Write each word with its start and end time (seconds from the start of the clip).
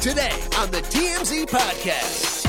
Today 0.00 0.30
on 0.56 0.70
the 0.70 0.78
TMZ 0.78 1.46
Podcast. 1.46 2.44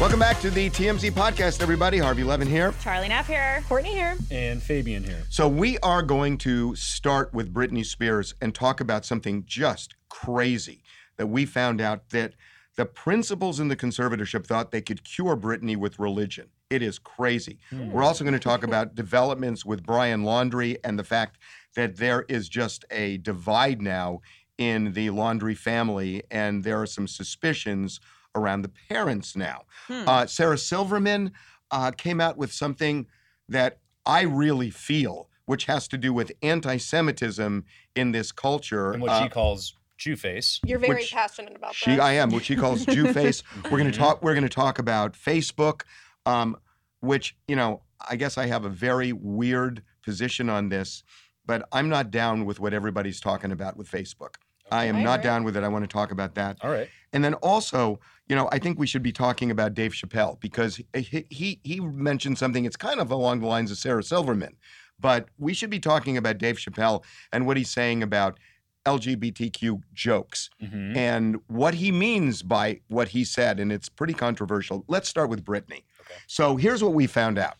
Welcome 0.00 0.18
back 0.18 0.40
to 0.40 0.48
the 0.48 0.70
TMZ 0.70 1.10
podcast, 1.10 1.60
everybody. 1.60 1.98
Harvey 1.98 2.24
Levin 2.24 2.48
here. 2.48 2.72
Charlie 2.82 3.08
Neff 3.08 3.26
here. 3.26 3.62
Courtney 3.68 3.92
here. 3.92 4.16
And 4.30 4.62
Fabian 4.62 5.04
here. 5.04 5.22
So, 5.28 5.48
we 5.48 5.76
are 5.80 6.00
going 6.00 6.38
to 6.38 6.74
start 6.74 7.34
with 7.34 7.52
Britney 7.52 7.84
Spears 7.84 8.34
and 8.40 8.54
talk 8.54 8.80
about 8.80 9.04
something 9.04 9.44
just 9.46 9.96
crazy 10.08 10.82
that 11.18 11.26
we 11.26 11.44
found 11.44 11.82
out 11.82 12.08
that 12.10 12.32
the 12.76 12.86
principals 12.86 13.60
in 13.60 13.68
the 13.68 13.76
conservatorship 13.76 14.46
thought 14.46 14.70
they 14.70 14.80
could 14.80 15.04
cure 15.04 15.36
Britney 15.36 15.76
with 15.76 15.98
religion. 15.98 16.48
It 16.70 16.80
is 16.82 16.98
crazy. 16.98 17.58
Hmm. 17.68 17.90
We're 17.90 18.02
also 18.02 18.24
going 18.24 18.32
to 18.32 18.40
talk 18.40 18.62
about 18.64 18.94
developments 18.94 19.66
with 19.66 19.84
Brian 19.84 20.22
Laundrie 20.22 20.78
and 20.82 20.98
the 20.98 21.04
fact 21.04 21.36
that 21.74 21.96
there 21.98 22.24
is 22.30 22.48
just 22.48 22.86
a 22.90 23.18
divide 23.18 23.82
now 23.82 24.22
in 24.58 24.92
the 24.92 25.08
Laundrie 25.08 25.56
family, 25.56 26.22
and 26.30 26.64
there 26.64 26.80
are 26.80 26.86
some 26.86 27.06
suspicions 27.06 28.00
around 28.34 28.62
the 28.62 28.70
parents 28.88 29.36
now. 29.36 29.62
Uh, 29.88 30.26
Sarah 30.26 30.58
Silverman 30.58 31.32
uh, 31.70 31.90
came 31.90 32.20
out 32.20 32.36
with 32.36 32.52
something 32.52 33.06
that 33.48 33.78
I 34.04 34.22
really 34.22 34.70
feel, 34.70 35.28
which 35.46 35.64
has 35.66 35.88
to 35.88 35.98
do 35.98 36.12
with 36.12 36.32
anti 36.42 36.76
Semitism 36.76 37.64
in 37.94 38.12
this 38.12 38.32
culture. 38.32 38.92
And 38.92 39.02
what 39.02 39.10
Uh, 39.10 39.22
she 39.24 39.28
calls 39.28 39.74
Jew 39.98 40.16
face. 40.16 40.60
You're 40.64 40.78
very 40.78 40.96
Which 40.96 41.12
passionate 41.12 41.56
about 41.56 41.74
she, 41.74 41.92
this. 41.92 42.00
I 42.00 42.12
am, 42.12 42.30
what 42.30 42.44
she 42.44 42.56
calls 42.56 42.84
Jew 42.94 43.12
face. 43.12 43.42
We're 43.64 43.78
going 43.78 43.90
to 43.90 43.98
talk. 43.98 44.22
We're 44.22 44.34
going 44.34 44.44
to 44.44 44.48
talk 44.50 44.78
about 44.78 45.14
Facebook, 45.14 45.82
um, 46.26 46.56
which 47.00 47.36
you 47.48 47.56
know, 47.56 47.82
I 48.08 48.16
guess 48.16 48.36
I 48.36 48.46
have 48.46 48.64
a 48.64 48.68
very 48.68 49.12
weird 49.12 49.82
position 50.02 50.50
on 50.50 50.68
this, 50.68 51.02
but 51.46 51.66
I'm 51.72 51.88
not 51.88 52.10
down 52.10 52.44
with 52.44 52.60
what 52.60 52.74
everybody's 52.74 53.20
talking 53.20 53.52
about 53.52 53.76
with 53.76 53.90
Facebook. 53.90 54.34
I 54.70 54.86
am 54.86 54.96
Okay. 54.96 55.04
not 55.04 55.10
Alright. 55.10 55.22
down 55.22 55.44
with 55.44 55.56
it. 55.56 55.62
I 55.64 55.68
want 55.68 55.84
to 55.84 55.88
talk 55.92 56.10
about 56.10 56.34
that. 56.34 56.58
All 56.62 56.70
right. 56.70 56.88
And 57.12 57.24
then 57.24 57.34
also, 57.34 58.00
you 58.28 58.34
know, 58.36 58.48
I 58.52 58.58
think 58.58 58.78
we 58.78 58.86
should 58.86 59.02
be 59.02 59.12
talking 59.12 59.50
about 59.50 59.74
Dave 59.74 59.92
Chappelle 59.92 60.38
because 60.40 60.80
he 60.94 61.24
he, 61.30 61.60
he 61.62 61.80
mentioned 61.80 62.38
something. 62.38 62.64
It's 62.64 62.76
kind 62.76 63.00
of 63.00 63.10
along 63.10 63.40
the 63.40 63.46
lines 63.46 63.70
of 63.70 63.78
Sarah 63.78 64.02
Silverman, 64.02 64.56
but 64.98 65.28
we 65.38 65.54
should 65.54 65.70
be 65.70 65.78
talking 65.78 66.16
about 66.16 66.38
Dave 66.38 66.56
Chappelle 66.56 67.02
and 67.32 67.46
what 67.46 67.56
he's 67.56 67.70
saying 67.70 68.02
about 68.02 68.38
LGBTQ 68.86 69.82
jokes 69.94 70.48
Mhm. 70.62 70.96
and 70.96 71.36
what 71.48 71.74
he 71.74 71.90
means 71.92 72.42
by 72.42 72.80
what 72.88 73.08
he 73.08 73.24
said. 73.24 73.58
And 73.60 73.72
it's 73.72 73.88
pretty 73.88 74.14
controversial. 74.14 74.84
Let's 74.88 75.08
start 75.08 75.28
with 75.28 75.44
Britney. 75.44 75.84
Okay. 76.00 76.14
So 76.26 76.56
here's 76.56 76.82
what 76.82 76.94
we 76.94 77.06
found 77.06 77.38
out 77.38 77.56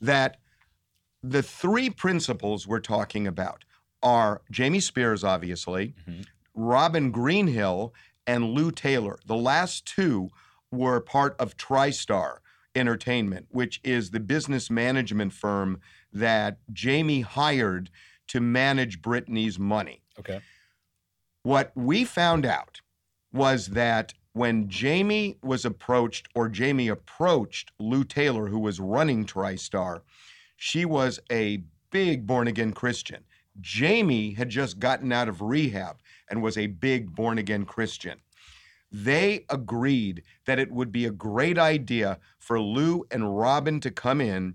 that 0.00 0.36
the 1.22 1.42
three 1.42 1.90
principals 1.90 2.66
we're 2.66 2.80
talking 2.80 3.26
about 3.26 3.64
are 4.02 4.42
Jamie 4.50 4.80
Spears, 4.80 5.24
obviously, 5.24 5.94
Mhm. 6.08 6.26
Robin 6.56 7.10
Greenhill, 7.10 7.94
and 8.26 8.50
Lou 8.50 8.72
Taylor. 8.72 9.18
The 9.26 9.36
last 9.36 9.86
two 9.86 10.30
were 10.72 11.00
part 11.00 11.36
of 11.38 11.56
TriStar 11.56 12.38
Entertainment, 12.74 13.46
which 13.50 13.80
is 13.84 14.10
the 14.10 14.20
business 14.20 14.68
management 14.68 15.32
firm 15.32 15.80
that 16.12 16.58
Jamie 16.72 17.20
hired 17.20 17.90
to 18.28 18.40
manage 18.40 19.00
Britney's 19.00 19.58
money. 19.58 20.02
Okay. 20.18 20.40
What 21.42 21.70
we 21.76 22.04
found 22.04 22.44
out 22.44 22.80
was 23.32 23.68
that 23.68 24.14
when 24.32 24.68
Jamie 24.68 25.38
was 25.42 25.64
approached, 25.64 26.28
or 26.34 26.48
Jamie 26.48 26.88
approached 26.88 27.70
Lou 27.78 28.04
Taylor, 28.04 28.48
who 28.48 28.58
was 28.58 28.80
running 28.80 29.24
TriStar, 29.24 30.00
she 30.56 30.84
was 30.84 31.20
a 31.30 31.62
big 31.90 32.26
born 32.26 32.48
again 32.48 32.72
Christian. 32.72 33.24
Jamie 33.60 34.32
had 34.32 34.50
just 34.50 34.78
gotten 34.78 35.12
out 35.12 35.28
of 35.28 35.40
rehab 35.40 35.96
and 36.28 36.42
was 36.42 36.58
a 36.58 36.66
big 36.66 37.14
born 37.14 37.38
again 37.38 37.64
Christian. 37.64 38.20
They 38.92 39.44
agreed 39.50 40.22
that 40.46 40.58
it 40.58 40.70
would 40.70 40.92
be 40.92 41.04
a 41.04 41.10
great 41.10 41.58
idea 41.58 42.18
for 42.38 42.60
Lou 42.60 43.04
and 43.10 43.36
Robin 43.38 43.80
to 43.80 43.90
come 43.90 44.20
in 44.20 44.54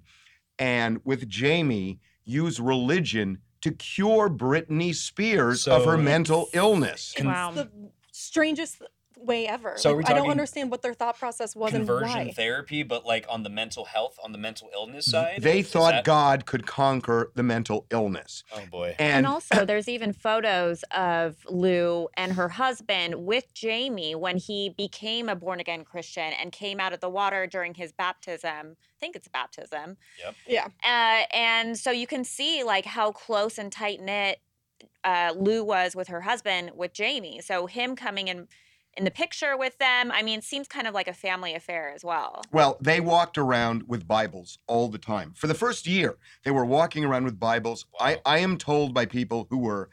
and, 0.58 1.02
with 1.04 1.28
Jamie, 1.28 2.00
use 2.24 2.60
religion 2.60 3.40
to 3.62 3.72
cure 3.72 4.30
Britney 4.30 4.96
Spears 4.96 5.68
of 5.68 5.86
her 5.86 5.98
mental 5.98 6.48
illness. 6.54 7.14
It's 7.16 7.24
Con- 7.24 7.56
the 7.56 7.70
strangest 8.12 8.82
way 9.26 9.48
ever. 9.48 9.74
So 9.78 9.94
Like, 9.96 10.10
I 10.10 10.14
don't 10.14 10.30
understand 10.30 10.72
what 10.72 10.82
their 10.82 10.94
thought 10.94 11.18
process 11.18 11.56
was 11.56 11.74
and 11.74 11.86
conversion 11.86 12.28
why. 12.28 12.32
therapy, 12.32 12.84
but 12.84 13.06
like 13.06 13.26
on 13.30 13.44
the 13.44 13.50
mental 13.50 13.86
health, 13.86 14.18
on 14.24 14.32
the 14.32 14.38
mental 14.38 14.70
illness 14.74 15.06
side. 15.06 15.42
They 15.42 15.62
thought 15.62 15.92
that- 15.92 16.04
God 16.04 16.46
could 16.46 16.66
conquer 16.66 17.32
the 17.36 17.44
mental 17.44 17.86
illness. 17.90 18.44
Oh 18.54 18.62
boy. 18.70 18.96
And, 19.00 19.26
And 19.26 19.28
also, 19.28 19.66
there's 19.66 19.88
even 19.88 20.14
photos 20.14 20.84
of 20.96 21.36
Lou 21.50 22.08
and 22.16 22.34
her 22.34 22.50
husband 22.50 23.16
with 23.26 23.54
Jamie 23.54 24.16
when 24.16 24.38
he 24.38 24.70
became 24.70 25.30
a 25.30 25.36
born 25.36 25.60
again 25.60 25.84
Christian 25.84 26.34
and 26.34 26.52
came 26.52 26.80
out 26.80 26.94
of 26.94 27.00
the 27.00 27.10
water 27.10 27.46
during 27.48 27.74
his 27.76 27.92
baptism. 27.92 28.76
I 28.80 29.00
think 29.00 29.16
it's 29.16 29.28
a 29.28 29.32
baptism. 29.32 29.98
Yeah. 30.48 30.68
Uh, 30.84 31.26
and 31.34 31.78
so 31.78 31.92
you 31.92 32.08
can 32.08 32.24
see 32.24 32.64
like 32.64 32.86
how 32.86 33.12
close 33.12 33.58
and 33.58 33.72
tight 33.72 34.02
knit 34.02 34.40
uh, 35.04 35.34
Lou 35.36 35.64
was 35.64 35.96
with 35.96 36.08
her 36.08 36.22
husband 36.22 36.72
with 36.76 36.94
Jamie. 36.94 37.40
So 37.42 37.68
him 37.68 37.96
coming 37.96 38.28
in 38.28 38.48
in 38.98 39.06
the 39.06 39.12
picture 39.12 39.56
with 39.58 39.78
them, 39.78 40.12
I 40.12 40.22
mean, 40.22 40.40
it 40.40 40.44
seems 40.44 40.68
kind 40.68 40.86
of 40.88 40.94
like 40.94 41.08
a 41.08 41.14
family 41.14 41.54
affair 41.56 41.92
as 41.96 42.04
well. 42.04 42.42
well, 42.52 42.78
they 42.82 43.00
walked 43.00 43.38
around 43.38 43.84
with 43.88 44.08
Bibles 44.08 44.60
all 44.68 44.90
the 44.90 44.98
time. 44.98 45.34
For 45.36 45.48
the 45.48 45.54
first 45.54 45.88
year, 45.88 46.18
they 46.44 46.52
were 46.52 46.66
walking 46.66 47.06
around 47.06 47.24
with 47.26 47.40
Bibles. 47.40 47.86
I, 48.00 48.16
Wow. 48.16 48.22
I 48.26 48.40
am 48.40 48.58
told 48.58 48.94
by 48.94 49.06
people 49.06 49.48
who 49.50 49.60
were 49.60 49.90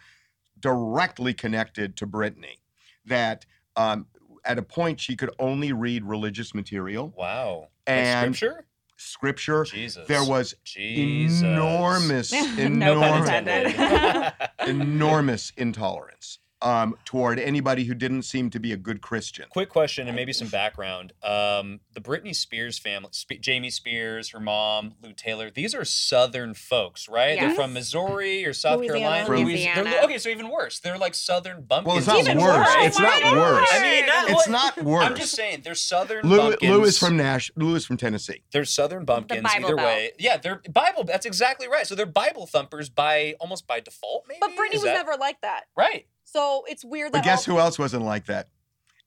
directly 0.61 1.33
connected 1.33 1.97
to 1.97 2.07
Britney 2.07 2.59
that 3.07 3.47
um, 3.77 4.07
at 4.45 4.59
a 4.59 4.63
point 4.63 4.99
she 5.01 5.15
could 5.15 5.31
only 5.39 5.73
read 5.73 6.05
religious 6.05 6.55
material 6.55 7.13
Wow. 7.17 7.69
Like 7.87 7.97
and 7.97 8.35
scripture. 8.37 8.67
scripture. 8.97 9.65
Jesus. 9.65 10.07
There 10.09 10.25
was 10.25 10.57
Jesus. 10.65 11.43
enormous, 11.43 12.33
No 12.59 13.03
enormous, 13.03 14.33
enormous 14.67 15.53
intolerance 15.57 16.39
um, 16.61 16.97
toward 17.05 17.39
anybody 17.39 17.85
who 17.85 17.95
didn't 17.95 18.23
seem 18.23 18.51
to 18.51 18.59
be 18.59 18.73
a 18.73 18.77
good 18.77 19.01
Christian. 19.01 19.47
Quick 19.51 19.69
question 19.69 20.07
and 20.09 20.17
maybe 20.17 20.33
some 20.33 20.49
background. 20.49 21.13
Um, 21.23 21.81
the 21.93 22.01
Britney 22.01 22.35
Spears 22.35 22.79
family, 22.79 23.11
Sp- 23.15 23.41
Jamie 23.41 23.71
Spears, 23.71 24.31
her 24.31 24.41
mom, 24.41 24.95
Lou 25.03 25.13
Taylor. 25.13 25.51
These 25.51 25.75
are 25.75 25.85
Southern 25.85 26.55
folks, 26.55 27.09
right? 27.09 27.39
They're 27.39 27.55
from 27.55 27.73
Missouri 27.73 28.45
or 28.45 28.53
South 28.53 28.79
Louisiana. 28.81 28.99
Carolina. 29.01 29.27
From- 29.27 29.45
Louisiana. 29.45 29.95
okay, 30.05 30.19
so 30.19 30.29
even 30.31 30.51
worse. 30.51 30.81
They're 30.81 30.99
like 30.99 31.15
Southern 31.15 31.63
bumpkins. 31.63 31.87
Well, 31.87 31.99
it's 31.99 32.07
not 32.07 32.19
even 32.19 32.39
worse. 32.39 32.57
worse. 32.67 32.77
It's 32.87 32.99
not 32.99 33.23
Why 33.23 33.31
not? 33.31 33.37
worse. 33.37 33.69
I 33.73 33.81
mean, 33.83 34.07
not- 34.07 34.25
It's 34.25 34.35
what- 34.35 34.51
not 34.51 34.83
worse. 34.83 35.05
I'm 35.05 35.17
just 35.17 35.35
saying, 35.35 35.61
they're 35.63 35.75
Southern 35.75 36.27
Lou, 36.29 36.37
bumpkins. 36.39 36.71
Lou 36.73 36.83
is 36.85 36.99
from 36.99 37.17
Nash. 37.17 37.51
Lou 37.57 37.75
is 37.77 37.85
from 37.87 37.97
Tennessee. 37.97 38.43
They're 38.53 38.65
Southern 38.65 39.05
bumpkins. 39.05 39.43
Bible 39.43 39.67
either 39.67 39.77
Belt. 39.77 39.87
way, 39.87 40.11
yeah, 40.19 40.37
they're 40.37 40.61
Bible. 40.73 41.05
That's 41.05 41.25
exactly 41.27 41.69
right. 41.69 41.87
So 41.87 41.95
they're 41.95 42.05
Bible 42.07 42.47
thumpers 42.47 42.89
by 42.89 43.35
almost 43.41 43.67
by 43.67 43.81
default, 43.81 44.25
maybe. 44.29 44.39
But 44.41 44.51
Britney 44.57 44.75
Is 44.75 44.83
was 44.83 44.85
that- 44.85 44.95
never 44.95 45.17
like 45.19 45.41
that. 45.43 45.65
right. 45.77 46.07
So 46.31 46.65
it's 46.69 46.85
weird 46.85 47.13
that 47.13 47.19
But 47.19 47.25
guess 47.25 47.49
all- 47.49 47.55
who 47.55 47.61
else 47.61 47.79
wasn't 47.79 48.05
like 48.05 48.27
that? 48.27 48.49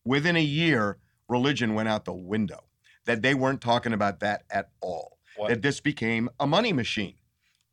Within 0.04 0.36
a 0.36 0.42
year, 0.44 0.98
religion 1.30 1.76
went 1.76 1.88
out 1.88 2.06
the 2.06 2.14
window. 2.14 2.64
That 3.06 3.22
they 3.22 3.34
weren't 3.36 3.62
talking 3.62 3.94
about 3.94 4.20
that 4.22 4.44
at 4.50 4.70
all. 4.82 5.18
What? 5.36 5.50
That 5.50 5.62
this 5.62 5.80
became 5.80 6.30
a 6.40 6.46
money 6.48 6.74
machine. 6.74 7.16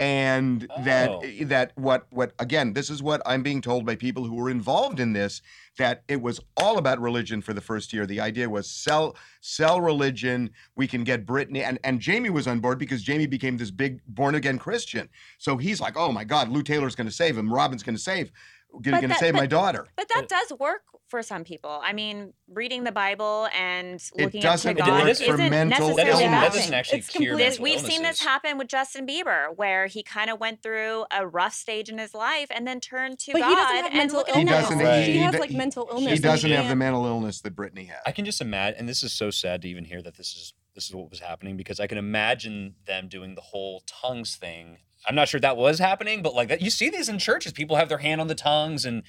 And 0.00 0.70
that 0.84 1.08
Oh. 1.10 1.20
Eh, 1.24 1.42
that 1.46 1.72
what 1.74 2.06
what 2.10 2.32
again, 2.38 2.72
this 2.72 2.88
is 2.88 3.02
what 3.02 3.20
I'm 3.26 3.42
being 3.42 3.60
told 3.60 3.84
by 3.84 3.96
people 3.96 4.24
who 4.24 4.36
were 4.36 4.48
involved 4.48 5.00
in 5.00 5.12
this, 5.12 5.42
that 5.76 6.04
it 6.06 6.22
was 6.22 6.38
all 6.56 6.78
about 6.78 7.00
religion 7.00 7.42
for 7.42 7.52
the 7.52 7.60
first 7.60 7.92
year. 7.92 8.06
The 8.06 8.20
idea 8.20 8.48
was 8.48 8.70
sell 8.70 9.16
sell 9.40 9.80
religion. 9.80 10.50
We 10.76 10.86
can 10.86 11.02
get 11.02 11.26
Britney 11.26 11.62
and, 11.64 11.80
and 11.82 11.98
Jamie 12.00 12.30
was 12.30 12.46
on 12.46 12.60
board 12.60 12.78
because 12.78 13.02
Jamie 13.02 13.26
became 13.26 13.56
this 13.56 13.72
big 13.72 14.00
born 14.06 14.36
again 14.36 14.58
Christian. 14.58 15.08
So 15.38 15.56
he's 15.56 15.80
like, 15.80 15.96
oh 15.96 16.12
my 16.12 16.22
God, 16.22 16.48
Lou 16.48 16.62
Taylor's 16.62 16.94
gonna 16.94 17.10
save 17.10 17.36
him, 17.36 17.52
Robin's 17.52 17.82
gonna 17.82 17.98
save. 17.98 18.30
Going 18.70 18.82
But 18.96 19.00
to 19.00 19.08
that- 19.08 19.18
save 19.18 19.32
but- 19.32 19.40
my 19.40 19.46
daughter. 19.46 19.88
But 19.96 20.08
that 20.10 20.28
does 20.28 20.52
work 20.58 20.82
for 21.08 21.22
some 21.22 21.42
people. 21.42 21.80
I 21.82 21.92
mean, 21.94 22.34
reading 22.48 22.84
the 22.84 22.92
Bible 22.92 23.48
and 23.58 23.94
It 23.96 24.10
looking 24.24 24.26
up 24.26 24.30
to 24.32 24.38
doesn't 24.40 24.76
God 24.76 25.00
work 25.02 25.08
isn't 25.10 25.26
for 25.26 25.36
mental 25.38 25.88
That 25.88 25.96
necessarily 26.06 26.24
that 26.24 26.52
doesn't 26.52 26.74
actually 26.74 26.98
It's 26.98 27.08
cure 27.08 27.30
completely- 27.30 27.44
mental 27.44 27.62
we've 27.62 27.80
seen 27.80 28.02
this 28.02 28.20
happen 28.20 28.58
with 28.58 28.68
Justin 28.68 29.06
Bieber, 29.06 29.56
where 29.56 29.86
he 29.86 30.02
kind 30.02 30.28
of 30.30 30.38
went 30.38 30.62
through 30.62 31.06
a 31.10 31.26
rough 31.26 31.54
stage 31.54 31.88
in 31.88 31.96
his 31.98 32.12
life 32.14 32.48
and 32.50 32.66
then 32.68 32.78
turned 32.78 33.18
to 33.20 33.32
But 33.32 33.40
God. 33.40 33.48
he 33.48 33.54
doesn't 33.54 33.76
have 33.76 33.84
and 33.86 33.94
mental 33.94 34.18
look 34.18 34.28
at 34.28 34.34
He 34.34 34.40
him 34.42 34.46
now. 34.46 34.52
illness. 34.52 34.68
doesn't. 34.68 34.84
Right. 34.86 35.04
He, 35.06 35.12
He 35.12 35.18
has 35.18 35.34
like 35.38 35.50
he- 35.50 35.56
mental 35.56 35.88
illness. 35.90 36.12
He 36.12 36.18
doesn't 36.18 36.50
have 36.50 36.68
the 36.68 36.76
mental 36.76 37.06
illness 37.06 37.40
that 37.40 37.56
Britney 37.56 37.88
had. 37.88 38.00
I 38.06 38.12
can 38.12 38.24
just 38.26 38.40
imagine, 38.42 38.78
and 38.80 38.88
this 38.88 39.02
is 39.02 39.12
so 39.12 39.30
sad 39.30 39.62
to 39.62 39.68
even 39.68 39.84
hear 39.86 40.02
that 40.02 40.16
this 40.16 40.34
is 40.36 40.52
this 40.74 40.88
is 40.88 40.94
what 40.94 41.10
was 41.10 41.18
happening 41.18 41.56
because 41.56 41.80
I 41.80 41.88
can 41.88 41.98
imagine 41.98 42.76
them 42.86 43.08
doing 43.08 43.34
the 43.34 43.40
whole 43.40 43.82
tongues 43.86 44.36
thing. 44.36 44.78
I'm 45.06 45.14
not 45.14 45.28
sure 45.28 45.40
that 45.40 45.56
was 45.56 45.78
happening, 45.78 46.22
but 46.22 46.34
like 46.34 46.48
that, 46.48 46.60
you 46.60 46.70
see 46.70 46.90
these 46.90 47.08
in 47.08 47.18
churches. 47.18 47.52
People 47.52 47.76
have 47.76 47.88
their 47.88 47.98
hand 47.98 48.20
on 48.20 48.26
the 48.26 48.34
tongues, 48.34 48.84
and 48.84 49.02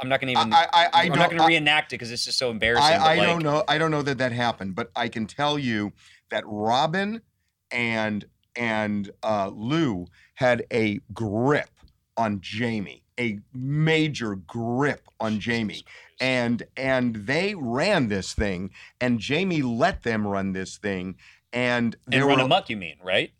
I'm 0.00 0.08
not 0.08 0.20
going 0.20 0.34
to 0.34 0.40
even. 0.40 0.52
I, 0.52 0.66
I, 0.72 0.88
I 0.92 1.02
am 1.04 1.12
don't. 1.12 1.30
going 1.30 1.38
to 1.38 1.46
reenact 1.46 1.92
it 1.92 1.96
because 1.96 2.10
it's 2.10 2.24
just 2.24 2.38
so 2.38 2.50
embarrassing. 2.50 2.96
I, 2.96 3.14
I 3.14 3.16
like, 3.16 3.28
don't 3.28 3.42
know. 3.42 3.64
I 3.68 3.78
don't 3.78 3.90
know 3.90 4.02
that 4.02 4.18
that 4.18 4.32
happened, 4.32 4.74
but 4.74 4.90
I 4.96 5.08
can 5.08 5.26
tell 5.26 5.58
you 5.58 5.92
that 6.30 6.44
Robin 6.46 7.22
and 7.70 8.24
and 8.56 9.10
uh, 9.22 9.50
Lou 9.54 10.06
had 10.34 10.64
a 10.72 11.00
grip 11.12 11.70
on 12.16 12.40
Jamie, 12.40 13.04
a 13.18 13.38
major 13.52 14.34
grip 14.34 15.02
on 15.20 15.40
Jamie, 15.40 15.84
and 16.20 16.62
and 16.76 17.14
they 17.14 17.54
ran 17.54 18.08
this 18.08 18.34
thing, 18.34 18.70
and 19.00 19.18
Jamie 19.18 19.62
let 19.62 20.02
them 20.02 20.26
run 20.26 20.52
this 20.52 20.78
thing, 20.78 21.16
and 21.52 21.96
And 22.10 22.24
run 22.24 22.38
were 22.38 22.44
amok, 22.44 22.70
you 22.70 22.76
mean, 22.76 22.96
right? 23.02 23.32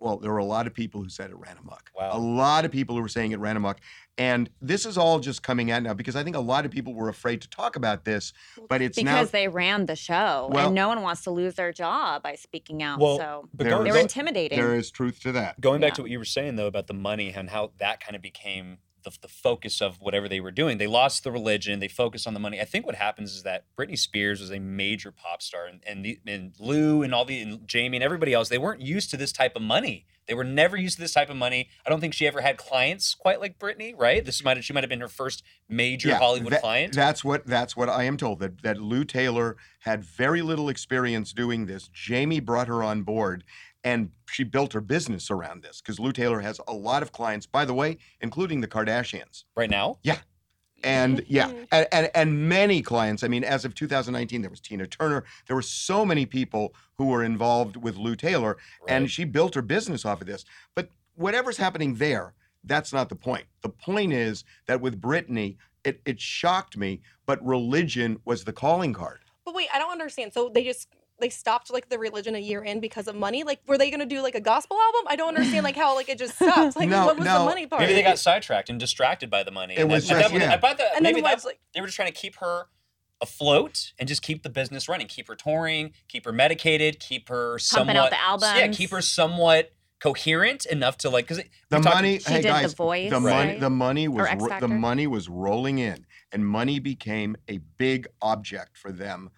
Well, 0.00 0.16
there 0.18 0.30
were 0.30 0.38
a 0.38 0.44
lot 0.44 0.66
of 0.66 0.74
people 0.74 1.02
who 1.02 1.08
said 1.08 1.30
it 1.30 1.36
ran 1.36 1.56
amok. 1.58 1.90
Wow. 1.96 2.10
A 2.12 2.18
lot 2.18 2.64
of 2.64 2.70
people 2.70 2.96
who 2.96 3.02
were 3.02 3.08
saying 3.08 3.32
it 3.32 3.38
ran 3.40 3.56
amok. 3.56 3.80
And 4.18 4.50
this 4.60 4.84
is 4.84 4.98
all 4.98 5.18
just 5.18 5.42
coming 5.42 5.70
out 5.70 5.82
now 5.82 5.94
because 5.94 6.14
I 6.16 6.22
think 6.22 6.36
a 6.36 6.40
lot 6.40 6.66
of 6.66 6.70
people 6.70 6.92
were 6.94 7.08
afraid 7.08 7.40
to 7.42 7.48
talk 7.48 7.76
about 7.76 8.04
this, 8.04 8.32
but 8.68 8.82
it's 8.82 8.98
now 8.98 9.14
because 9.16 9.30
they 9.30 9.48
ran 9.48 9.86
the 9.86 9.96
show 9.96 10.48
Well- 10.52 10.66
and 10.66 10.74
no 10.74 10.88
one 10.88 11.00
wants 11.02 11.22
to 11.24 11.30
lose 11.30 11.54
their 11.54 11.72
job 11.72 12.22
by 12.22 12.34
speaking 12.34 12.82
out. 12.82 12.98
Well, 13.00 13.16
so 13.16 13.48
but 13.54 13.64
There 13.64 13.70
going, 13.72 13.84
they 13.84 13.90
is- 13.90 13.94
were 13.96 14.00
intimidating. 14.02 14.58
there 14.58 14.74
is 14.74 14.90
truth 14.90 15.20
to 15.22 15.32
that. 15.32 15.60
going 15.60 15.80
back 15.80 15.92
Yeah. 15.92 15.94
to 15.94 16.02
what 16.02 16.10
you 16.10 16.18
were 16.18 16.24
saying 16.26 16.56
though 16.56 16.66
about 16.66 16.86
the 16.86 16.94
money 16.94 17.32
and 17.32 17.48
how 17.50 17.72
that 17.78 18.00
kind 18.00 18.14
of 18.14 18.20
became 18.22 18.78
the, 19.02 19.12
the 19.22 19.28
focus 19.28 19.80
of 19.80 20.00
whatever 20.00 20.28
they 20.28 20.40
were 20.40 20.50
doing. 20.50 20.78
They 20.78 20.86
lost 20.86 21.24
the 21.24 21.32
religion. 21.32 21.80
They 21.80 21.88
focused 21.88 22.26
on 22.26 22.34
the 22.34 22.40
money. 22.40 22.60
I 22.60 22.64
think 22.64 22.86
what 22.86 22.94
happens 22.94 23.34
is 23.34 23.42
that 23.42 23.64
Britney 23.78 23.98
Spears 23.98 24.40
was 24.40 24.50
a 24.50 24.58
major 24.58 25.12
pop 25.12 25.42
star, 25.42 25.66
and 25.66 25.80
and, 25.86 26.04
the, 26.04 26.20
and 26.26 26.52
Lou 26.58 27.02
and 27.02 27.14
all 27.14 27.24
the 27.24 27.40
and 27.40 27.66
Jamie 27.66 27.96
and 27.96 28.04
everybody 28.04 28.32
else. 28.32 28.48
They 28.48 28.58
weren't 28.58 28.82
used 28.82 29.10
to 29.10 29.16
this 29.16 29.32
type 29.32 29.56
of 29.56 29.62
money. 29.62 30.06
They 30.26 30.34
were 30.34 30.44
never 30.44 30.76
used 30.76 30.94
to 30.96 31.02
this 31.02 31.14
type 31.14 31.28
of 31.28 31.36
money. 31.36 31.68
I 31.84 31.90
don't 31.90 32.00
think 32.00 32.14
she 32.14 32.24
ever 32.24 32.40
had 32.40 32.56
clients 32.56 33.14
quite 33.14 33.40
like 33.40 33.58
Britney. 33.58 33.94
Right? 33.96 34.24
This 34.24 34.44
might 34.44 34.56
have, 34.56 34.64
she 34.64 34.72
might 34.72 34.84
have 34.84 34.90
been 34.90 35.00
her 35.00 35.08
first 35.08 35.42
major 35.68 36.14
Hollywood 36.14 36.52
that- 36.52 36.60
client. 36.60 36.94
That's 36.94 37.24
what 37.24 37.46
that's 37.46 37.76
what 37.76 37.88
I 37.88 38.04
am 38.04 38.16
told 38.16 38.38
that 38.40 38.62
that 38.62 38.78
Lou 38.78 39.04
Taylor 39.04 39.56
had 39.80 40.04
very 40.04 40.42
little 40.42 40.68
experience 40.68 41.32
doing 41.32 41.66
this. 41.66 41.88
Jamie 41.92 42.40
brought 42.40 42.68
her 42.68 42.82
on 42.82 43.02
board 43.02 43.44
and 43.84 44.10
she 44.28 44.44
built 44.44 44.72
her 44.72 44.80
business 44.80 45.30
around 45.30 45.62
this 45.62 45.80
because 45.80 45.98
Lou 45.98 46.12
Taylor 46.12 46.40
has 46.40 46.60
a 46.68 46.72
lot 46.72 47.02
of 47.02 47.12
clients, 47.12 47.46
by 47.46 47.64
the 47.64 47.74
way, 47.74 47.98
including 48.20 48.60
the 48.60 48.68
Kardashians. 48.68 49.44
right 49.56 49.70
now, 49.70 49.98
Yeah. 50.02 50.18
And 50.82 51.22
yeah, 51.28 51.52
and, 51.72 51.86
and 51.92 52.10
and 52.14 52.48
many 52.48 52.80
clients. 52.80 53.22
I 53.22 53.28
mean, 53.28 53.44
as 53.44 53.66
of 53.66 53.74
2019, 53.74 54.40
there 54.40 54.48
was 54.50 54.60
Tina 54.60 54.86
Turner. 54.86 55.24
There 55.46 55.54
were 55.54 55.60
so 55.60 56.06
many 56.06 56.24
people 56.24 56.74
who 56.96 57.08
were 57.08 57.22
involved 57.22 57.76
with 57.76 57.96
Lou 57.98 58.16
Taylor, 58.16 58.56
right? 58.80 58.88
and 58.88 59.10
she 59.10 59.24
built 59.24 59.54
her 59.56 59.60
business 59.60 60.06
off 60.06 60.22
of 60.22 60.26
this. 60.26 60.46
But 60.74 60.88
whatever's 61.16 61.58
happening 61.58 61.96
there, 61.96 62.32
that's 62.64 62.94
not 62.94 63.10
the 63.10 63.14
point. 63.14 63.44
The 63.60 63.68
point 63.68 64.14
is 64.14 64.44
that 64.68 64.80
with 64.80 64.98
Britney, 64.98 65.58
it, 65.84 66.00
it 66.06 66.18
shocked 66.18 66.78
me, 66.78 67.02
but 67.26 67.44
religion 67.44 68.18
was 68.24 68.44
the 68.44 68.52
calling 68.52 68.94
card. 68.94 69.20
But 69.44 69.54
wait, 69.54 69.68
I 69.74 69.78
don't 69.78 69.92
understand. 69.92 70.32
So 70.32 70.48
they 70.48 70.64
just 70.64 70.88
they 71.20 71.28
stopped 71.30 71.70
like 71.72 71.88
the 71.88 71.98
religion 71.98 72.34
a 72.34 72.38
year 72.38 72.62
in 72.62 72.80
because 72.80 73.06
of 73.08 73.14
money. 73.14 73.44
Like, 73.44 73.60
were 73.66 73.78
they 73.78 73.90
gonna 73.90 74.06
do 74.06 74.22
like 74.22 74.34
a 74.34 74.40
gospel 74.40 74.76
album? 74.78 75.06
I 75.06 75.16
don't 75.16 75.28
understand 75.28 75.64
like 75.64 75.76
how 75.76 75.94
like 75.94 76.08
it 76.08 76.18
just 76.18 76.34
stopped. 76.36 76.76
Like, 76.76 76.88
No, 76.88 77.06
what 77.06 77.16
was 77.16 77.24
no. 77.26 77.40
the 77.40 77.44
money 77.44 77.66
part? 77.66 77.80
Maybe 77.82 77.94
they 77.94 78.02
got 78.02 78.18
sidetracked 78.18 78.68
and 78.70 78.80
distracted 78.80 79.30
by 79.30 79.42
the 79.42 79.50
money. 79.50 79.74
It 79.76 79.80
And 79.82 79.90
was 79.90 80.08
that- 80.08 80.20
just- 80.20 80.32
that- 80.32 80.40
yeah. 80.40 80.52
I 80.52 80.56
thought 80.58 80.78
that 80.78 80.88
and 80.96 81.04
then 81.04 81.12
maybe 81.14 81.20
it 81.20 81.24
that 81.28 81.34
was 81.36 81.44
like 81.44 81.60
they 81.74 81.80
were 81.80 81.86
just 81.86 81.96
trying 81.96 82.12
to 82.12 82.18
keep 82.18 82.36
her 82.36 82.66
afloat 83.20 83.92
and 83.98 84.08
just 84.08 84.22
keep 84.22 84.42
the 84.42 84.48
business 84.50 84.88
running, 84.88 85.06
keep 85.06 85.28
her 85.28 85.34
touring, 85.36 85.92
keep 86.08 86.24
her 86.24 86.32
medicated, 86.32 86.98
keep 87.00 87.28
her 87.28 87.58
Pumping 87.72 87.96
out 87.96 88.10
somewhat 88.12 88.40
the 88.40 88.58
yeah, 88.60 88.68
keep 88.68 88.90
her 88.90 89.02
somewhat 89.02 89.72
coherent 90.00 90.64
enough 90.64 90.96
to 90.96 91.10
like 91.10 91.26
because 91.28 91.44
The 91.68 91.80
money, 91.80 92.18
She 92.18 92.30
hey 92.30 92.36
did 92.36 92.44
The 92.44 92.48
guys, 92.48 92.72
Voice, 92.74 93.10
the 93.10 93.20
money, 93.20 93.58
the 93.58 93.68
money 93.70 94.08
was 94.08 94.26
ro- 94.38 94.58
the 94.60 94.68
money 94.68 95.06
was 95.06 95.28
rolling 95.28 95.78
in, 95.78 96.06
and 96.32 96.46
money 96.46 96.78
became 96.78 97.36
a 97.48 97.58
big 97.58 98.06
object 98.22 98.78
for 98.78 98.90
them 98.92 99.30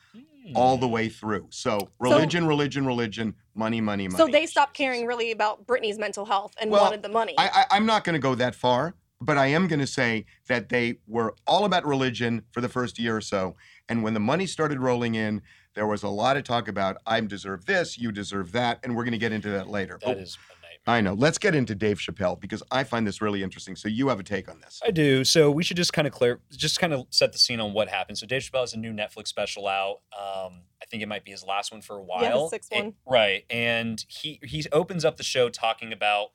all 0.54 0.76
hmm. 0.76 0.80
the 0.80 0.88
way 0.88 1.08
through. 1.08 1.46
So 1.50 1.90
religion, 1.98 2.46
religion, 2.46 2.86
religion, 2.86 3.34
money, 3.54 3.80
money, 3.80 4.08
money. 4.08 4.16
so 4.16 4.26
they 4.30 4.46
stopped 4.46 4.74
caring 4.74 5.06
really 5.06 5.30
about 5.30 5.66
Britney's 5.66 5.98
mental 5.98 6.24
health 6.24 6.54
and 6.60 6.70
Well, 6.70 6.82
wanted 6.82 7.02
the 7.02 7.08
money. 7.08 7.34
I, 7.38 7.48
I, 7.48 7.76
I'm 7.76 7.86
not 7.86 8.04
going 8.04 8.14
to 8.14 8.20
go 8.20 8.34
that 8.34 8.54
far, 8.54 8.94
but 9.20 9.38
I 9.38 9.46
am 9.46 9.66
going 9.68 9.80
to 9.80 9.86
say 9.86 10.26
that 10.48 10.68
they 10.68 10.98
were 11.06 11.34
all 11.46 11.64
about 11.64 11.86
religion 11.86 12.44
for 12.52 12.60
the 12.60 12.68
first 12.68 12.98
year 12.98 13.16
or 13.16 13.20
so. 13.20 13.56
And 13.88 14.02
when 14.02 14.14
the 14.14 14.20
money 14.20 14.46
started 14.46 14.80
rolling 14.80 15.14
in, 15.14 15.42
there 15.74 15.86
was 15.86 16.02
a 16.02 16.08
lot 16.08 16.36
of 16.36 16.44
talk 16.44 16.68
about 16.68 16.96
I 17.06 17.20
deserve 17.20 17.64
this, 17.64 17.98
you 17.98 18.12
deserve 18.12 18.52
that, 18.52 18.80
and 18.82 18.94
we're 18.94 19.04
going 19.04 19.12
to 19.12 19.18
get 19.18 19.32
into 19.32 19.50
that 19.50 19.68
later. 19.68 19.98
That 20.02 20.16
But 20.16 20.18
is. 20.18 20.38
I 20.86 21.00
know. 21.00 21.14
Let's 21.14 21.38
get 21.38 21.54
into 21.54 21.74
Dave 21.76 21.98
Chappelle 21.98 22.40
because 22.40 22.60
I 22.72 22.82
find 22.82 23.06
this 23.06 23.22
really 23.22 23.42
interesting. 23.44 23.76
So 23.76 23.86
you 23.88 24.08
have 24.08 24.18
a 24.18 24.24
take 24.24 24.48
on 24.50 24.60
this. 24.60 24.80
I 24.84 24.90
do. 24.90 25.22
So 25.24 25.48
we 25.50 25.62
should 25.62 25.76
just 25.76 25.92
kind 25.92 26.08
of 26.08 26.12
clear, 26.12 26.40
just 26.50 26.80
kind 26.80 26.92
of 26.92 27.06
set 27.10 27.32
the 27.32 27.38
scene 27.38 27.60
on 27.60 27.72
what 27.72 27.88
happened. 27.88 28.18
So 28.18 28.26
Dave 28.26 28.42
Chappelle 28.42 28.62
has 28.62 28.74
a 28.74 28.78
new 28.78 28.92
Netflix 28.92 29.28
special 29.28 29.68
out. 29.68 30.00
Um, 30.12 30.62
I 30.82 30.86
think 30.90 31.02
it 31.02 31.06
might 31.06 31.24
be 31.24 31.30
his 31.30 31.44
last 31.44 31.70
one 31.70 31.82
for 31.82 31.96
a 31.96 32.02
while. 32.02 32.22
Yeah, 32.22 32.30
the 32.32 32.48
sixth 32.48 32.72
It- 32.72 32.82
one. 32.82 32.94
right. 33.06 33.44
And 33.48 34.04
he 34.08 34.40
he 34.42 34.64
opens 34.72 35.04
up 35.04 35.18
the 35.18 35.22
show 35.22 35.48
talking 35.48 35.92
about 35.92 36.30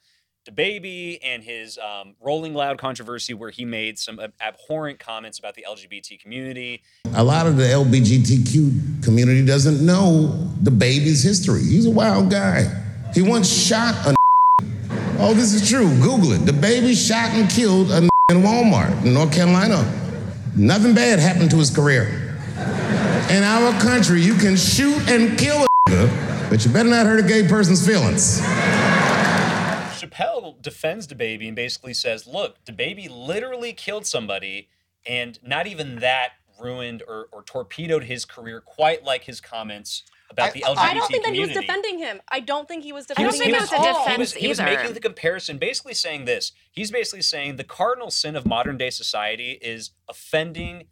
DaBaby 0.49 1.19
and 1.21 1.43
his 1.43 1.77
um, 1.77 2.15
Rolling 2.21 2.53
Loud 2.53 2.77
controversy, 2.77 3.33
where 3.33 3.49
he 3.49 3.65
made 3.65 3.99
some 3.99 4.17
ab- 4.17 4.31
abhorrent 4.39 4.97
comments 4.97 5.37
about 5.39 5.55
the 5.55 5.65
LGBT 5.69 6.17
community. 6.21 6.81
A 7.15 7.23
lot 7.23 7.47
of 7.47 7.57
the 7.57 7.63
LGBTQ 7.65 9.03
community 9.03 9.45
doesn't 9.45 9.85
know 9.85 10.49
DaBaby's 10.63 11.21
history. 11.21 11.63
He's 11.63 11.85
a 11.85 11.89
wild 11.91 12.31
guy. 12.31 12.63
He 13.13 13.21
once 13.21 13.49
shot 13.51 13.93
a. 14.07 14.15
Oh, 15.19 15.33
this 15.33 15.53
is 15.55 15.67
true. 15.67 15.89
Google 15.99 16.33
it. 16.33 16.41
DaBaby 16.41 16.95
shot 16.95 17.31
and 17.31 17.49
killed 17.49 17.89
a 17.89 18.07
in 18.29 18.43
Walmart 18.43 19.03
in 19.03 19.15
North 19.15 19.33
Carolina. 19.33 19.81
Nothing 20.55 20.93
bad 20.93 21.17
happened 21.17 21.49
to 21.51 21.57
his 21.57 21.75
career. 21.75 22.37
In 23.31 23.41
our 23.41 23.71
country, 23.81 24.21
you 24.21 24.35
can 24.35 24.55
shoot 24.55 25.09
and 25.09 25.35
kill 25.39 25.65
a, 25.89 26.47
but 26.51 26.63
you 26.63 26.71
better 26.71 26.89
not 26.89 27.07
hurt 27.07 27.19
a 27.19 27.27
gay 27.27 27.47
person's 27.47 27.85
feelings. 27.85 28.41
Chappelle 29.97 30.61
defends 30.61 31.07
DaBaby 31.07 31.47
and 31.47 31.55
basically 31.55 31.95
says, 31.95 32.27
"Look, 32.27 32.63
DaBaby 32.65 33.09
literally 33.09 33.73
killed 33.73 34.05
somebody, 34.05 34.67
and 35.07 35.39
not 35.41 35.65
even 35.65 35.95
that 35.95 36.33
ruined 36.59 37.01
or, 37.07 37.27
or 37.31 37.41
torpedoed 37.41 38.03
his 38.03 38.23
career 38.23 38.61
quite 38.61 39.03
like 39.03 39.23
his 39.23 39.41
comments 39.41 40.03
about 40.29 40.49
I- 40.49 40.51
the 40.51 40.61
LGBT 40.61 40.77
I 40.77 40.93
don't 40.93 41.07
think 41.07 41.25
that 41.25 41.33
he 41.33 41.39
was 41.41 41.49
defending 41.51 41.97
him. 41.99 42.21
I 42.29 42.39
don't 42.39 42.67
think 42.67 42.83
he 42.83 42.91
was 42.93 43.05
I 43.17 43.21
don't 43.21 43.31
defending 43.31 43.39
think 43.39 43.49
him 43.49 43.55
it 43.55 43.61
was 43.61 43.73
at 43.73 43.79
a 43.79 43.81
all. 43.81 43.93
he 43.93 44.09
defense 44.11 44.19
was, 44.19 44.33
he 44.33 44.47
was 44.47 44.59
making 44.61 44.93
the 44.93 44.99
comparison, 44.99 45.57
basically 45.57 45.93
saying 45.93 46.25
this. 46.25 46.51
He's 46.71 46.91
basically 46.91 47.21
saying 47.21 47.55
the 47.55 47.63
cardinal 47.63 48.11
sin 48.11 48.35
of 48.35 48.45
modern 48.45 48.77
day 48.77 48.89
society 48.89 49.57
is 49.61 49.91
offending 50.09 50.87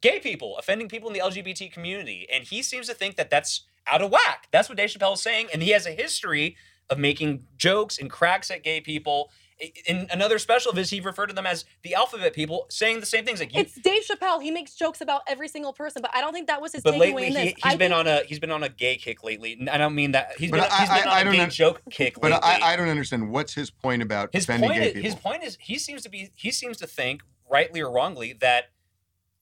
gay 0.00 0.18
people, 0.18 0.56
offending 0.58 0.88
people 0.88 1.08
in 1.08 1.14
the 1.14 1.20
LGBT 1.20 1.72
community, 1.72 2.26
and 2.32 2.44
he 2.44 2.62
seems 2.62 2.88
to 2.88 2.94
think 2.94 3.16
that 3.16 3.30
that's 3.30 3.62
out 3.86 4.02
of 4.02 4.10
whack. 4.10 4.48
That's 4.50 4.68
what 4.68 4.76
Dave 4.78 4.90
Chappelle 4.90 5.14
is 5.14 5.22
saying, 5.22 5.48
and 5.52 5.62
he 5.62 5.70
has 5.70 5.86
a 5.86 5.92
history 5.92 6.56
of 6.90 6.98
making 6.98 7.44
jokes 7.56 7.98
and 7.98 8.10
cracks 8.10 8.50
at 8.50 8.62
gay 8.62 8.80
people. 8.80 9.30
I- 9.62 9.72
In 9.86 10.08
another 10.10 10.38
special 10.38 10.70
of 10.72 10.76
his, 10.76 10.90
he 10.90 11.00
referred 11.00 11.26
to 11.28 11.34
them 11.34 11.46
as 11.46 11.64
the 11.82 11.94
alphabet 11.94 12.32
people, 12.34 12.66
saying 12.68 13.00
the 13.00 13.06
same 13.06 13.24
things. 13.24 13.38
Like 13.40 13.54
you, 13.54 13.60
It's 13.60 13.74
Dave 13.76 14.02
Chappelle. 14.04 14.42
He 14.42 14.50
makes 14.50 14.74
jokes 14.74 15.00
about 15.00 15.22
every 15.28 15.46
single 15.48 15.72
person, 15.72 16.02
but 16.02 16.10
I 16.14 16.20
don't 16.20 16.32
think 16.32 16.48
that 16.48 16.60
was 16.60 16.72
his 16.72 16.82
but 16.82 16.94
takeaway 16.94 16.98
lately 17.00 17.26
in 17.26 17.32
he, 17.32 17.38
this. 17.44 17.54
he's 17.54 17.64
I 17.64 17.76
been 17.76 17.90
think- 17.90 17.92
on 17.94 18.06
a 18.08 18.22
he's 18.24 18.38
been 18.40 18.50
on 18.50 18.62
a 18.62 18.68
gay 18.68 18.96
kick 18.96 19.22
lately. 19.22 19.66
I 19.70 19.78
don't 19.78 19.94
mean 19.94 20.12
that 20.12 20.32
he's 20.38 20.50
But 20.50 20.62
been, 20.62 20.70
I- 20.70 20.80
he's 20.80 20.88
been 20.88 21.08
I- 21.08 21.12
I 21.12 21.14
on 21.16 21.20
a 21.20 21.24
don't 21.24 21.32
gay 21.34 21.40
un- 21.40 21.50
joke 21.50 21.82
kick 21.90 22.14
But 22.20 22.32
lately. 22.32 22.40
I, 22.42 22.72
I 22.72 22.76
don't 22.76 22.88
understand 22.88 23.30
what's 23.30 23.54
his 23.54 23.70
point 23.70 24.02
about 24.02 24.30
his 24.32 24.44
offending 24.44 24.68
point 24.70 24.80
gay 24.82 24.86
is, 24.88 24.92
people. 24.94 25.10
his 25.10 25.14
point 25.14 25.42
is 25.44 25.58
he 25.60 25.78
seems 25.78 26.02
to 26.02 26.08
be 26.10 26.30
he 26.34 26.50
seems 26.50 26.76
to 26.78 26.86
think 26.86 27.22
rightly 27.50 27.80
or 27.80 27.90
wrongly 27.90 28.32
that 28.34 28.70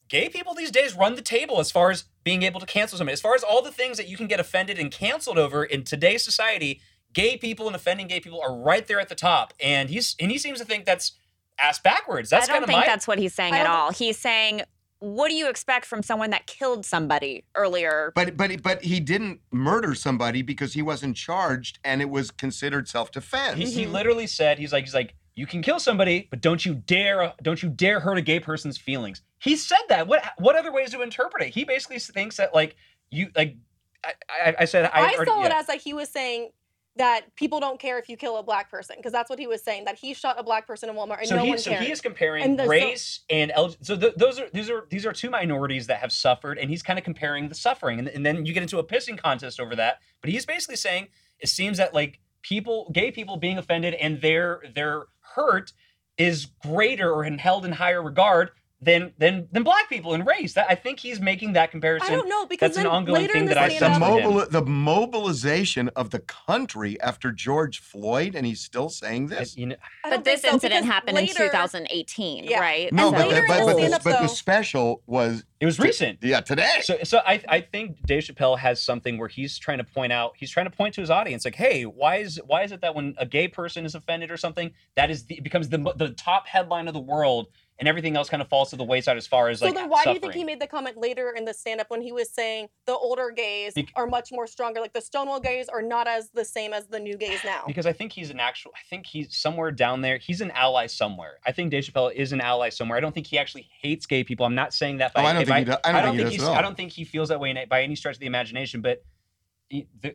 gay 0.09 0.29
people 0.29 0.55
these 0.55 0.71
days 0.73 0.95
run 0.97 1.15
the 1.15 1.23
table 1.23 1.61
as 1.61 1.71
far 1.71 1.91
as 1.91 2.05
being 2.25 2.43
able 2.43 2.59
to 2.61 2.67
cancel 2.67 2.99
somebody 2.99 3.13
as 3.13 3.21
far 3.21 3.35
as 3.35 3.43
all 3.45 3.63
the 3.63 3.71
things 3.71 3.97
that 3.97 4.09
you 4.09 4.17
can 4.17 4.27
get 4.27 4.41
offended 4.41 4.79
and 4.79 4.91
canceled 4.91 5.39
over 5.39 5.65
in 5.65 5.85
today's 5.85 6.25
society 6.25 6.81
gay 7.13 7.37
people 7.37 7.67
and 7.67 7.75
offending 7.77 8.07
gay 8.07 8.21
people 8.21 8.41
are 8.41 8.55
right 8.57 8.87
there 8.87 9.01
at 9.01 9.09
the 9.09 9.15
top 9.15 9.53
and 9.61 9.91
he's 9.91 10.15
and 10.21 10.31
he 10.31 10.39
seems 10.39 10.59
to 10.59 10.65
think 10.65 10.85
that's 10.85 11.13
ass 11.59 11.79
backwards 11.79 12.31
that's 12.31 12.49
I 12.49 12.53
don't 12.55 12.67
think 12.67 12.79
my 12.79 12.87
that's 12.87 13.07
what 13.09 13.19
he's 13.19 13.35
saying 13.35 13.55
at 13.55 13.67
all. 13.67 13.93
He's 13.93 14.17
saying, 14.19 14.63
what 15.01 15.29
do 15.29 15.35
you 15.35 15.49
expect 15.49 15.87
from 15.87 16.03
someone 16.03 16.31
that 16.31 16.47
killed 16.47 16.85
somebody 16.87 17.45
earlier? 17.55 18.13
But 18.15 18.37
but 18.37 18.63
but 18.63 18.83
he 18.83 19.01
didn't 19.01 19.41
murder 19.51 19.95
somebody 19.95 20.43
because 20.43 20.75
he 20.75 20.83
wasn't 20.83 21.17
charged 21.17 21.79
and 21.85 22.01
it 22.01 22.11
was 22.11 22.31
considered 22.31 22.89
self 22.89 23.11
defense. 23.11 23.57
he, 23.59 23.65
he 23.71 23.83
Mm-hmm. 23.85 23.93
literally 23.93 24.27
said 24.27 24.59
he's 24.59 24.73
like 24.73 24.85
he's 24.85 24.95
like 24.95 25.15
you 25.37 25.47
can 25.47 25.63
kill 25.63 25.79
somebody, 25.81 26.27
but 26.31 26.41
don't 26.43 26.65
you 26.67 26.75
dare 26.75 27.33
don't 27.43 27.63
you 27.63 27.69
dare 27.71 28.01
hurt 28.01 28.19
a 28.19 28.23
gay 28.23 28.41
person's 28.41 28.77
feelings. 28.79 29.23
He 29.39 29.57
said 29.57 29.79
that. 29.89 30.07
What 30.07 30.23
what 30.39 30.55
other 30.57 30.73
ways 30.73 30.91
to 30.91 31.01
interpret 31.03 31.43
it? 31.47 31.55
He 31.55 31.65
basically 31.65 31.99
thinks 31.99 32.37
that 32.37 32.55
like 32.55 32.77
you 33.11 33.31
like 33.35 33.57
I, 34.05 34.13
I, 34.31 34.55
I 34.61 34.65
said 34.67 34.85
I, 34.87 34.89
I, 34.89 35.01
already- 35.15 35.31
saw 35.31 35.43
it 35.45 35.49
yeah. 35.51 35.59
as 35.59 35.69
like 35.69 35.81
he 35.81 35.93
was 35.95 36.09
saying 36.11 36.51
that 36.97 37.35
people 37.37 37.61
don't 37.61 37.79
care 37.79 37.99
if 37.99 38.09
you 38.09 38.17
kill 38.17 38.37
a 38.37 38.43
black 38.43 38.71
person 38.71 38.97
because 38.99 39.13
that's 39.13 39.31
what 39.31 39.39
he 39.39 39.47
was 39.47 39.63
saying 39.63 39.85
that 39.85 39.97
he 39.97 40.13
shot 40.13 40.35
a 40.39 40.43
black 40.43 40.67
person 40.67 40.89
in 40.89 40.97
Walmart 40.97 41.19
and 41.21 41.29
so 41.29 41.37
no 41.37 41.43
he 41.45 41.51
one 41.51 41.59
so 41.59 41.71
cared. 41.71 41.85
he 41.85 41.93
is 41.93 42.01
comparing 42.01 42.43
And 42.43 42.59
so- 42.59 42.67
race 42.67 43.21
and 43.31 43.53
L, 43.55 43.75
so 43.81 43.97
th- 43.97 44.15
those 44.17 44.41
are 44.41 44.49
these 44.53 44.69
are 44.69 44.87
these 44.91 45.07
are 45.07 45.13
two 45.13 45.31
minorities 45.31 45.87
that 45.87 46.01
have 46.01 46.11
suffered 46.13 46.59
and 46.59 46.69
he's 46.69 46.83
kind 46.83 46.99
of 46.99 47.05
comparing 47.05 47.49
the 47.49 47.55
suffering 47.55 47.99
and, 48.01 48.09
and 48.09 48.27
then 48.27 48.45
you 48.45 48.53
get 48.53 48.63
into 48.63 48.79
a 48.79 48.85
pissing 48.85 49.17
contest 49.17 49.61
over 49.61 49.77
that 49.77 49.99
but 50.21 50.31
he's 50.31 50.45
basically 50.45 50.77
saying 50.77 51.07
it 51.39 51.49
seems 51.49 51.79
that 51.79 51.95
like 51.95 52.19
people 52.43 52.91
gay 52.93 53.11
people 53.13 53.37
being 53.37 53.57
offended 53.57 53.95
and 53.95 54.21
their 54.21 54.61
their 54.75 55.05
hurt 55.37 55.73
is 56.19 56.47
greater 56.63 57.13
or 57.13 57.25
held 57.25 57.65
in 57.65 57.73
higher 57.73 58.03
regard 58.03 58.51
than 58.83 59.13
than 59.19 59.47
than 59.53 59.63
black 59.63 59.89
people 59.91 60.15
in 60.15 60.25
race 60.25 60.55
that 60.55 60.67
I 60.71 60.75
think 60.75 61.01
he's 61.01 61.21
making 61.21 61.53
that 61.53 61.71
comparison 61.71 62.13
I 62.13 62.17
don't 62.17 62.29
know 62.31 62.47
because 62.47 62.71
that's 62.71 62.79
an 62.79 62.85
then 62.85 62.93
ongoing 62.93 63.21
later 63.23 63.33
thing 63.35 63.43
in 63.43 63.49
the 63.49 63.55
that 63.55 63.65
I 63.65 63.69
the, 63.69 63.79
sense 63.79 63.97
stand-up- 63.97 64.23
mobili- 64.23 64.51
the 64.51 64.63
mobilization 64.65 65.89
of 65.97 66.11
the 66.11 66.21
country 66.21 67.01
after 67.01 67.31
George 67.31 67.79
Floyd, 67.81 68.35
and 68.35 68.47
he's 68.47 68.61
still 68.61 68.89
saying 68.89 69.27
this. 69.27 69.57
you 69.57 69.67
know, 69.67 69.77
But 70.03 70.25
this 70.25 70.41
think 70.43 70.51
so, 70.51 70.55
incident 70.55 70.85
because 70.85 70.95
happened 70.95 71.19
in 71.19 71.27
2018, 71.27 72.45
Yeah. 72.45 72.61
right? 72.61 72.93
No, 72.93 73.09
And 73.09 73.17
but, 73.17 73.29
later 73.29 73.41
the, 73.43 73.47
but, 73.49 73.67
but, 73.67 73.77
the 73.77 73.89
the, 73.89 74.01
but 74.03 74.21
the 74.23 74.27
special 74.29 75.03
was 75.07 75.45
it 75.61 75.67
was 75.67 75.79
recent 75.79 76.19
yeah 76.23 76.41
today. 76.41 76.79
So, 76.83 76.97
so 77.05 77.19
I, 77.27 77.43
I 77.47 77.61
think 77.61 78.03
Dave 78.07 78.23
Chappelle 78.23 78.59
has 78.59 78.83
something 78.83 79.19
where 79.19 79.29
he's 79.29 79.59
trying 79.59 79.77
to 79.79 79.85
point 79.85 80.11
out, 80.13 80.33
he's 80.39 80.51
trying 80.51 80.65
to 80.65 80.75
point 80.75 80.95
to 80.95 81.03
his 81.03 81.11
audience, 81.11 81.45
like, 81.45 81.55
hey, 81.55 81.85
why 81.85 82.17
is 82.17 82.41
why 82.47 82.63
is 82.63 82.73
it 82.73 82.81
that 82.81 82.95
when 82.95 83.15
a 83.19 83.27
gay 83.27 83.47
person 83.47 83.85
is 83.85 83.95
offended 83.95 84.31
or 84.31 84.39
something, 84.39 84.71
that 84.97 85.11
is 85.11 85.25
the, 85.27 85.35
it 85.37 85.45
becomes 85.45 85.69
the 85.69 85.79
the 85.97 86.11
top 86.11 86.47
headline 86.47 86.89
of 86.89 86.95
the 86.95 87.01
world, 87.01 87.49
and 87.81 87.89
everything 87.89 88.15
else 88.15 88.29
kind 88.29 88.43
of 88.43 88.49
falls 88.49 88.71
to 88.71 88.77
the 88.77 88.85
wayside 88.85 89.17
as 89.17 89.27
far 89.27 89.49
as 89.49 89.59
So 89.59 89.65
like. 89.65 89.75
So 89.75 89.81
then 89.81 89.89
why 89.91 90.05
do 90.05 90.13
you 90.13 90.21
think 90.21 90.35
he 90.35 90.45
made 90.45 90.61
the 90.61 90.67
comment 90.67 90.99
later 90.99 91.33
in 91.37 91.47
the 91.47 91.55
stand 91.55 91.81
up 91.81 91.89
when 91.91 92.03
he 92.03 92.13
was 92.13 92.31
saying 92.31 92.69
the 92.87 92.93
older 92.93 93.31
gays 93.35 93.73
Bec- 93.75 93.87
are 93.97 94.07
much 94.07 94.31
more 94.31 94.47
stronger? 94.47 94.81
Like 94.81 94.93
the 94.93 95.01
Stonewall 95.01 95.41
gays 95.41 95.69
are 95.69 95.81
not 95.83 96.07
as 96.07 96.31
the 96.31 96.45
same 96.45 96.73
as 96.75 96.87
the 96.87 97.01
new 97.01 97.17
gays 97.17 97.41
now. 97.45 97.65
Because 97.67 97.87
I 97.87 97.93
think 97.95 98.13
he's 98.13 98.31
an 98.31 98.39
actual. 98.39 98.71
I 98.77 98.81
think 98.91 99.07
he's 99.07 99.35
somewhere 99.35 99.71
down 99.73 100.03
there. 100.03 100.19
He's 100.19 100.43
an 100.43 100.51
ally 100.53 100.87
somewhere. 100.87 101.39
I 101.47 101.53
think 101.53 101.71
Dave 101.71 101.85
Chappelle 101.85 102.13
is 102.13 102.33
an 102.33 102.41
ally 102.43 102.69
somewhere. 102.69 102.99
I 102.99 103.01
don't 103.01 103.15
think 103.15 103.27
he 103.27 103.39
actually 103.39 103.69
hates 103.81 104.05
gay 104.07 104.23
people. 104.25 104.45
I'm 104.45 104.55
not 104.55 104.75
saying 104.75 104.99
that. 104.99 105.13
Oh, 105.17 105.23
by, 105.23 105.25
Oh, 105.25 105.27
I 105.29 105.33
don't 105.33 105.43
if 105.43 105.49
think 105.49 105.59
he 105.59 105.65
does- 105.65 105.79
I 105.85 105.93
don't 105.93 106.03
think 106.05 106.17
he 106.19 106.23
does 106.25 106.33
he's. 106.35 106.43
at 106.43 106.49
all. 106.49 106.55
I 106.55 106.63
don't 106.63 106.77
think 106.77 106.93
he 106.93 107.05
feels 107.05 107.31
that 107.31 107.41
way 107.41 107.51
in, 107.51 107.59
by 107.69 107.83
any 107.83 107.97
stretch 107.97 108.17
of 108.17 108.21
the 108.21 108.27
imagination. 108.27 108.83
But 108.83 109.03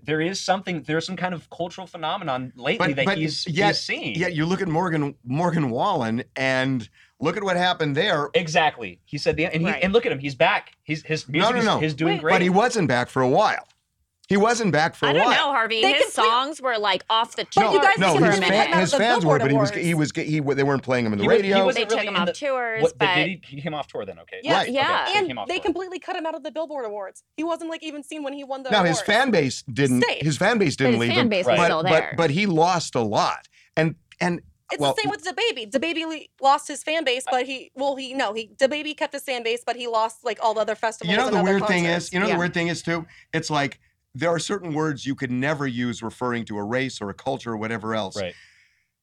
there 0.04 0.20
is 0.20 0.42
something. 0.42 0.84
There's 0.84 1.06
some 1.06 1.16
kind 1.16 1.34
of 1.34 1.50
cultural 1.50 1.88
phenomenon 1.88 2.52
lately 2.58 2.88
But- 2.90 2.96
that 2.98 3.06
but 3.06 3.18
he's, 3.18 3.48
yet- 3.48 3.68
he's 3.68 3.80
seeing. 3.80 4.16
Yeah, 4.16 4.28
you 4.28 4.46
look 4.46 4.62
at 4.62 4.68
Morgan 4.68 5.16
Morgan 5.24 5.70
Wallen, 5.70 6.24
and 6.36 6.88
look 7.26 7.36
at 7.38 7.44
what 7.44 7.58
happened 7.58 7.96
there. 7.98 8.30
Exactly. 8.34 9.00
He 9.06 9.18
said 9.18 9.36
the 9.36 9.46
and 9.46 9.62
he, 9.62 9.66
Right. 9.68 9.84
and 9.84 9.92
look 9.92 10.06
at 10.06 10.12
him. 10.12 10.20
He's 10.20 10.36
back. 10.36 10.72
He's 10.84 11.04
his 11.04 11.28
music 11.28 11.54
no, 11.54 11.60
is, 11.60 11.66
no. 11.66 11.82
is 11.82 11.94
doing 11.94 12.14
Wait, 12.14 12.22
great. 12.22 12.34
But 12.34 12.42
he 12.42 12.50
wasn't 12.50 12.88
back 12.88 13.10
for 13.10 13.22
a 13.22 13.28
while. 13.30 13.68
He 14.28 14.38
wasn't 14.38 14.72
back 14.72 14.96
for 14.96 15.06
a 15.06 15.10
I 15.10 15.14
don't 15.14 15.26
while. 15.26 15.36
know, 15.36 15.52
Harvey. 15.52 15.84
They 15.84 15.94
His 15.94 16.06
complete- 16.06 16.26
songs 16.32 16.60
were 16.60 16.80
like 16.80 17.04
off 17.12 17.36
the 17.36 17.44
But 17.44 17.52
charts 17.52 17.74
you 17.76 17.80
guys 17.80 17.98
no, 18.00 18.16
his, 18.18 18.40
a 18.40 18.42
fan, 18.42 18.80
his 18.80 18.92
fans 18.96 19.24
were, 19.24 19.38
but 19.38 19.52
he 19.52 19.56
was, 19.58 19.70
he 19.70 19.94
was 19.94 20.12
he 20.16 20.40
they 20.40 20.64
weren't 20.64 20.82
playing 20.82 21.06
him 21.06 21.14
in 21.14 21.20
the 21.20 21.26
He 21.26 21.28
was- 21.28 21.38
radio. 21.38 21.64
wasn't 21.64 21.88
They 21.90 21.96
really 21.96 22.08
took 22.08 22.16
him 22.16 22.20
off 22.20 22.26
the- 22.26 22.34
tours, 22.34 22.82
What, 22.82 22.98
but 22.98 23.14
did 23.14 23.28
he, 23.28 23.42
he 23.56 23.62
came 23.62 23.76
off 23.76 23.86
tour 23.88 24.04
then? 24.04 24.18
Okay. 24.18 24.40
Yeah, 24.42 24.54
Right. 24.58 24.72
yeah. 24.72 25.06
Okay, 25.08 25.20
and 25.20 25.28
came 25.28 25.38
they 25.48 25.56
tour. 25.58 25.64
completely 25.64 26.00
cut 26.00 26.16
him 26.16 26.26
out 26.26 26.34
of 26.34 26.42
the 26.42 26.50
Billboard 26.50 26.86
Awards. 26.86 27.22
He 27.38 27.44
wasn't 27.44 27.70
like 27.70 27.84
even 27.84 28.02
seen 28.02 28.24
when 28.24 28.34
he 28.34 28.44
won 28.44 28.64
the 28.64 28.72
now 28.72 28.80
awards. 28.80 28.98
his 28.98 29.06
fan 29.06 29.30
base 29.30 29.62
didn't. 29.72 30.02
Stayed. 30.02 30.24
His 30.24 30.38
fan 30.38 30.58
base 30.58 30.76
didn't 30.76 30.94
his 30.94 31.02
leave 31.02 31.10
fan 31.12 31.20
him. 31.20 31.30
base 31.30 31.46
was 31.46 31.58
but, 31.58 31.66
still 31.66 31.84
but 31.84 31.90
there. 31.92 32.14
but 32.18 32.32
he 32.32 32.48
lost 32.48 32.96
a 32.96 33.02
lot. 33.02 33.48
And 33.78 33.94
and 34.20 34.42
It's 34.72 34.80
well, 34.82 34.94
the 34.96 35.02
same 35.04 35.12
with 35.12 35.24
DaBaby. 35.24 35.72
The 35.72 35.80
baby 35.80 36.30
lost 36.42 36.68
his 36.68 36.82
fan 36.82 37.04
base, 37.04 37.24
but 37.30 37.46
he 37.46 37.72
well 37.76 37.96
he 37.96 38.14
no 38.14 38.34
he 38.34 38.50
DaBaby 38.58 38.98
kept 38.98 39.14
his 39.14 39.24
fan 39.24 39.44
base, 39.44 39.64
but 39.66 39.76
he 39.76 39.88
lost 39.88 40.24
like 40.26 40.40
all 40.42 40.54
the 40.56 40.62
other 40.62 40.76
festivals. 40.76 41.12
you 41.12 41.18
know 41.18 41.28
and 41.28 41.36
the 41.36 41.40
other 41.42 41.52
weird 41.52 41.68
thing 41.68 41.86
is, 41.86 42.12
you 42.12 42.20
know 42.20 42.28
Yeah. 42.28 42.34
the 42.34 42.40
weird 42.40 42.54
thing 42.54 42.68
is 42.70 42.82
too. 42.82 43.06
It's 43.34 43.50
like 43.50 43.80
there 44.16 44.30
are 44.30 44.40
certain 44.40 44.74
words 44.74 45.06
you 45.06 45.14
could 45.14 45.30
never 45.32 45.68
use 45.68 46.02
referring 46.02 46.46
to 46.46 46.58
a 46.58 46.64
race 46.64 47.02
or 47.02 47.10
a 47.10 47.14
culture 47.14 47.52
or 47.52 47.58
whatever 47.58 47.94
else. 47.94 48.16
Right. 48.20 48.34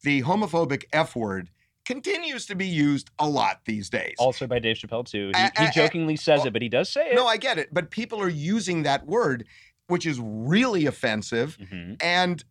The 0.03 0.23
homophobic 0.23 0.85
F 0.93 1.15
word 1.15 1.51
continues 1.85 2.47
to 2.47 2.55
be 2.57 2.67
used 2.67 3.11
a 3.19 3.29
lot 3.29 3.61
these 3.65 3.89
days. 3.91 4.15
Also 4.19 4.47
by 4.47 4.59
Dave 4.59 4.77
Chappelle 4.77 5.05
too. 5.05 5.29
He, 5.29 5.35
Uh, 5.35 5.51
he 5.59 5.65
uh, 5.65 5.69
uh, 5.69 5.73
jokingly 5.73 6.17
says 6.17 6.45
it, 6.45 6.53
but 6.53 6.63
he 6.63 6.69
does 6.69 6.89
say 6.89 7.11
it. 7.11 7.15
no, 7.15 7.27
I 7.27 7.37
get 7.37 7.59
it, 7.59 7.69
but 7.73 7.91
people 7.91 8.21
are 8.21 8.29
using 8.29 8.83
that 8.85 9.07
word, 9.07 9.45
which 9.89 10.07
is 10.07 10.19
really 10.21 10.87
offensive. 10.87 11.57
Mhm. 11.61 12.03
And 12.03 12.43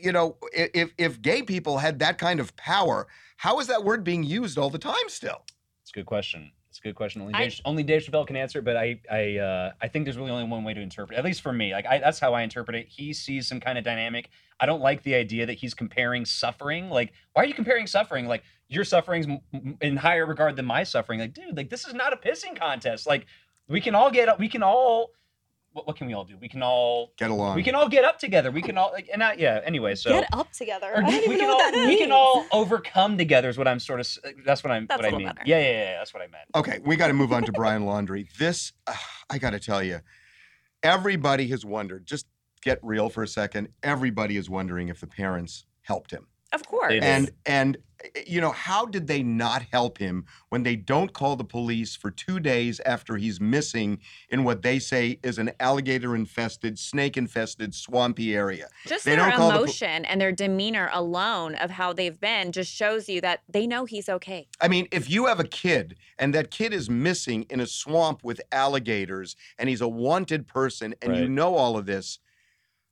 you 0.00 0.12
know, 0.12 0.36
if 0.52 0.92
if 0.98 1.20
gay 1.22 1.42
people 1.42 1.78
had 1.78 1.98
that 2.00 2.18
kind 2.18 2.40
of 2.40 2.56
power, 2.56 3.06
how 3.36 3.60
is 3.60 3.66
that 3.68 3.84
word 3.84 4.04
being 4.04 4.22
used 4.22 4.58
all 4.58 4.70
the 4.70 4.78
time 4.78 5.08
still? 5.08 5.42
It's 5.82 5.90
a 5.90 5.94
good 5.94 6.06
question. 6.06 6.52
It's 6.70 6.78
a 6.78 6.82
good 6.82 6.94
question. 6.94 7.22
Only 7.22 7.34
I- 7.34 7.44
Dave, 7.44 7.60
only 7.64 7.82
Dave 7.82 8.02
Chappelle 8.02 8.26
can 8.26 8.36
answer, 8.36 8.58
it, 8.58 8.64
but 8.64 8.76
I 8.76 9.00
I 9.10 9.36
uh, 9.38 9.72
I 9.80 9.88
think 9.88 10.04
there's 10.04 10.18
really 10.18 10.30
only 10.30 10.44
one 10.48 10.64
way 10.64 10.74
to 10.74 10.80
interpret. 10.80 11.16
it. 11.16 11.18
At 11.18 11.24
least 11.24 11.40
for 11.40 11.52
me, 11.52 11.72
like 11.72 11.86
I, 11.86 11.98
that's 11.98 12.18
how 12.20 12.34
I 12.34 12.42
interpret 12.42 12.76
it. 12.76 12.86
He 12.88 13.12
sees 13.12 13.48
some 13.48 13.58
kind 13.60 13.78
of 13.78 13.84
dynamic. 13.84 14.30
I 14.60 14.66
don't 14.66 14.80
like 14.80 15.02
the 15.02 15.14
idea 15.14 15.46
that 15.46 15.54
he's 15.54 15.72
comparing 15.74 16.24
suffering. 16.24 16.90
Like, 16.90 17.12
why 17.32 17.42
are 17.42 17.46
you 17.46 17.54
comparing 17.54 17.86
suffering? 17.86 18.26
Like 18.26 18.42
your 18.68 18.84
suffering's 18.84 19.26
m- 19.26 19.40
m- 19.54 19.78
in 19.80 19.96
higher 19.96 20.26
regard 20.26 20.56
than 20.56 20.66
my 20.66 20.84
suffering. 20.84 21.20
Like, 21.20 21.32
dude, 21.32 21.56
like 21.56 21.70
this 21.70 21.86
is 21.86 21.94
not 21.94 22.12
a 22.12 22.16
pissing 22.16 22.58
contest. 22.58 23.06
Like, 23.06 23.26
we 23.68 23.80
can 23.80 23.94
all 23.94 24.10
get 24.10 24.28
up, 24.28 24.38
we 24.38 24.48
can 24.48 24.62
all. 24.62 25.10
What, 25.78 25.86
what 25.86 25.96
can 25.96 26.08
we 26.08 26.14
all 26.14 26.24
do? 26.24 26.36
We 26.40 26.48
can 26.48 26.60
all 26.60 27.12
Get 27.16 27.30
along. 27.30 27.54
we 27.54 27.62
can 27.62 27.76
all 27.76 27.88
get 27.88 28.04
up 28.04 28.18
together. 28.18 28.50
We 28.50 28.62
can 28.62 28.76
all 28.76 28.90
like 28.92 29.08
and 29.12 29.20
not 29.20 29.38
yeah. 29.38 29.60
Anyway, 29.64 29.94
so 29.94 30.10
Get 30.10 30.28
up 30.32 30.50
together. 30.50 30.88
or 30.92 31.04
I 31.04 31.10
don't 31.10 31.28
we 31.28 31.36
even 31.36 31.38
can 31.38 31.46
know 31.46 31.50
all 31.52 31.56
what 31.58 31.72
that 31.72 31.78
means. 31.78 31.88
we 31.88 31.98
can 31.98 32.10
all 32.10 32.46
overcome 32.50 33.16
together 33.16 33.48
is 33.48 33.56
what 33.56 33.68
I'm 33.68 33.78
sort 33.78 34.00
of 34.00 34.08
that's 34.44 34.64
what 34.64 34.72
I'm 34.72 34.86
That's 34.88 34.98
what 34.98 35.04
a 35.04 35.08
I 35.08 35.10
little 35.12 35.18
mean. 35.20 35.28
better. 35.28 35.42
Yeah, 35.46 35.60
yeah, 35.60 35.70
yeah, 35.70 35.98
that's 35.98 36.12
what 36.12 36.20
I 36.24 36.26
meant. 36.26 36.44
Okay, 36.56 36.80
we 36.84 36.96
got 36.96 37.06
to 37.08 37.12
move 37.14 37.32
on 37.32 37.44
to 37.44 37.52
Brian 37.52 37.82
Laundrie. 37.84 38.26
This, 38.38 38.72
uh, 38.88 38.94
I 39.30 39.38
got 39.38 39.50
to 39.50 39.60
tell 39.60 39.84
you, 39.84 40.00
everybody 40.82 41.46
has 41.48 41.64
wondered. 41.64 42.06
Just 42.06 42.26
get 42.62 42.80
real 42.82 43.08
for 43.08 43.22
a 43.22 43.28
second. 43.28 43.68
Everybody 43.84 44.36
is 44.36 44.50
wondering 44.50 44.88
if 44.88 44.98
the 45.00 45.06
parents 45.06 45.64
helped 45.82 46.10
him. 46.10 46.26
Of 46.52 46.66
course. 46.66 46.90
They 46.90 47.00
did. 47.00 47.04
And 47.04 47.30
and 47.46 47.76
uh, 48.02 48.20
you 48.26 48.40
know, 48.40 48.52
how 48.52 48.86
did 48.86 49.06
they 49.06 49.22
not 49.22 49.62
help 49.62 49.98
him 49.98 50.24
when 50.50 50.62
they 50.62 50.76
don't 50.76 51.12
call 51.12 51.36
the 51.36 51.44
police 51.44 51.96
for 51.96 52.10
2 52.10 52.40
days 52.40 52.80
after 52.86 53.16
he's 53.16 53.40
missing 53.40 53.98
in 54.30 54.44
what 54.44 54.62
they 54.62 54.78
say 54.78 55.18
is 55.22 55.38
an 55.38 55.50
alligator 55.60 56.14
infested, 56.14 56.78
snake 56.78 57.16
infested, 57.16 57.74
swampy 57.74 58.34
area? 58.34 58.68
just 58.86 59.04
they 59.04 59.16
their 59.16 59.30
don't 59.30 59.36
call 59.36 59.48
the 59.48 59.54
po- 59.56 59.62
emotion 59.64 60.04
and 60.04 60.20
their 60.20 60.32
demeanor 60.32 60.88
alone 60.92 61.54
of 61.56 61.70
how 61.70 61.92
they've 61.92 62.20
been 62.20 62.52
just 62.52 62.72
shows 62.72 63.08
you 63.08 63.20
that 63.20 63.40
they 63.48 63.66
know 63.66 63.84
he's 63.84 64.08
okay. 64.08 64.46
I 64.60 64.68
mean, 64.68 64.86
if 64.92 65.10
you 65.10 65.26
have 65.26 65.40
a 65.40 65.44
kid 65.44 65.96
and 66.18 66.34
that 66.34 66.50
kid 66.50 66.72
is 66.72 66.88
missing 66.88 67.46
in 67.50 67.60
a 67.60 67.66
swamp 67.66 68.22
with 68.22 68.40
alligators 68.52 69.36
and 69.58 69.68
he's 69.68 69.80
a 69.80 69.88
wanted 69.88 70.46
person 70.46 70.94
and 71.02 71.16
you 71.16 71.28
know 71.28 71.56
all 71.56 71.76
of 71.76 71.86
this, 71.86 72.20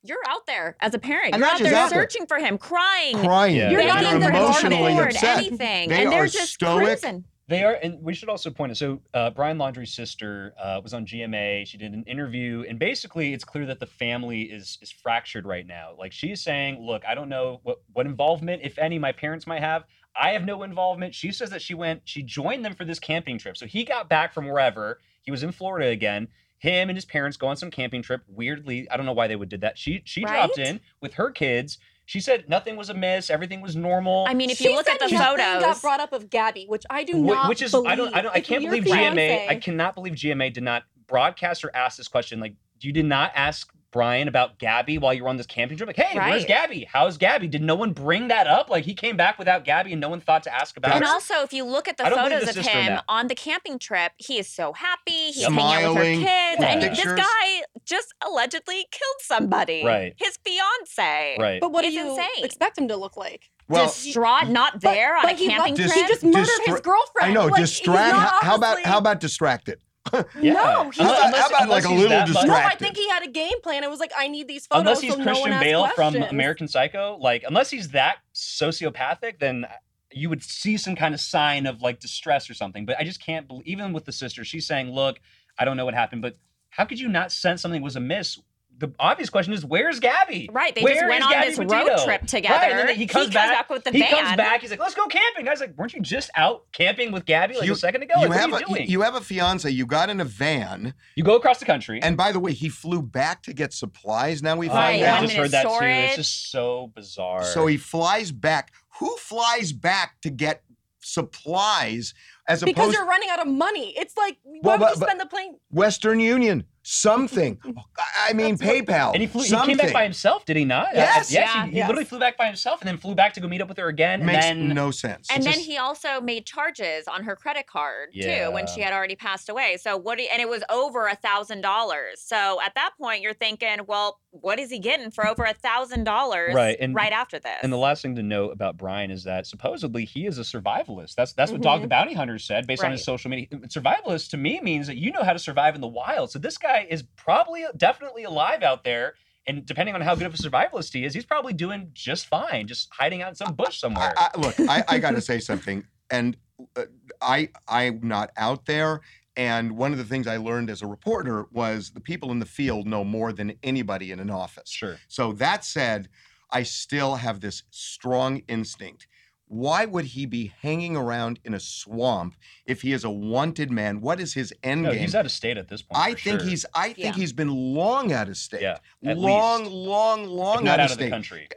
You're 0.07 0.17
out 0.27 0.45
there 0.45 0.75
as 0.79 0.93
a 0.93 0.99
parent. 0.99 1.33
And 1.33 1.41
You're 1.41 1.49
out 1.49 1.59
there 1.59 1.75
out 1.75 1.89
searching 1.89 2.25
for 2.25 2.37
him, 2.37 2.57
crying. 2.57 3.17
crying, 3.19 3.55
Yeah. 3.55 3.69
You're 3.71 3.81
They're 3.81 3.87
not 3.93 4.03
even 4.03 4.23
emotionally 4.23 4.93
afford 4.93 5.07
upset. 5.13 5.37
anything, 5.39 5.89
They 5.89 6.03
and 6.03 6.11
they're 6.11 6.23
are 6.23 6.27
just 6.27 6.53
stoic. 6.53 6.99
cruising. 7.01 7.23
They 7.49 7.63
are, 7.63 7.75
and 7.81 8.01
we 8.03 8.13
should 8.13 8.27
also 8.27 8.49
point 8.49 8.71
out. 8.71 8.77
So 8.77 9.01
uh, 9.13 9.29
Brian 9.29 9.57
Laundrie's 9.57 9.93
sister 9.93 10.53
uh, 10.61 10.81
was 10.83 10.93
on 10.93 11.05
GMA. 11.05 11.65
She 11.65 11.77
did 11.77 11.93
an 11.93 12.03
interview, 12.03 12.65
and 12.67 12.77
basically, 12.77 13.33
it's 13.33 13.45
clear 13.45 13.65
that 13.67 13.79
the 13.79 13.85
family 13.85 14.41
is 14.41 14.77
is 14.81 14.91
fractured 14.91 15.45
right 15.45 15.65
now. 15.65 15.91
Like 15.97 16.11
she's 16.11 16.41
saying, 16.41 16.85
"Look, 16.85 17.03
I 17.07 17.15
don't 17.15 17.29
know 17.29 17.61
what 17.63 17.77
what 17.93 18.05
involvement, 18.05 18.63
if 18.65 18.77
any, 18.77 18.99
my 18.99 19.13
parents 19.13 19.47
might 19.47 19.61
have. 19.61 19.85
I 20.19 20.31
have 20.31 20.43
no 20.43 20.63
involvement." 20.63 21.15
She 21.15 21.31
says 21.31 21.49
that 21.51 21.61
she 21.61 21.73
went, 21.73 22.01
she 22.03 22.21
joined 22.21 22.65
them 22.65 22.75
for 22.75 22.83
this 22.83 22.99
camping 22.99 23.37
trip. 23.37 23.55
So 23.55 23.65
he 23.65 23.85
got 23.85 24.09
back 24.09 24.33
from 24.33 24.45
wherever 24.45 24.99
he 25.21 25.31
was 25.31 25.41
in 25.41 25.53
Florida 25.53 25.87
again. 25.87 26.27
Him 26.59 26.89
and 26.89 26.97
his 26.97 27.05
parents 27.05 27.37
go 27.37 27.47
on 27.47 27.55
some 27.55 27.69
camping 27.69 28.01
trip. 28.01 28.21
Weirdly, 28.27 28.89
I 28.89 28.97
don't 28.97 29.05
know 29.05 29.13
why 29.13 29.27
they 29.27 29.35
would 29.35 29.49
did 29.49 29.61
that. 29.61 29.77
She 29.77 30.01
she 30.05 30.21
dropped 30.21 30.57
in 30.57 30.79
with 31.01 31.13
her 31.15 31.29
kids. 31.29 31.77
She 32.05 32.19
said 32.21 32.47
nothing 32.47 32.77
was 32.77 32.89
amiss. 32.89 33.29
Everything 33.29 33.61
was 33.61 33.75
normal. 33.75 34.25
I 34.27 34.33
mean, 34.33 34.49
if 34.49 34.57
She 34.57 34.69
you 34.69 34.75
look 34.75 34.87
at 34.87 34.97
the 34.97 35.07
nothing 35.09 35.37
photos, 35.37 35.61
got 35.61 35.81
brought 35.81 35.99
up 35.99 36.13
of 36.13 36.29
Gabby, 36.29 36.65
which 36.67 36.85
I 36.89 37.03
do 37.03 37.21
Wh- 37.21 37.27
not 37.27 37.49
which 37.49 37.61
is 37.61 37.71
believe. 37.71 37.91
I 37.91 37.95
don't 37.95 38.15
I 38.15 38.21
don't 38.21 38.35
I 38.35 38.39
can't 38.39 38.63
your 38.63 38.71
believe 38.71 38.85
GMA 38.85 39.49
I 39.49 39.55
cannot 39.55 39.93
believe 39.93 40.13
GMA 40.13 40.53
did 40.53 40.63
not 40.63 40.83
broadcast 41.07 41.63
or 41.63 41.75
ask 41.75 41.97
this 41.97 42.07
question 42.07 42.39
like 42.39 42.55
you 42.81 42.91
did 42.91 43.05
not 43.05 43.31
ask 43.35 43.71
Brian 43.91 44.27
about 44.27 44.59
Gabby 44.59 44.97
while 44.97 45.13
you 45.13 45.23
were 45.23 45.29
on 45.29 45.37
this 45.37 45.47
camping 45.47 45.77
trip 45.77 45.87
like 45.87 45.95
hey 45.95 46.17
where's 46.17 46.45
Gabby 46.45 46.87
how's 46.91 47.17
Gabby 47.17 47.47
did 47.47 47.61
no 47.61 47.75
one 47.75 47.93
bring 47.93 48.27
that 48.27 48.45
up 48.45 48.69
like 48.69 48.83
he 48.83 48.93
came 48.93 49.15
back 49.17 49.39
without 49.39 49.63
Gabby 49.63 49.93
and 49.93 50.01
no 50.01 50.09
one 50.09 50.19
thought 50.19 50.43
to 50.43 50.53
ask 50.53 50.75
about 50.77 50.91
it. 50.91 50.95
And 50.97 51.05
her 51.05 51.11
also, 51.11 51.35
if 51.41 51.53
you 51.53 51.63
look 51.63 51.87
at 51.87 51.97
the 51.97 52.05
I 52.05 52.09
don't 52.09 52.19
believe 52.29 52.41
photos 52.41 52.55
the 52.55 52.61
of 52.61 52.67
him 52.67 52.99
on 53.07 53.27
the 53.27 53.35
camping 53.35 53.79
trip, 53.79 54.11
he 54.17 54.37
is 54.37 54.47
so 54.47 54.73
happy. 54.73 55.31
He's 55.31 55.45
hanging 55.45 55.59
out 55.59 55.95
with 55.95 56.03
her 56.03 56.03
kids, 56.03 56.27
with 56.59 56.67
and 56.67 56.81
he- 56.83 56.89
pictures. 56.89 57.15
this 57.15 57.25
guy 57.25 57.61
just 57.85 58.13
allegedly 58.25 58.85
killed 58.91 59.15
somebody. 59.21 59.83
Right. 59.85 60.13
His 60.17 60.37
fiance. 60.43 61.37
right 61.39 61.59
But 61.61 61.71
what 61.71 61.83
do 61.83 61.91
you 61.91 62.11
insane. 62.11 62.43
expect 62.45 62.77
him 62.77 62.87
to 62.89 62.95
look 62.97 63.15
like? 63.17 63.43
well, 63.69 63.85
Distraught, 63.87 64.47
not 64.49 64.73
But- 64.73 64.81
there 64.81 65.15
on 65.17 65.23
but 65.23 65.33
a 65.33 65.35
he 65.35 65.47
camping 65.47 65.75
left- 65.75 65.77
Dis- 65.77 65.91
trip. 65.93 66.05
He 66.05 66.11
just 66.13 66.23
murdered 66.23 66.47
distra- 66.47 66.71
his 66.73 66.81
girlfriend. 66.81 67.29
I 67.29 67.33
know, 67.33 67.45
Like, 67.47 67.61
distract. 67.61 68.15
not 68.15 68.29
How, 68.29 68.39
how 68.49 68.55
about 68.55 68.81
how 68.83 68.97
about 68.97 69.19
distracted? 69.19 69.79
yeah 70.13 70.23
No, 70.53 70.89
he- 70.91 71.03
How 71.03 71.09
about- 71.27 71.35
how 71.35 71.47
about, 71.47 71.69
like, 71.69 71.83
a 71.83 71.89
little 71.89 72.25
distracted? 72.25 72.47
No, 72.47 72.53
I 72.55 72.75
think 72.75 72.95
he 72.95 73.09
had 73.09 73.23
a 73.23 73.27
game 73.29 73.59
plan. 73.61 73.83
It 73.83 73.89
was 73.89 73.99
like, 73.99 74.13
I 74.17 74.29
need 74.29 74.47
these 74.47 74.65
photos. 74.65 74.81
unless 74.81 75.01
he's 75.01 75.11
so 75.11 75.17
no 75.17 75.23
Christian 75.25 75.51
one 75.51 75.59
Bale 75.59 75.87
from. 75.89 76.15
American 76.15 76.67
Psycho 76.69 77.17
like 77.19 77.43
unless 77.45 77.69
he's 77.69 77.89
that 77.89 78.17
sociopathic 78.33 79.39
then 79.39 79.65
you 80.11 80.29
would 80.29 80.41
see 80.41 80.77
some 80.77 80.95
kind 80.95 81.13
of 81.13 81.19
sign 81.19 81.65
of 81.65 81.81
like 81.81 81.99
distress 81.99 82.49
or 82.49 82.53
something. 82.53 82.85
But 82.85 82.95
I 82.97 83.03
just 83.03 83.21
can't 83.21 83.45
believe, 83.47 83.67
even 83.67 83.91
with 83.91 84.05
the 84.05 84.13
sister, 84.13 84.45
she's 84.45 84.65
saying, 84.65 84.89
"Look, 84.91 85.19
I 85.59 85.65
don't 85.65 85.75
know 85.75 85.83
what 85.83 85.93
happened, 85.93 86.21
but 86.21 86.35
how 86.69 86.85
could 86.85 86.99
you 86.99 87.07
not 87.07 87.31
sense 87.31 87.61
something 87.61 87.81
was 87.81 87.95
amiss?" 87.95 88.39
The 88.79 88.93
obvious 88.99 89.31
question 89.31 89.53
is, 89.53 89.65
"Where's 89.65 89.99
Gabby?" 89.99 90.49
Right, 90.53 90.75
they 90.75 90.83
Where 90.83 90.93
just 90.93 91.07
went 91.07 91.23
on 91.23 91.31
Gabby 91.31 91.47
this 91.49 91.57
road 91.57 91.67
Petito? 91.69 92.05
trip 92.05 92.21
Right, 92.21 92.27
together. 92.27 92.55
and 92.65 92.77
then 92.77 92.87
he 92.89 93.01
He 93.01 93.07
comes 93.07 93.23
comes 93.25 93.33
back, 93.33 93.49
back 93.51 93.69
with 93.71 93.83
the 93.83 93.89
He 93.91 94.03
comes 94.03 94.35
back. 94.35 94.61
He's 94.61 94.69
like, 94.69 94.79
"Let's 94.79 94.93
go 94.93 95.07
camping." 95.07 95.47
I 95.47 95.51
was 95.51 95.59
like, 95.61 95.75
"Weren't 95.75 95.95
you 95.95 96.01
just 96.01 96.29
out 96.35 96.65
camping 96.73 97.11
with 97.11 97.25
Gabby 97.25 97.55
like 97.55 97.65
you, 97.65 97.73
a 97.73 97.75
second 97.75 98.03
ago? 98.03 98.13
Like, 98.17 98.23
you 98.25 98.29
what 98.29 98.37
have 98.39 98.53
are 98.53 98.59
you 98.59 98.65
a, 98.65 98.69
doing?" 98.77 98.87
you 98.87 99.01
have 99.01 99.15
a 99.15 99.21
fiance. 99.21 99.67
You 99.67 99.87
got 99.87 100.11
in 100.11 100.19
a 100.21 100.25
van, 100.25 100.93
You 101.15 101.23
go 101.23 101.35
across 101.35 101.57
the 101.57 101.65
country. 101.65 101.99
and 102.03 102.15
by 102.15 102.31
the 102.31 102.39
way, 102.39 102.53
he 102.53 102.69
flew 102.69 103.01
back 103.01 103.41
to 103.43 103.53
get 103.53 103.73
supplies. 103.73 104.43
Now 104.43 104.55
we 104.57 104.67
find 104.67 105.01
Right, 105.01 105.03
I 105.03 105.07
out. 105.07 105.15
one 105.21 105.23
just 105.23 105.37
heard 105.37 105.51
that 105.51 105.63
too. 105.63 105.79
It's 105.81 106.15
just 106.17 106.51
so 106.51 106.91
bizarre. 106.93 107.45
So 107.45 107.65
he 107.65 107.77
flies 107.77 108.31
back. 108.31 108.73
Who 108.99 109.15
flies 109.17 109.71
back 109.73 110.21
to 110.21 110.29
get 110.29 110.61
supplies 111.01 112.13
as 112.47 112.63
because 112.63 112.83
opposed 112.85 112.97
you're 112.97 113.05
running 113.05 113.29
out 113.29 113.39
of 113.39 113.47
money. 113.47 113.93
It's 113.97 114.15
like 114.17 114.37
why 114.43 114.59
Well, 114.63 114.77
would 114.79 114.85
but- 114.85 114.95
you 114.97 115.01
spend 115.05 115.19
the 115.19 115.25
plane? 115.25 115.57
Western 115.71 116.19
Union, 116.19 116.65
something. 116.83 117.59
Oh, 117.67 117.73
I- 117.97 118.29
I 118.29 118.33
mean, 118.33 118.55
That's 118.55 118.61
PayPal. 118.71 119.13
And 119.13 119.21
he 119.21 119.27
flew. 119.27 119.43
something. 119.43 119.69
He 119.69 119.75
came 119.75 119.85
back 119.87 119.93
by 119.93 120.03
himself, 120.03 120.45
did 120.45 120.57
he 120.57 120.65
not? 120.65 120.89
Yes. 120.93 121.31
yes. 121.31 121.53
Yeah. 121.55 121.65
he, 121.65 121.71
he 121.71 121.77
Yes. 121.77 121.87
literally 121.87 122.05
flew 122.05 122.19
back 122.19 122.37
by 122.37 122.45
himself, 122.47 122.81
and 122.81 122.87
then 122.87 122.97
flew 122.97 123.15
back 123.15 123.33
to 123.33 123.39
go 123.39 123.47
meet 123.47 123.61
up 123.61 123.67
with 123.69 123.77
her 123.77 123.87
again. 123.87 124.25
Makes 124.25 124.45
and 124.45 124.69
then 124.69 124.75
no 124.75 124.91
sense. 124.91 125.27
And 125.31 125.43
then 125.43 125.53
just- 125.53 125.65
he 125.65 125.77
also 125.77 126.19
made 126.21 126.45
charges 126.45 127.07
on 127.07 127.23
her 127.23 127.35
credit 127.35 127.67
card 127.67 128.09
too 128.13 128.49
when 128.51 128.67
she 128.67 128.81
had 128.81 128.93
already 128.93 129.15
passed 129.15 129.49
away. 129.49 129.77
So 129.79 129.97
what? 129.97 130.17
do 130.17 130.23
you- 130.23 130.29
and 130.31 130.41
it 130.41 130.49
was 130.49 130.63
over 130.69 131.07
a 131.07 131.15
thousand 131.15 131.61
dollars. 131.61 132.21
So 132.21 132.59
at 132.61 132.73
that 132.75 132.91
point, 132.99 133.21
you're 133.21 133.33
thinking, 133.33 133.77
well, 133.87 134.19
what 134.31 134.59
is 134.59 134.69
he 134.69 134.79
getting 134.79 135.09
for 135.11 135.25
over 135.27 135.43
a 135.45 135.53
thousand 135.53 136.03
dollars? 136.03 136.53
Right, 136.53 136.77
and- 136.79 136.93
right 136.95 137.11
after 137.11 137.39
this. 137.39 137.57
And 137.63 137.71
the 137.73 137.77
last 137.77 138.01
thing 138.01 138.15
to 138.15 138.23
note 138.23 138.51
about 138.51 138.77
Brian 138.77 139.11
is 139.11 139.23
that 139.23 139.45
supposedly 139.47 140.05
he 140.05 140.25
is 140.25 140.37
a 140.37 140.43
survivalist. 140.43 141.15
That's 141.15 141.33
that's 141.33 141.51
what 141.51 141.61
mm-hmm. 141.61 141.63
Dog 141.69 141.81
the 141.81 141.87
Bounty 141.87 142.13
Hunter 142.13 142.36
said 142.39 142.67
based 142.67 142.83
on 142.83 142.91
his 142.91 143.03
social 143.03 143.29
media. 143.29 143.47
Survivalist 143.67 144.29
to 144.31 144.37
me 144.37 144.59
means 144.61 144.87
that 144.87 144.97
you 144.97 145.11
know 145.11 145.23
how 145.23 145.33
to 145.33 145.39
survive 145.39 145.75
in 145.75 145.81
the 145.81 145.87
wild. 145.87 146.31
So 146.31 146.39
this 146.39 146.57
guy 146.57 146.87
is 146.89 147.03
probably 147.15 147.65
definitely 147.75 148.23
alive 148.23 148.63
out 148.63 148.83
there. 148.83 149.15
And 149.45 149.65
depending 149.65 149.95
on 149.95 150.01
how 150.01 150.13
good 150.15 150.27
of 150.27 150.33
a 150.33 150.37
survivalist 150.37 150.93
he 150.93 151.05
is, 151.05 151.13
he's 151.13 151.25
probably 151.25 151.53
doing 151.53 151.91
just 151.93 152.25
fine, 152.25 152.67
just 152.67 152.89
hiding 152.91 153.21
out 153.21 153.29
in 153.29 153.35
some 153.35 153.53
bush 153.53 153.79
somewhere. 153.79 154.13
I, 154.17 154.29
I, 154.33 154.39
look, 154.39 154.59
I, 154.59 154.83
I 154.87 154.99
got 154.99 155.11
to 155.11 155.21
say 155.21 155.39
something, 155.39 155.85
and 156.09 156.35
uh, 156.75 156.83
I 157.21 157.49
I'm 157.67 158.01
not 158.03 158.31
out 158.35 158.65
there. 158.65 159.01
And 159.37 159.77
one 159.77 159.91
of 159.91 159.99
the 159.99 160.03
things 160.03 160.25
I 160.25 160.37
learned 160.37 160.69
as 160.69 160.81
a 160.81 160.87
reporter 160.87 161.45
was 161.51 161.91
the 161.91 162.01
people 162.01 162.31
in 162.31 162.39
the 162.39 162.45
field 162.45 162.87
know 162.87 163.03
more 163.03 163.31
than 163.31 163.53
anybody 163.61 164.11
in 164.11 164.19
an 164.19 164.31
office. 164.31 164.69
sure. 164.69 164.97
So 165.07 165.31
that 165.33 165.63
said, 165.63 166.09
I 166.51 166.63
still 166.63 167.15
have 167.15 167.39
this 167.39 167.63
strong 167.69 168.41
instinct. 168.47 169.07
Why 169.49 169.85
would 169.85 170.05
he 170.05 170.25
be 170.25 170.51
hanging 170.61 170.97
around 170.97 171.39
in 171.45 171.53
a 171.53 171.59
swamp 171.59 172.35
if 172.65 172.81
he 172.81 172.91
is 172.91 173.03
a 173.05 173.09
wanted 173.09 173.71
man? 173.71 174.01
What 174.01 174.19
is 174.19 174.33
his 174.33 174.53
end 174.61 174.83
No, 174.83 174.91
game? 174.91 174.99
he's 174.99 175.15
out 175.15 175.25
of 175.25 175.31
state 175.31 175.57
at 175.57 175.69
this 175.69 175.81
point. 175.81 176.03
I 176.03 176.11
for 176.13 176.19
think 176.19 176.39
sure. 176.41 176.49
he's 176.49 176.65
I 176.73 176.87
think 176.93 176.97
Yeah. 176.97 177.13
he's 177.13 177.31
been 177.33 177.49
long 177.49 178.11
out 178.11 178.27
of 178.27 178.35
state. 178.37 178.61
Yeah, 178.61 178.79
at 179.05 179.17
long, 179.17 179.61
least. 179.63 179.71
long, 179.73 180.21
If 180.23 180.29
long 180.29 180.63
not 180.65 180.73
out, 180.73 180.79
out 180.81 180.85
of 180.87 180.91
of 180.91 180.97
the 180.97 181.03
state. 181.05 181.09
country. 181.11 181.47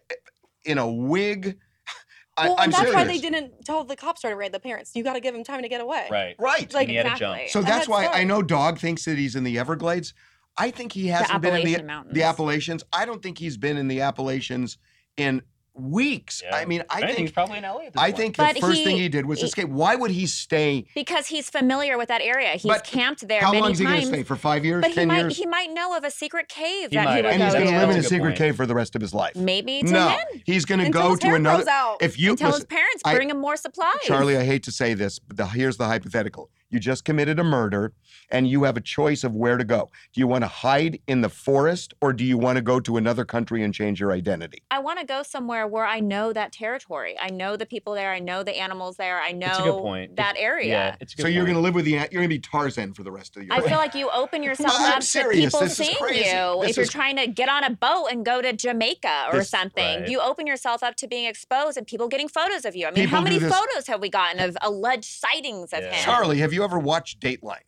In 0.65 0.79
a 0.79 0.89
wig. 0.91 1.59
I, 2.37 2.45
well, 2.47 2.55
I'm 2.59 2.65
and 2.65 2.73
that's 2.73 2.83
serious. 2.83 2.95
why 2.95 3.05
they 3.05 3.19
didn't 3.19 3.65
tell 3.67 3.83
the 3.85 3.97
cops 3.97 4.23
right 4.25 4.33
away. 4.33 4.49
The 4.49 4.61
parents, 4.61 4.93
you 4.95 5.03
got 5.03 5.15
to 5.15 5.21
give 5.21 5.35
him 5.35 5.43
time 5.45 5.63
to 5.63 5.69
get 5.69 5.81
away. 5.81 6.07
Right. 6.11 6.37
Right. 6.39 6.73
Like 6.73 6.83
and 6.85 6.91
he 6.91 6.97
had 6.97 7.03
to 7.13 7.19
jump. 7.19 7.39
exactly. 7.41 7.49
So 7.49 7.59
A 7.61 7.63
that's 7.65 7.87
head 7.87 7.89
why 7.89 8.07
I 8.07 8.23
know 8.25 8.41
Dog 8.41 8.79
thinks 8.79 9.05
that 9.07 9.19
he's 9.19 9.35
in 9.35 9.43
the 9.45 9.59
Everglades. 9.59 10.15
I 10.57 10.71
think 10.71 10.93
he 10.93 11.09
hasn't 11.09 11.43
been 11.43 11.57
in 11.57 11.73
the 11.73 11.83
Mountains. 11.83 12.15
the 12.15 12.23
Appalachians. 12.23 12.85
I 12.93 13.05
don't 13.05 13.21
think 13.23 13.37
he's 13.39 13.57
been 13.57 13.77
in 13.77 13.89
the 13.89 14.01
Appalachians 14.03 14.79
in 15.17 15.43
weeks. 15.75 16.43
Yeah. 16.45 16.57
I 16.57 16.65
mean, 16.65 16.83
I 16.91 17.01
think 17.07 17.19
he's 17.19 17.33
probably 17.33 17.59
in 17.59 17.65
LA 17.65 17.87
at 17.87 17.93
this 17.93 18.03
I 18.03 18.07
point. 18.11 18.17
think 18.17 18.37
But 18.37 18.55
the 18.55 18.61
first 18.61 18.83
thing 18.85 18.97
he- 18.97 19.03
he 19.03 19.09
did 19.09 19.27
was 19.27 19.41
he- 19.41 19.47
escape. 19.47 19.69
Why 19.69 19.95
would 19.97 20.11
he 20.11 20.27
stay? 20.27 20.85
because 20.95 21.27
he's 21.29 21.49
familiar 21.49 21.97
with 21.97 22.09
that 22.09 22.21
area. 22.23 22.51
He's 22.53 22.63
But 22.65 22.85
camped 22.85 23.27
there 23.29 23.41
How 23.41 23.51
many 23.51 23.63
long 23.63 23.73
is 23.73 23.79
he 23.79 23.85
going 23.85 24.01
to 24.01 24.07
stay? 24.07 24.23
For 24.25 24.37
five 24.37 24.65
years? 24.65 24.83
but 24.83 24.91
he 24.93 25.07
might 25.07 25.19
years? 25.21 25.37
he 25.37 25.47
might 25.47 25.71
know 25.73 25.97
of 25.97 26.05
a 26.05 26.11
secret 26.11 26.49
cave 26.49 26.91
He 26.91 26.97
that 26.97 27.05
might, 27.05 27.17
he 27.17 27.23
would 27.23 27.27
and 27.33 27.43
he's 27.43 27.53
going 27.53 27.67
to 27.67 27.71
to. 27.73 27.79
live 27.79 27.91
in 27.91 27.91
a 27.91 27.95
That's 27.95 28.07
a 28.07 28.11
good 28.11 28.17
secret 28.17 28.29
point. 28.31 28.39
cave 28.39 28.57
for 28.57 28.67
the 28.67 28.75
rest 28.75 28.95
of 28.95 29.01
his 29.01 29.15
life. 29.15 29.37
Maybe 29.37 29.83
to 29.83 29.93
no, 29.93 30.09
him. 30.11 30.19
he's 30.45 30.65
going 30.65 30.81
to 30.81 30.91
go 30.91 31.17
to 31.17 31.35
another. 31.35 31.59
grows 31.65 31.69
out. 31.69 31.99
If 32.03 32.19
you 32.19 32.37
tell 32.37 32.53
his 32.53 32.65
parents 32.65 33.03
I- 33.05 33.15
bring 33.15 33.31
him 33.31 33.39
more 33.41 33.57
supplies. 33.57 33.95
Charlie, 34.05 34.37
I 34.37 34.45
hate 34.45 34.63
to 34.65 34.73
say 34.73 34.95
this, 34.95 35.19
but 35.19 35.37
the, 35.37 35.47
here's 35.47 35.77
the 35.77 35.87
hypothetical. 35.87 36.51
You 36.69 36.79
just 36.79 37.05
committed 37.05 37.39
a 37.41 37.45
murder 37.45 37.93
and 38.31 38.49
you 38.49 38.65
have 38.65 38.77
a 38.77 38.81
choice 38.81 39.25
of 39.25 39.35
where 39.35 39.57
to 39.57 39.65
go. 39.65 39.91
Do 40.13 40.21
you 40.21 40.27
want 40.27 40.43
to 40.45 40.49
hide 40.49 41.01
in 41.07 41.21
the 41.21 41.29
forest 41.29 41.95
or 42.01 42.13
do 42.13 42.25
you 42.25 42.39
want 42.39 42.57
to 42.57 42.63
go 42.63 42.81
to 42.81 42.97
another 42.97 43.25
country 43.25 43.63
and 43.63 43.73
change 43.75 44.01
your 44.01 44.13
identity? 44.13 44.63
I 44.71 44.79
want 44.79 44.99
to 45.01 45.07
go 45.07 45.23
somewhere 45.23 45.67
where 45.67 45.85
I 45.87 46.01
know 46.01 46.33
that 46.33 46.53
territory. 46.53 47.17
I 47.21 47.31
know 47.31 47.57
the 47.57 47.67
people 47.67 47.95
there. 47.95 48.13
I 48.13 48.19
know 48.19 48.43
the 48.43 48.57
animals 48.57 48.97
there. 48.97 49.21
I 49.21 49.33
know 49.33 49.47
It's 49.49 49.59
a 49.59 49.63
good 49.63 49.79
point. 49.81 50.17
that 50.17 50.35
area. 50.39 50.69
Yeah, 50.69 50.97
it's 51.01 51.13
a 51.15 51.17
good 51.17 51.23
So 51.23 51.29
you're 51.29 51.45
going 51.45 51.57
to 51.57 51.61
live 51.61 51.75
with 51.75 51.85
the 51.85 51.93
you're 51.93 52.07
going 52.09 52.23
to 52.25 52.29
be 52.29 52.39
Tarzan 52.39 52.95
for 52.95 53.03
the 53.03 53.13
rest 53.13 53.37
of 53.37 53.43
your 53.45 53.55
life. 53.57 53.65
I 53.65 53.69
feel 53.69 53.79
like 53.79 53.95
you 53.95 54.11
open 54.11 54.43
yourself 54.49 54.75
I'm 54.79 54.95
up 54.99 55.03
serious. 55.03 55.53
to 55.53 55.59
people 55.59 55.61
This 55.61 55.77
seeing 55.77 55.97
you. 56.15 56.61
This 56.63 56.71
if 56.71 56.77
you're 56.77 56.85
is- 56.85 56.91
trying 56.91 57.17
to 57.17 57.27
get 57.27 57.49
on 57.49 57.65
a 57.65 57.71
boat 57.71 58.07
and 58.11 58.25
go 58.25 58.41
to 58.43 58.53
Jamaica 58.53 59.27
or 59.33 59.39
This- 59.39 59.51
something, 59.51 60.01
right. 60.03 60.09
you 60.09 60.21
open 60.21 60.47
yourself 60.47 60.83
up 60.83 60.97
to 60.97 61.07
being 61.09 61.25
exposed 61.27 61.77
and 61.77 61.87
people 61.87 62.09
getting 62.09 62.29
photos 62.29 62.65
of 62.65 62.77
you. 62.77 62.87
I 62.87 62.91
mean, 62.91 63.05
People 63.05 63.19
how 63.19 63.23
many 63.25 63.39
photos 63.39 63.87
have 63.89 64.01
we 64.01 64.09
gotten 64.09 64.41
of 64.41 64.57
alleged 64.63 65.05
sightings 65.05 65.73
of 65.73 65.81
Yeah. 65.83 65.93
him? 65.93 66.05
Charlie, 66.05 66.39
have 66.39 66.53
you 66.53 66.63
ever 66.65 66.79
watched 66.79 67.21
Dateline? 67.21 67.59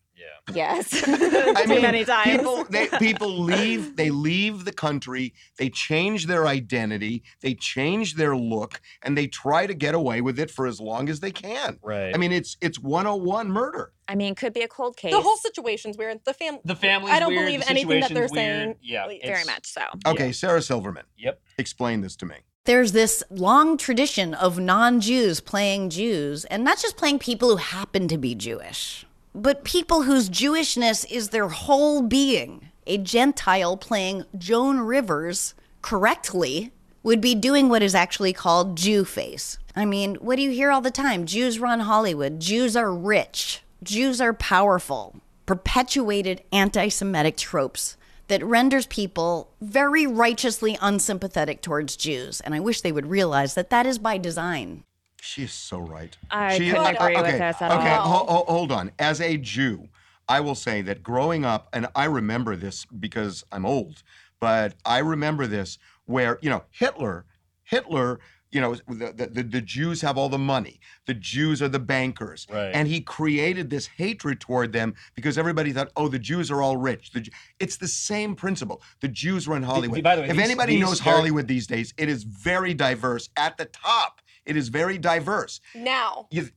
Yeah. 0.48 0.54
Yes. 0.54 1.04
I 1.06 1.66
mean, 1.66 1.82
many 1.82 2.04
times. 2.04 2.36
people 2.36 2.64
they, 2.64 2.88
people 2.98 3.42
leave 3.42 3.96
they 3.96 4.10
leave 4.10 4.64
the 4.64 4.72
country, 4.72 5.34
they 5.58 5.68
change 5.68 6.26
their 6.26 6.46
identity, 6.46 7.22
they 7.40 7.54
change 7.54 8.14
their 8.14 8.36
look, 8.36 8.80
and 9.02 9.16
they 9.16 9.26
try 9.26 9.66
to 9.66 9.74
get 9.74 9.94
away 9.94 10.20
with 10.20 10.38
it 10.38 10.50
for 10.50 10.66
as 10.66 10.80
long 10.80 11.08
as 11.08 11.20
they 11.20 11.30
can. 11.30 11.78
Right. 11.82 12.14
I 12.14 12.18
mean, 12.18 12.32
it's 12.32 12.56
it's 12.60 12.78
101 12.78 13.50
murder. 13.50 13.92
I 14.08 14.14
mean, 14.14 14.34
could 14.34 14.52
be 14.52 14.62
a 14.62 14.68
cold 14.68 14.96
case. 14.96 15.12
The 15.12 15.20
whole 15.20 15.36
situation's 15.36 15.96
weird. 15.96 16.20
The 16.24 16.34
family. 16.34 16.60
the 16.64 16.76
family. 16.76 17.12
I 17.12 17.20
don't 17.20 17.30
weird, 17.30 17.46
believe 17.46 17.62
anything 17.68 18.00
that 18.00 18.10
they're 18.10 18.22
weird. 18.22 18.30
saying. 18.32 18.74
Yeah, 18.82 19.06
very 19.24 19.44
much 19.44 19.66
so. 19.66 19.82
Okay, 20.06 20.32
Sarah 20.32 20.62
Silverman, 20.62 21.04
Yep. 21.16 21.40
explain 21.58 22.00
this 22.00 22.16
to 22.16 22.26
me. 22.26 22.36
There's 22.64 22.92
this 22.92 23.24
long 23.28 23.76
tradition 23.76 24.34
of 24.34 24.58
non 24.58 25.00
Jews 25.00 25.40
playing 25.40 25.90
Jews, 25.90 26.44
and 26.44 26.62
not 26.62 26.78
just 26.78 26.96
playing 26.96 27.18
people 27.18 27.48
who 27.50 27.56
happen 27.56 28.06
to 28.06 28.16
be 28.16 28.36
Jewish, 28.36 29.04
but 29.34 29.64
people 29.64 30.02
whose 30.02 30.28
Jewishness 30.28 31.10
is 31.10 31.28
their 31.28 31.48
whole 31.48 32.02
being. 32.02 32.68
A 32.86 32.98
Gentile 32.98 33.76
playing 33.76 34.24
Joan 34.36 34.80
Rivers 34.80 35.54
correctly 35.80 36.72
would 37.02 37.20
be 37.20 37.34
doing 37.34 37.68
what 37.68 37.82
is 37.82 37.94
actually 37.94 38.32
called 38.32 38.76
Jew 38.76 39.04
face. 39.04 39.58
I 39.74 39.84
mean, 39.84 40.16
what 40.16 40.36
do 40.36 40.42
you 40.42 40.50
hear 40.50 40.70
all 40.70 40.80
the 40.80 40.90
time? 40.90 41.26
Jews 41.26 41.58
run 41.58 41.80
Hollywood, 41.80 42.40
Jews 42.40 42.76
are 42.76 42.92
rich, 42.92 43.62
Jews 43.82 44.20
are 44.20 44.34
powerful, 44.34 45.20
perpetuated 45.46 46.42
anti 46.52 46.88
Semitic 46.88 47.36
tropes 47.36 47.96
that 48.28 48.44
renders 48.44 48.86
people 48.86 49.50
very 49.60 50.06
righteously 50.06 50.78
unsympathetic 50.80 51.60
towards 51.60 51.96
Jews. 51.96 52.40
And 52.40 52.54
I 52.54 52.60
wish 52.60 52.80
they 52.80 52.92
would 52.92 53.06
realize 53.06 53.54
that 53.54 53.70
that 53.70 53.86
is 53.86 53.98
by 53.98 54.18
design. 54.18 54.84
She 55.24 55.44
is 55.44 55.52
so 55.52 55.78
right. 55.78 56.16
I 56.32 56.58
she, 56.58 56.70
couldn't 56.70 56.96
agree 56.96 57.14
with 57.14 57.26
okay, 57.26 57.38
this 57.38 57.62
at 57.62 57.70
okay, 57.70 57.90
all. 57.92 58.08
ho- 58.08 58.26
ho- 58.26 58.44
hold 58.48 58.72
on. 58.72 58.90
As 58.98 59.20
a 59.20 59.36
Jew, 59.36 59.88
I 60.28 60.40
will 60.40 60.56
say 60.56 60.82
that 60.82 61.04
growing 61.04 61.44
up, 61.44 61.68
and 61.72 61.86
I 61.94 62.06
remember 62.06 62.56
this 62.56 62.86
because 62.86 63.44
I'm 63.52 63.64
old, 63.64 64.02
but 64.40 64.74
I 64.84 64.98
remember 64.98 65.46
this 65.46 65.78
where 66.06 66.40
you 66.42 66.50
know 66.50 66.64
Hitler, 66.70 67.24
Hitler. 67.62 68.18
You 68.50 68.60
know, 68.60 68.74
the, 68.86 69.30
the, 69.32 69.42
the 69.44 69.62
Jews 69.62 70.02
have 70.02 70.18
all 70.18 70.28
the 70.28 70.36
money. 70.36 70.78
The 71.06 71.14
Jews 71.14 71.62
are 71.62 71.68
the 71.68 71.78
bankers. 71.78 72.46
Right. 72.50 72.70
And 72.74 72.86
he 72.86 73.00
created 73.00 73.70
this 73.70 73.86
hatred 73.86 74.40
toward 74.40 74.74
them 74.74 74.92
because 75.14 75.38
everybody 75.38 75.72
thought, 75.72 75.90
oh, 75.96 76.08
the 76.08 76.18
Jews 76.18 76.50
are 76.50 76.60
all 76.60 76.76
rich. 76.76 77.12
The, 77.12 77.26
it's 77.60 77.78
the 77.78 77.88
same 77.88 78.34
principle. 78.34 78.82
The 79.00 79.08
Jews 79.08 79.48
run 79.48 79.62
Hollywood. 79.62 80.02
by 80.02 80.16
the 80.16 80.20
way, 80.22 80.28
if 80.28 80.36
these- 80.36 80.44
anybody 80.44 80.74
these 80.74 80.82
knows 80.84 81.00
Hollywood 81.00 81.48
these 81.48 81.66
days, 81.66 81.94
it 81.96 82.10
is 82.10 82.24
very 82.24 82.74
diverse. 82.74 83.30
At 83.38 83.56
the 83.56 83.64
top, 83.64 84.20
it 84.46 84.56
is 84.56 84.68
very 84.68 84.98
diverse. 84.98 85.60
Now. 85.74 86.28
You, 86.30 86.50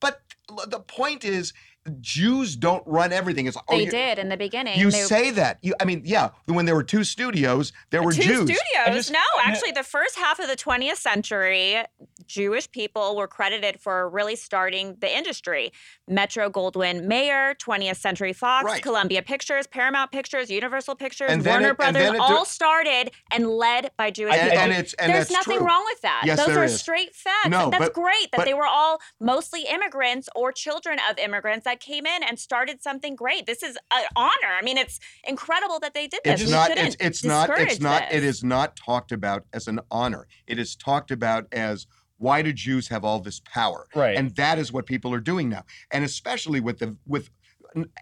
but 0.00 0.20
the 0.68 0.80
point 0.80 1.24
is, 1.24 1.52
Jews 2.00 2.56
don't 2.56 2.82
run 2.86 3.12
everything. 3.12 3.46
It's 3.46 3.56
like, 3.56 3.64
oh, 3.68 3.76
They 3.76 3.84
you, 3.84 3.90
did 3.90 4.18
in 4.18 4.28
the 4.28 4.36
beginning. 4.36 4.78
You 4.78 4.90
They- 4.90 5.00
say 5.02 5.30
that. 5.32 5.58
You, 5.62 5.74
I 5.80 5.84
mean, 5.84 6.02
yeah. 6.04 6.30
When 6.46 6.66
there 6.66 6.74
were 6.74 6.82
two 6.82 7.04
studios, 7.04 7.72
there 7.90 8.02
were 8.02 8.12
Two 8.12 8.22
Jews. 8.22 8.40
studios. 8.50 8.94
just- 8.96 9.12
no, 9.12 9.18
actually, 9.42 9.72
the 9.72 9.82
first 9.82 10.16
half 10.18 10.38
of 10.38 10.48
the 10.48 10.56
20th 10.56 10.96
century, 10.96 11.82
Jewish 12.26 12.70
people 12.70 13.16
were 13.16 13.28
credited 13.28 13.80
for 13.80 14.08
really 14.08 14.36
starting 14.36 14.96
the 15.00 15.16
industry. 15.16 15.72
Metro 16.08 16.50
Goldwyn 16.50 17.04
Mayer, 17.04 17.54
20th 17.54 17.96
Century 17.98 18.32
Fox, 18.32 18.64
Right. 18.64 18.82
Columbia 18.82 19.22
Pictures, 19.22 19.66
Paramount 19.66 20.10
Pictures, 20.12 20.50
Universal 20.50 20.96
Pictures, 20.96 21.30
And 21.30 21.44
Warner 21.44 21.70
it- 21.70 21.76
Brothers, 21.76 22.02
then 22.02 22.14
it 22.16 22.20
all 22.20 22.44
started 22.44 23.10
and 23.30 23.48
led 23.48 23.90
by 23.96 24.10
Jewish 24.10 24.34
And- 24.34 24.50
people. 24.50 24.58
and 24.58 24.72
it's- 24.72 24.94
and 24.94 25.12
There's 25.12 25.30
nothing 25.30 25.58
true. 25.58 25.66
wrong 25.66 25.84
with 25.92 26.00
that. 26.02 26.22
Yes, 26.24 26.38
Those 26.38 26.46
there 26.48 26.60
are 26.60 26.64
is. 26.64 26.80
straight 26.80 27.14
facts. 27.14 27.48
No, 27.48 27.70
That's 27.70 27.84
but- 27.84 27.92
great 27.92 28.30
that 28.32 28.38
but- 28.38 28.44
they 28.44 28.54
were 28.54 28.66
all 28.66 29.00
mostly 29.20 29.62
immigrants 29.62 30.28
or 30.34 30.52
children 30.52 30.98
of 31.08 31.18
immigrants 31.18 31.64
that 31.64 31.75
came 31.80 32.06
in 32.06 32.22
and 32.22 32.38
started 32.38 32.82
something 32.82 33.14
great. 33.16 33.46
This 33.46 33.62
is 33.62 33.76
an 33.92 34.04
honor. 34.16 34.54
I 34.58 34.62
mean, 34.62 34.78
it's 34.78 35.00
incredible 35.26 35.78
that 35.80 35.94
they 35.94 36.06
did 36.06 36.20
this. 36.24 36.40
It's 36.40 36.50
We 36.50 36.56
not. 36.56 36.68
shouldn't 36.68 36.86
It's 36.88 36.96
it's 37.00 37.24
not. 37.24 37.50
It's 37.58 37.80
not. 37.80 38.10
This. 38.10 38.22
is 38.24 38.44
not 38.44 38.76
talked 38.76 39.12
about 39.12 39.44
as 39.52 39.68
an 39.68 39.80
honor. 39.90 40.26
It 40.46 40.58
is 40.58 40.76
talked 40.76 41.10
about 41.10 41.46
as 41.52 41.86
why 42.18 42.42
do 42.42 42.52
Jews 42.52 42.88
have 42.88 43.04
all 43.04 43.20
this 43.20 43.40
power? 43.40 43.86
Right. 43.94 44.16
And 44.16 44.34
that 44.36 44.58
is 44.58 44.72
what 44.72 44.86
people 44.86 45.12
are 45.12 45.20
doing 45.20 45.48
now. 45.48 45.64
And 45.90 46.04
especially 46.04 46.60
with 46.60 46.78
the 46.78 46.96
with 47.06 47.30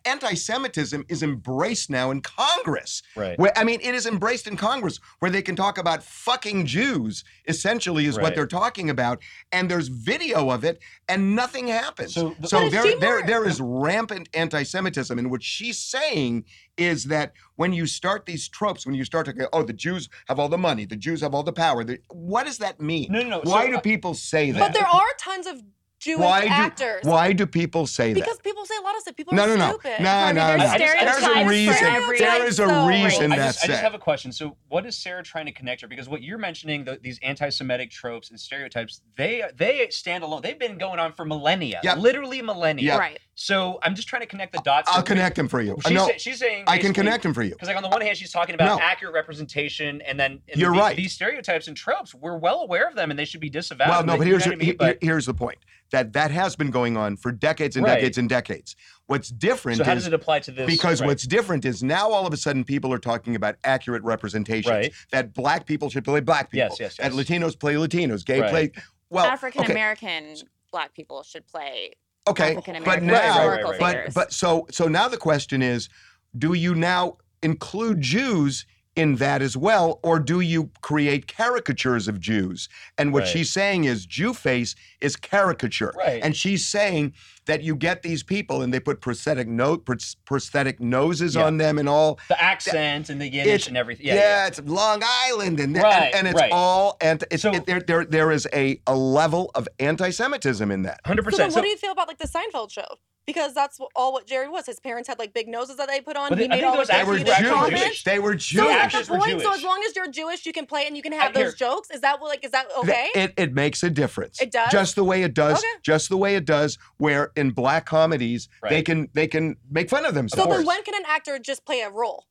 anti-Semitism 0.05 1.05
is 1.09 1.23
embraced 1.23 1.91
now 1.91 2.11
in 2.11 2.21
Congress. 2.21 3.03
Right. 3.17 3.39
Where, 3.39 3.57
I 3.57 3.65
mean, 3.65 3.81
it 3.83 3.95
is 3.95 4.07
embraced 4.07 4.47
in 4.47 4.57
Congress 4.57 5.01
where 5.19 5.31
they 5.31 5.43
can 5.43 5.57
talk 5.57 5.79
about 5.79 6.03
fucking 6.03 6.67
Jews, 6.67 7.25
essentially, 7.47 8.07
is 8.07 8.19
what 8.19 8.35
they're 8.35 8.47
talking 8.47 8.91
about. 8.91 9.21
And 9.53 9.71
there's 9.71 9.89
video 9.89 10.51
of 10.51 10.65
it, 10.65 10.81
and 11.09 11.35
nothing 11.35 11.69
happens. 11.69 12.15
So 12.15 12.35
the- 12.41 12.49
so 12.49 12.69
there, 12.69 12.99
there, 12.99 13.23
there 13.27 13.45
is 13.47 13.61
rampant 13.61 14.29
anti-Semitism. 14.35 15.19
And 15.19 15.31
what 15.31 15.43
she's 15.43 15.79
saying 15.79 16.45
is 16.77 17.05
that 17.05 17.33
when 17.57 17.73
you 17.73 17.87
start 17.87 18.27
these 18.27 18.49
tropes, 18.49 18.85
when 18.87 18.95
you 18.95 19.05
start 19.05 19.27
to 19.27 19.33
go, 19.33 19.49
oh, 19.53 19.63
the 19.63 19.73
Jews 19.73 20.09
have 20.29 20.39
all 20.39 20.49
the 20.49 20.59
money, 20.59 20.85
the 20.85 20.97
Jews 20.97 21.21
have 21.21 21.35
all 21.35 21.43
the 21.43 21.53
power. 21.53 21.85
The, 21.85 21.99
what 22.11 22.45
does 22.47 22.59
that 22.59 22.81
mean? 22.81 23.09
No, 23.11 23.23
no, 23.23 23.29
no. 23.29 23.41
Why 23.43 23.65
So, 23.67 23.71
do 23.73 23.77
uh, 23.77 23.81
people 23.81 24.15
say 24.15 24.51
that? 24.51 24.59
But 24.59 24.73
there 24.73 24.87
are 24.87 25.07
tons 25.19 25.47
of 25.47 25.63
Jewish 26.05 26.21
why 26.21 26.43
do, 26.43 26.49
actors. 26.49 27.05
Why 27.05 27.33
do 27.33 27.47
people 27.47 27.87
say 27.87 28.12
that? 28.12 28.21
Because 28.21 28.38
people 28.38 28.64
say 28.67 28.75
a 28.79 28.83
lot 28.83 28.95
of 28.97 29.03
stuff. 29.03 29.17
People 29.17 29.35
No, 29.35 29.45
are 29.45 29.49
no, 29.49 29.57
no. 29.57 29.69
stupid. 29.71 30.01
No, 30.01 30.11
I 30.11 30.27
mean, 30.27 30.35
no, 30.37 30.47
there's 30.47 30.59
no. 30.59 30.64
I 30.67 30.79
just- 30.79 30.95
I 30.95 31.05
There's 31.05 31.47
a 31.47 31.49
reason. 31.49 31.75
There 32.19 32.47
is 32.47 32.61
a 32.61 32.69
So- 32.69 32.87
reason 32.87 33.33
I 33.33 33.37
that's 33.37 33.57
just, 33.57 33.64
I 33.64 33.69
just 33.69 33.83
have 33.83 33.95
a 33.95 33.99
question. 33.99 34.33
So, 34.33 34.57
what 34.69 34.87
is 34.87 34.97
Sarah 34.97 35.23
trying 35.23 35.47
to 35.47 35.53
connect 35.53 35.81
her? 35.83 35.88
Because 35.88 36.09
what 36.09 36.23
you're 36.23 36.38
mentioning, 36.38 36.85
the, 36.85 36.99
these 37.03 37.19
anti-Semitic 37.23 37.90
tropes 37.90 38.31
and 38.31 38.38
stereotypes, 38.38 39.01
they 39.17 39.43
they 39.57 39.88
stand 39.90 40.25
alone. 40.25 40.43
They've 40.43 40.59
been 40.59 40.79
going 40.79 40.99
on 40.99 41.12
for 41.12 41.25
millennia, 41.25 41.81
Yep. 41.83 41.99
literally 41.99 42.43
millennia. 42.43 42.85
Yep. 42.85 42.99
Right. 43.01 43.19
So, 43.37 43.79
I'm 43.83 43.94
just 43.94 44.07
trying 44.09 44.23
to 44.23 44.27
connect 44.27 44.53
the 44.53 44.61
dots. 44.61 44.88
I'll 44.92 45.03
connect 45.03 45.37
them 45.37 45.49
for 45.49 45.61
you. 45.61 45.77
She's, 45.87 45.92
no, 45.94 46.07
say- 46.07 46.18
she's 46.18 46.38
saying 46.38 46.64
I 46.66 46.79
can 46.79 46.92
connect 46.94 47.23
them 47.25 47.35
for 47.35 47.42
you. 47.42 47.51
Because, 47.51 47.68
like, 47.68 47.77
on 47.77 47.83
the 47.83 47.88
one 47.88 48.01
hand, 48.01 48.16
she's 48.16 48.31
talking 48.31 48.55
about 48.55 48.79
No. 48.79 48.85
accurate 48.85 49.12
representation, 49.14 50.01
and 50.03 50.18
then 50.18 50.40
and 50.49 50.61
You're 50.61 50.73
these, 50.73 50.81
right. 50.81 50.97
These 50.97 51.12
stereotypes 51.12 51.66
and 51.68 51.77
tropes, 51.77 52.14
we're 52.14 52.37
well 52.38 52.61
aware 52.61 52.88
of 52.88 52.94
them, 52.94 53.11
and 53.11 53.18
they 53.18 53.25
should 53.25 53.40
be 53.40 53.51
disavowed. 53.51 53.88
Well, 53.88 54.05
no, 54.05 54.16
but 54.16 54.27
you 54.27 54.33
here's 54.33 54.44
your, 54.47 54.55
I 54.55 54.57
mean? 54.57 54.66
here- 54.66 54.75
But- 54.79 54.99
here's 55.01 55.27
the 55.27 55.35
point 55.35 55.59
that 55.90 56.12
that 56.12 56.31
has 56.31 56.57
been 56.57 56.70
going 56.70 56.97
on 56.97 57.16
for 57.16 57.31
decades 57.33 57.77
and 57.77 57.85
Right. 57.85 57.97
decades 57.97 58.18
and 58.18 58.29
decades. 58.29 58.75
What's 59.07 59.29
different 59.29 59.79
so, 59.79 59.85
how 59.85 59.92
is 59.92 59.99
does 60.05 60.07
it 60.09 60.14
apply 60.14 60.40
to 60.40 60.51
this? 60.51 60.66
because 60.66 61.01
Right. 61.01 61.09
what's 61.09 61.27
different 61.27 61.64
is 61.64 61.83
now 61.83 62.11
all 62.11 62.27
of 62.27 62.33
a 62.33 62.37
sudden 62.37 62.64
people 62.64 62.92
are 62.92 62.99
talking 62.99 63.37
about 63.37 63.57
accurate 63.64 64.03
representations. 64.03 64.70
Right. 64.70 64.92
That 65.12 65.35
black 65.35 65.66
people 65.66 65.90
should 65.90 66.05
play 66.05 66.20
black 66.20 66.51
people. 66.51 66.68
Yes, 66.70 66.81
yes, 66.81 66.97
yes. 66.99 67.11
That. 67.11 67.12
Latinos 67.12 67.59
play 67.59 67.75
Latinos. 67.75 68.25
Gay 68.25 68.40
Right. 68.40 68.51
play. 68.51 68.73
Well, 69.11 69.27
African 69.27 69.62
okay, 69.64 69.73
American 69.73 70.37
black 70.73 70.94
people 70.94 71.23
should 71.23 71.47
play 71.47 71.92
Okay, 72.27 72.59
but 72.85 73.03
now, 73.03 73.47
Right, 73.49 73.63
right, 73.63 73.79
right, 73.79 73.79
but 73.79 74.15
but 74.15 74.33
so 74.33 74.67
so 74.71 74.89
now 74.89 75.09
the 75.09 75.19
question 75.19 75.61
is, 75.61 75.91
do 76.39 76.55
you 76.55 76.75
now 76.75 77.19
include 77.43 78.01
Jews 78.01 78.65
in 78.97 79.17
that 79.17 79.43
as 79.43 79.57
well, 79.57 79.99
or 80.03 80.19
do 80.21 80.41
you 80.41 80.71
create 80.81 81.27
caricatures 81.27 82.07
of 82.07 82.21
Jews? 82.21 82.69
And 82.97 83.13
what 83.13 83.25
Right. 83.25 83.29
she's 83.29 83.53
saying 83.53 83.85
is 83.85 84.07
Jew 84.07 84.33
face 84.35 84.75
is 85.01 85.17
caricature, 85.17 85.93
Right. 85.97 86.21
and 86.23 86.37
she's 86.37 86.67
saying 86.67 87.13
that 87.47 87.63
you 87.63 87.75
get 87.77 88.03
these 88.03 88.23
people 88.23 88.63
and 88.63 88.73
they 88.73 88.81
put 88.81 89.01
prosthetic 89.01 89.49
no 89.49 89.77
prosthetic 89.79 90.81
noses 90.81 91.35
Yeah. 91.35 91.45
on 91.45 91.57
them 91.59 91.79
and 91.79 91.89
all. 91.89 92.19
the 92.29 92.43
accents 92.43 93.11
and 93.11 93.21
the 93.21 93.29
Yiddish 93.29 93.67
and 93.69 93.77
everything. 93.77 94.07
Yeah, 94.07 94.15
Yeah, 94.15 94.21
yeah. 94.21 94.47
it's 94.47 94.61
Long 94.65 95.03
Island, 95.05 95.61
and 95.61 95.77
Right, 95.77 96.05
and, 96.07 96.15
and 96.15 96.29
it's 96.29 96.41
right. 96.41 96.53
all 96.53 96.97
and 97.01 97.23
it's 97.31 97.43
So- 97.43 97.53
it, 97.53 97.67
there, 97.67 97.81
there 97.81 98.05
there 98.05 98.31
is 98.31 98.47
a 98.53 98.81
a 98.87 98.95
level 98.97 99.51
of 99.55 99.69
anti-Semitism 99.81 100.71
in 100.71 100.83
that. 100.83 101.01
Hundred 101.05 101.25
percent. 101.25 101.37
So 101.37 101.43
then 101.43 101.49
percent. 101.49 101.57
what 101.57 101.63
do 101.65 101.69
you 101.71 101.77
feel 101.77 101.93
about 101.93 102.09
like 102.09 102.19
the 102.19 102.29
Seinfeld 102.29 102.71
show? 102.71 102.87
Because 103.27 103.55
that's 103.55 103.79
all 103.97 104.13
what 104.13 104.27
Jared 104.27 104.51
was. 104.51 104.67
His 104.67 104.79
parents 104.81 105.09
had 105.09 105.19
like 105.19 105.33
big 105.33 105.49
noses 105.49 105.77
that 105.79 105.89
they 105.89 106.01
put 106.01 106.17
on. 106.17 106.29
But 106.29 106.39
he 106.39 106.45
I 106.45 106.49
made 106.49 106.55
think 106.57 106.67
all 106.67 106.77
those 106.77 106.89
the 106.89 106.93
They 106.93 107.05
were 107.05 107.17
he 107.17 107.25
comments. 107.25 107.81
Jewish. 107.83 108.05
They 108.05 108.19
were 108.19 108.33
So 108.33 108.37
Jewish. 108.39 108.71
at 108.71 108.81
actors 108.85 109.07
the 109.07 109.13
were 109.15 109.19
point, 109.21 109.41
so 109.41 109.53
as 109.55 109.63
long 109.63 109.83
as 109.89 109.97
you're 109.97 110.11
Jewish, 110.11 110.45
you 110.45 110.53
can 110.53 110.67
play 110.67 110.83
it 110.83 110.89
and 110.89 110.97
you 110.97 111.03
can 111.03 111.13
have 111.13 111.35
I 111.35 111.39
hear- 111.39 111.47
those 111.47 111.55
jokes. 111.55 111.91
Is 111.91 112.01
that 112.03 112.21
like 112.23 112.45
is 112.45 112.51
that 112.51 112.67
Th- 112.69 112.79
okay? 112.85 113.09
It, 113.15 113.33
it 113.37 113.55
makes 113.55 113.83
a 113.83 113.89
difference. 113.91 114.41
It 114.43 114.51
does? 114.53 114.71
Just 114.71 114.95
the 114.97 115.05
way 115.05 115.23
it 115.23 115.33
does. 115.35 115.59
Okay. 115.59 115.67
Just 115.83 116.09
the 116.11 116.17
way 116.19 116.37
it 116.37 116.45
does. 116.45 116.77
Where 116.99 117.33
in 117.37 117.51
black 117.53 117.87
comedies 117.87 118.49
they 118.69 118.83
can 118.83 119.09
they 119.15 119.27
can 119.27 119.57
make 119.71 119.89
fun 119.89 120.05
of 120.05 120.15
themselves. 120.15 120.43
so 120.43 120.49
themselves. 120.49 120.59
then 120.59 120.67
when 120.67 120.83
can 120.85 120.95
an 120.95 121.05
actor 121.09 121.39
just 121.39 121.65
play 121.65 121.81
a 121.81 121.91
role? 121.91 122.27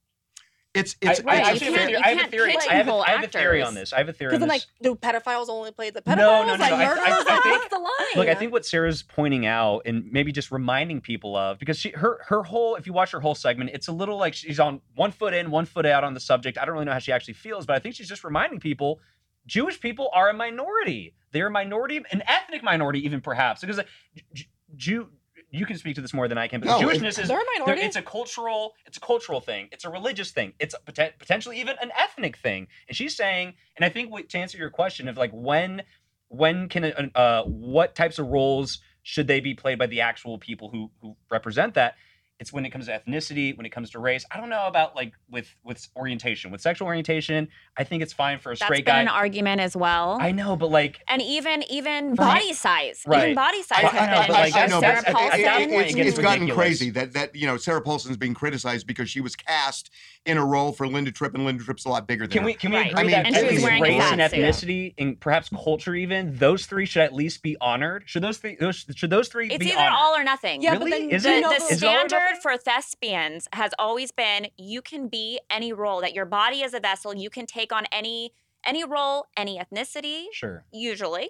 It's 0.74 0.96
I, 1.06 1.12
it's, 1.12 1.20
I 1.20 1.24
Right, 1.24 1.54
it's 1.56 1.62
you 1.62 1.72
can't- 1.72 1.78
have 1.78 1.88
a 1.88 1.88
theory. 1.88 1.92
you 1.92 1.98
I 2.04 2.08
have 2.10 2.28
a 2.28 2.30
theory. 2.32 2.56
I 2.70 2.74
have, 2.74 2.88
a, 2.88 2.92
whole 2.92 3.02
I 3.04 3.10
have 3.12 3.24
a 3.24 3.28
theory 3.28 3.62
on 3.62 3.76
this. 3.76 3.94
I 3.94 3.98
have 4.00 4.10
a 4.10 4.14
theory 4.14 4.30
Because 4.32 4.40
then 4.40 4.50
like 4.50 4.64
do 4.82 4.96
pedophiles 4.96 5.48
only 5.50 5.72
play 5.72 5.90
the 5.92 6.02
pedophiles? 6.02 6.18
No, 6.18 6.44
no, 6.46 6.56
no, 6.56 6.62
like 6.62 6.72
no, 6.72 6.78
I- 6.78 6.82
I- 6.82 6.86
murderers? 6.88 7.08
I 7.08 7.40
think- 7.44 7.46
what's 7.46 7.68
the 7.70 7.80
line? 7.80 7.90
Look, 8.16 8.28
I 8.28 8.34
think 8.36 8.52
what 8.52 8.66
Sarah's 8.66 9.04
pointing 9.04 9.46
out, 9.46 9.84
and 9.86 10.12
maybe 10.12 10.32
just 10.32 10.52
reminding 10.52 11.02
people 11.02 11.36
of, 11.38 11.60
because 11.60 11.78
she 11.78 11.92
her 11.92 12.20
her 12.28 12.44
whole, 12.44 12.76
if 12.76 12.88
you 12.88 12.94
watch 12.94 13.12
her 13.12 13.20
whole 13.20 13.36
segment, 13.36 13.70
it's 13.74 13.88
a 13.88 13.92
little 13.92 14.18
like 14.18 14.34
she's 14.34 14.60
on 14.60 14.82
one 14.96 15.12
foot 15.12 15.34
in, 15.34 15.52
one 15.52 15.66
foot 15.66 15.86
out 15.86 16.04
on 16.04 16.14
the 16.14 16.20
subject. 16.20 16.58
I 16.58 16.66
don't 16.66 16.74
really 16.74 16.86
know 16.86 16.94
how 16.94 17.00
she 17.00 17.12
actually 17.12 17.36
feels, 17.36 17.66
but 17.66 17.76
I 17.76 17.80
think 17.80 17.96
she's 17.96 18.10
just 18.10 18.24
reminding 18.24 18.60
people, 18.60 19.00
Jewish 19.46 19.80
people 19.80 20.10
are 20.14 20.30
a 20.30 20.34
minority. 20.34 21.14
They're 21.32 21.48
a 21.48 21.52
minority, 21.52 21.98
an 22.12 22.24
ethnic 22.28 22.64
minority, 22.64 23.06
even 23.06 23.22
perhaps, 23.22 23.62
because 23.62 23.78
like, 23.78 23.88
J- 24.34 24.48
Jew. 24.76 25.10
You 25.56 25.66
can 25.68 25.78
speak 25.78 25.94
to 25.96 26.02
this 26.02 26.14
more 26.16 26.28
than 26.28 26.38
I 26.38 26.48
can, 26.48 26.60
but 26.62 26.66
No, 26.68 26.80
Jewishness 26.80 27.20
is 27.20 27.28
They're 27.28 27.38
a 27.40 27.44
there- 27.56 27.60
minority. 27.60 27.84
it's 27.84 27.96
a 27.96 28.02
cultural 28.02 28.74
it's 28.88 28.98
a 28.98 29.00
cultural 29.00 29.40
thing. 29.40 29.70
It's 29.72 29.86
a 29.86 29.90
religious 29.90 30.32
thing. 30.32 30.54
It's 30.60 30.74
a, 30.74 30.80
poten- 30.92 31.18
potentially 31.20 31.60
even 31.62 31.76
an 31.80 31.92
ethnic 31.96 32.38
thing. 32.38 32.68
And 32.88 32.98
she's 32.98 33.16
saying 33.16 33.54
and 33.78 33.86
i 33.86 33.90
think 33.90 34.12
what, 34.12 34.30
to 34.30 34.38
answer 34.40 34.58
your 34.58 34.70
question 34.72 35.08
of 35.08 35.16
like 35.16 35.32
when 35.32 35.84
when 36.30 36.68
can 36.70 37.12
uh 37.16 37.44
what 37.44 37.94
types 37.96 38.18
of 38.18 38.28
roles 38.28 38.80
should 39.04 39.28
they 39.28 39.40
be 39.40 39.54
played 39.54 39.78
by 39.78 39.86
the 39.86 40.02
actual 40.02 40.38
people 40.40 40.70
who 40.70 40.90
who 41.02 41.16
represent 41.30 41.76
that 41.76 41.96
it's 42.44 42.52
when 42.52 42.66
it 42.66 42.72
comes 42.72 42.88
to 42.88 42.92
ethnicity 42.92 43.56
when 43.56 43.66
it 43.66 43.70
comes 43.70 43.90
to 43.92 44.00
race 44.00 44.26
i 44.30 44.38
don't 44.38 44.50
know 44.50 44.68
about 44.68 44.98
like 44.98 45.14
with 45.32 45.48
with 45.64 45.88
orientation 45.96 46.52
with 46.52 46.60
sexual 46.60 46.86
orientation 46.88 47.48
i 47.78 47.86
think 47.86 48.04
it's 48.04 48.12
fine 48.12 48.38
for 48.38 48.52
a 48.52 48.56
That's 48.56 48.64
straight 48.66 48.84
been 48.86 48.96
guy 48.96 49.00
an 49.02 49.08
argument 49.08 49.62
as 49.62 49.78
well. 49.78 50.18
i 50.20 50.34
know 50.34 50.58
but 50.58 50.70
like 50.70 51.00
and 51.08 51.22
even 51.22 51.64
even 51.72 52.18
For- 52.18 52.24
body 52.26 52.52
size, 52.52 53.02
Right. 53.08 53.24
even 53.24 53.36
body 53.36 53.64
size 53.64 53.80
I- 53.86 53.88
I 53.88 54.06
know, 54.12 54.18
been. 54.20 54.28
but, 54.28 54.30
like, 54.30 54.56
I 54.56 54.66
know, 54.66 54.80
Sarah 54.82 54.82
that's- 54.82 55.04
at- 55.06 55.14
Paulson. 55.16 55.40
at 55.46 55.70
point, 55.70 55.88
it's, 55.88 55.96
it 55.96 56.08
it's 56.08 56.20
gotten 56.20 56.50
crazy 56.50 56.90
that 56.90 57.14
that 57.14 57.34
you 57.34 57.48
know 57.48 57.56
Sarah 57.56 57.82
Paulson's 57.82 58.18
being 58.18 58.34
criticized 58.34 58.86
because 58.86 59.10
she 59.10 59.22
was 59.22 59.38
cast 59.38 59.90
in 60.26 60.38
a 60.38 60.46
role 60.46 60.72
for 60.72 60.88
Linda 60.88 61.12
Tripp, 61.12 61.34
and 61.36 61.46
Linda 61.46 61.64
Tripp's 61.64 61.86
a 61.86 61.90
lot 61.90 62.08
bigger 62.08 62.24
than 62.26 62.32
Can 62.32 62.42
her. 62.42 62.46
we 62.48 62.54
can 62.56 62.72
we 62.72 62.78
Right. 62.78 62.92
agree 62.92 63.00
I 63.00 63.04
mean, 63.04 63.12
that 63.12 63.26
And 63.28 63.36
at 63.38 63.44
least 63.50 63.66
race 63.66 64.02
and 64.04 64.20
fat 64.22 64.32
suit. 64.32 64.40
ethnicity 64.40 64.94
and 64.98 65.20
perhaps 65.20 65.50
culture 65.50 65.96
even 65.96 66.36
those 66.38 66.66
three 66.66 66.86
should 66.86 67.02
at 67.04 67.14
least 67.14 67.42
be 67.42 67.56
honored? 67.62 68.04
Should 68.06 68.24
those 68.24 68.38
three 68.38 68.56
those 68.60 68.86
should 68.96 69.10
those 69.10 69.28
three 69.30 69.48
It's 69.48 69.58
be 69.58 69.72
either 69.72 69.80
honored? 69.80 69.94
all 69.94 70.16
or 70.16 70.24
nothing. 70.24 70.62
Yeah, 70.62 70.78
but 70.78 70.90
then 70.90 71.10
Is 71.10 71.24
do 71.24 71.30
you 71.32 71.38
it- 71.38 71.44
the, 71.44 71.50
the- 71.50 71.56
the 71.70 71.74
is 71.74 71.84
it 71.84 71.88
all 71.88 71.96
or 71.96 72.08
standard 72.10 72.33
nothing? 72.34 72.42
for 72.42 72.58
thespians 72.58 73.48
has 73.54 73.72
always 73.80 74.12
been 74.12 74.48
you 74.58 74.82
can 74.82 75.08
be 75.08 75.40
any 75.50 75.72
role 75.74 76.02
that 76.02 76.14
your 76.14 76.26
body 76.26 76.62
is 76.62 76.74
a 76.74 76.80
vessel 76.80 77.16
you 77.16 77.30
can 77.30 77.46
take 77.46 77.72
on 77.74 77.86
any 77.92 78.34
any 78.66 78.84
role 78.84 79.26
any 79.38 79.60
ethnicity 79.60 80.26
Sure. 80.34 80.64
usually 80.72 81.30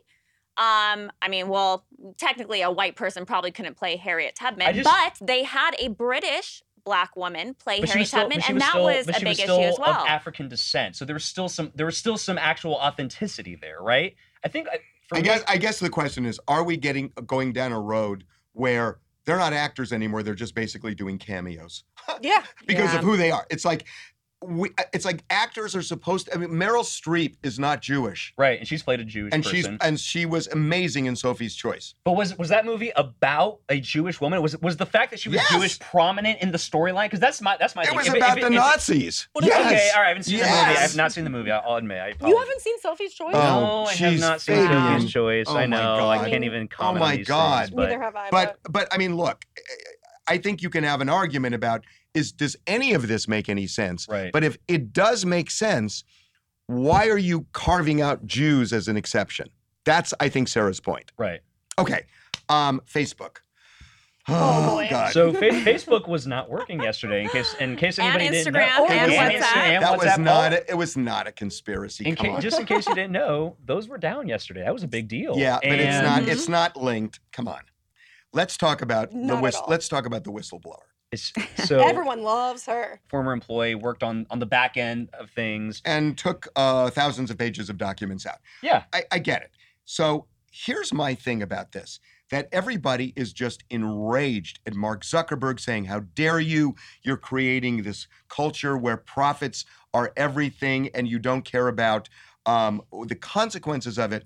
um 0.57 1.11
i 1.21 1.27
mean 1.29 1.47
well 1.47 1.85
technically 2.17 2.61
a 2.61 2.69
white 2.71 2.95
person 2.95 3.25
probably 3.25 3.49
couldn't 3.51 3.75
play 3.75 3.95
harriet 3.95 4.35
tubman 4.35 4.73
just- 4.73 4.89
but 4.89 5.17
they 5.27 5.43
had 5.43 5.71
a 5.79 5.87
british 5.89 6.61
black 6.85 7.15
woman 7.15 7.53
play 7.55 7.77
harriet 7.85 8.07
still, 8.07 8.21
tubman 8.21 8.41
and 8.47 8.55
was 8.55 8.61
that 8.63 8.69
still, 8.71 8.83
was 8.83 9.05
but 9.07 9.15
a 9.15 9.19
she 9.19 9.25
big 9.25 9.29
was 9.31 9.39
issue 9.39 9.51
as 9.61 9.79
well 9.79 10.01
of 10.01 10.07
African 10.07 10.49
descent. 10.49 10.95
So 10.97 11.05
there 11.05 11.13
was 11.15 11.23
still 11.23 11.47
some 11.47 11.71
there 11.75 11.85
was 11.85 11.97
still 11.97 12.17
some 12.17 12.37
actual 12.37 12.73
authenticity 12.75 13.55
there, 13.55 13.81
right? 13.81 14.15
I 14.43 14.49
think 14.49 14.67
I- 14.67 14.79
for 15.07 15.15
I 15.15 15.21
me- 15.21 15.23
guess 15.23 15.43
I 15.47 15.55
guess 15.57 15.79
the 15.79 15.89
question 15.89 16.25
is: 16.25 16.41
Are 16.45 16.61
we 16.63 16.75
getting 16.75 17.13
going 17.25 17.53
down 17.53 17.71
a 17.71 17.79
road 17.79 18.25
where 18.51 18.99
they're 19.25 19.37
not 19.37 19.53
actors 19.53 19.93
anymore? 19.93 20.23
They're 20.23 20.33
just 20.35 20.55
basically 20.55 20.95
doing 20.95 21.17
cameos 21.17 21.83
yeah. 22.21 22.43
because 22.67 22.91
Yeah. 22.93 22.99
of 22.99 23.03
who 23.05 23.17
they 23.17 23.31
are. 23.31 23.45
It's 23.49 23.65
like 23.65 23.85
we. 24.47 24.69
Uh, 24.77 24.83
it's 24.93 25.05
like 25.05 25.23
actors 25.29 25.75
are 25.75 25.81
supposed. 25.81 26.27
to... 26.27 26.33
I 26.33 26.37
mean, 26.37 26.49
Meryl 26.49 26.83
Streep 26.83 27.35
is 27.43 27.59
not 27.59 27.81
Jewish, 27.81 28.33
right, 28.37 28.59
and 28.59 28.67
she's 28.67 28.83
played 28.83 28.99
a 28.99 29.03
Jewish 29.05 29.33
and 29.33 29.43
person. 29.43 29.55
she's 29.57 29.67
and 29.81 29.99
she 29.99 30.25
was 30.25 30.47
amazing 30.47 31.05
in 31.05 31.15
Sophie's 31.15 31.55
Choice. 31.55 31.95
but 32.03 32.13
was 32.15 32.37
was 32.37 32.49
that 32.49 32.65
movie 32.65 32.91
about 32.95 33.59
a 33.69 33.79
Jewish 33.79 34.19
woman? 34.21 34.41
Was 34.41 34.55
was 34.61 34.77
the 34.77 34.85
fact 34.85 35.11
that 35.11 35.19
she 35.19 35.29
was 35.29 35.35
Yes. 35.35 35.49
Jewish 35.51 35.79
prominent 35.79 36.41
in 36.41 36.51
the 36.51 36.57
storyline? 36.57 37.05
Because 37.05 37.19
that's 37.19 37.41
my 37.41 37.57
that's 37.57 37.75
my 37.75 37.83
It 37.83 37.87
thing. 37.87 37.95
was 37.97 38.07
If 38.07 38.15
about 38.15 38.37
if 38.37 38.41
the 38.43 38.47
if 38.47 38.53
Nazis. 38.53 39.27
What 39.33 39.43
is- 39.43 39.49
yes. 39.49 39.65
Okay, 39.65 39.89
all 39.95 40.01
right. 40.01 40.05
I 40.05 40.09
haven't 40.09 40.23
seen 40.23 40.37
the 40.39 40.43
movie. 40.45 40.51
I 40.55 40.73
have 40.73 40.95
not 40.95 41.11
seen 41.11 41.23
the 41.23 41.29
movie. 41.29 41.51
I'll, 41.51 41.63
I'll 41.67 41.75
admit. 41.77 41.97
I 42.21 42.27
You 42.27 42.37
haven't 42.37 42.61
seen 42.61 42.79
Sophie's 42.79 43.13
Choice? 43.13 43.33
Oh, 43.35 43.39
No, 43.41 43.83
I 43.85 43.93
have 43.93 44.19
not 44.19 44.41
seen 44.41 44.55
Fabian. 44.55 44.97
Sophie's 44.99 45.11
Choice. 45.11 45.45
Oh 45.47 45.57
I 45.57 45.61
my 45.61 45.77
know. 45.77 46.09
I 46.09 46.17
God. 46.17 46.27
can't 46.29 46.43
even 46.43 46.63
oh 46.71 46.75
comment 46.75 46.99
my 46.99 47.11
on 47.11 47.17
these 47.17 47.27
God. 47.27 47.65
things. 47.65 47.75
But 47.75 47.89
Neither 47.89 48.01
have 48.01 48.15
I. 48.15 48.29
But 48.31 48.57
but 48.69 48.87
I 48.93 48.97
mean, 48.97 49.15
look, 49.15 49.43
I 50.27 50.37
think 50.37 50.61
you 50.61 50.69
can 50.69 50.83
have 50.83 51.01
an 51.01 51.09
argument 51.09 51.55
about 51.55 51.83
is 52.13 52.31
does 52.31 52.55
any 52.67 52.93
of 52.93 53.07
this 53.07 53.27
make 53.27 53.49
any 53.49 53.67
sense? 53.67 54.07
Right. 54.07 54.31
But 54.31 54.43
if 54.43 54.57
it 54.67 54.93
does 54.93 55.25
make 55.25 55.49
sense, 55.51 56.03
why 56.67 57.07
are 57.09 57.17
you 57.17 57.45
carving 57.53 58.01
out 58.01 58.25
Jews 58.25 58.71
as 58.73 58.87
an 58.87 58.97
exception? 58.97 59.49
That's 59.85 60.13
I 60.19 60.29
think 60.29 60.47
Sarah's 60.47 60.79
point. 60.79 61.11
right. 61.17 61.41
Okay, 61.79 62.03
um, 62.49 62.81
Facebook. 62.85 63.37
Oh, 64.29 64.75
boy. 64.77 64.87
God. 64.89 65.11
So 65.11 65.33
fa- 65.33 65.49
Facebook 65.49 66.07
was 66.07 66.25
not 66.25 66.49
working 66.49 66.81
yesterday. 66.81 67.23
In 67.23 67.29
case 67.29 67.53
in 67.59 67.75
case 67.75 67.99
And 67.99 68.07
anybody 68.07 68.29
didn't 68.29 68.53
know. 68.53 68.59
Instagram 68.61 68.89
and 68.89 69.11
And 69.11 69.11
WhatsApp. 69.43 69.55
and 69.57 69.83
that 69.83 69.97
was 69.97 70.07
WhatsApp, 70.07 70.19
not 70.23 70.53
a, 70.53 70.69
it 70.71 70.75
was 70.77 70.95
not 70.95 71.27
a 71.27 71.31
conspiracy. 71.33 72.05
In 72.05 72.15
Come 72.15 72.27
ca- 72.27 72.33
on. 72.35 72.41
just 72.41 72.57
in 72.59 72.65
case 72.65 72.87
you 72.87 72.95
didn't 72.95 73.11
know, 73.11 73.57
those 73.65 73.89
were 73.89 73.97
down 73.97 74.29
yesterday. 74.29 74.61
That 74.61 74.71
was 74.73 74.83
a 74.83 74.87
big 74.87 75.09
deal. 75.09 75.33
yeah, 75.37 75.59
but 75.61 75.71
it's 75.79 76.01
not 76.07 76.27
it's 76.29 76.47
not 76.47 76.77
linked. 76.77 77.19
Come 77.33 77.49
on. 77.49 77.59
Let's 78.31 78.55
talk 78.55 78.81
about 78.81 79.11
the 79.11 79.17
Not 79.17 79.37
at 79.37 79.43
whist- 79.43 79.63
let's 79.67 79.89
talk 79.89 80.05
about 80.05 80.23
the 80.23 80.31
whistleblower. 80.31 80.87
It's, 81.13 81.31
so 81.67 81.79
Everyone 81.79 82.23
loves 82.23 82.65
her. 82.65 82.99
former 83.07 83.31
employee 83.33 83.75
worked 83.75 84.03
on 84.03 84.25
on 84.29 84.39
the 84.39 84.45
back 84.45 84.77
end 84.77 85.09
of 85.13 85.29
things. 85.29 85.81
And 85.85 86.17
took 86.17 86.47
uh, 86.55 86.89
thousands 86.89 87.29
of 87.29 87.37
pages 87.37 87.69
of 87.69 87.77
documents 87.77 88.25
out. 88.25 88.39
Yeah. 88.61 88.83
I, 88.91 89.03
I 89.11 89.19
get 89.19 89.43
it. 89.43 89.51
So 89.85 90.25
here's 90.51 90.91
my 90.91 91.13
thing 91.15 91.41
about 91.41 91.71
this 91.71 91.99
that 92.31 92.49
everybody 92.51 93.13
is 93.15 93.31
just 93.31 93.63
enraged 93.69 94.59
at 94.65 94.73
Mark 94.73 95.03
Zuckerberg 95.03 95.59
saying, 95.59 95.85
How 95.85 95.99
dare 95.99 96.39
you? 96.39 96.75
You're 97.03 97.17
creating 97.17 97.83
this 97.83 98.07
culture 98.27 98.75
where 98.75 98.97
profits 98.97 99.65
are 99.93 100.11
everything 100.17 100.89
and 100.95 101.07
you 101.07 101.19
don't 101.19 101.43
care 101.43 101.67
about 101.67 102.09
um, 102.47 102.81
the 103.07 103.15
consequences 103.15 103.99
of 103.99 104.11
it. 104.11 104.25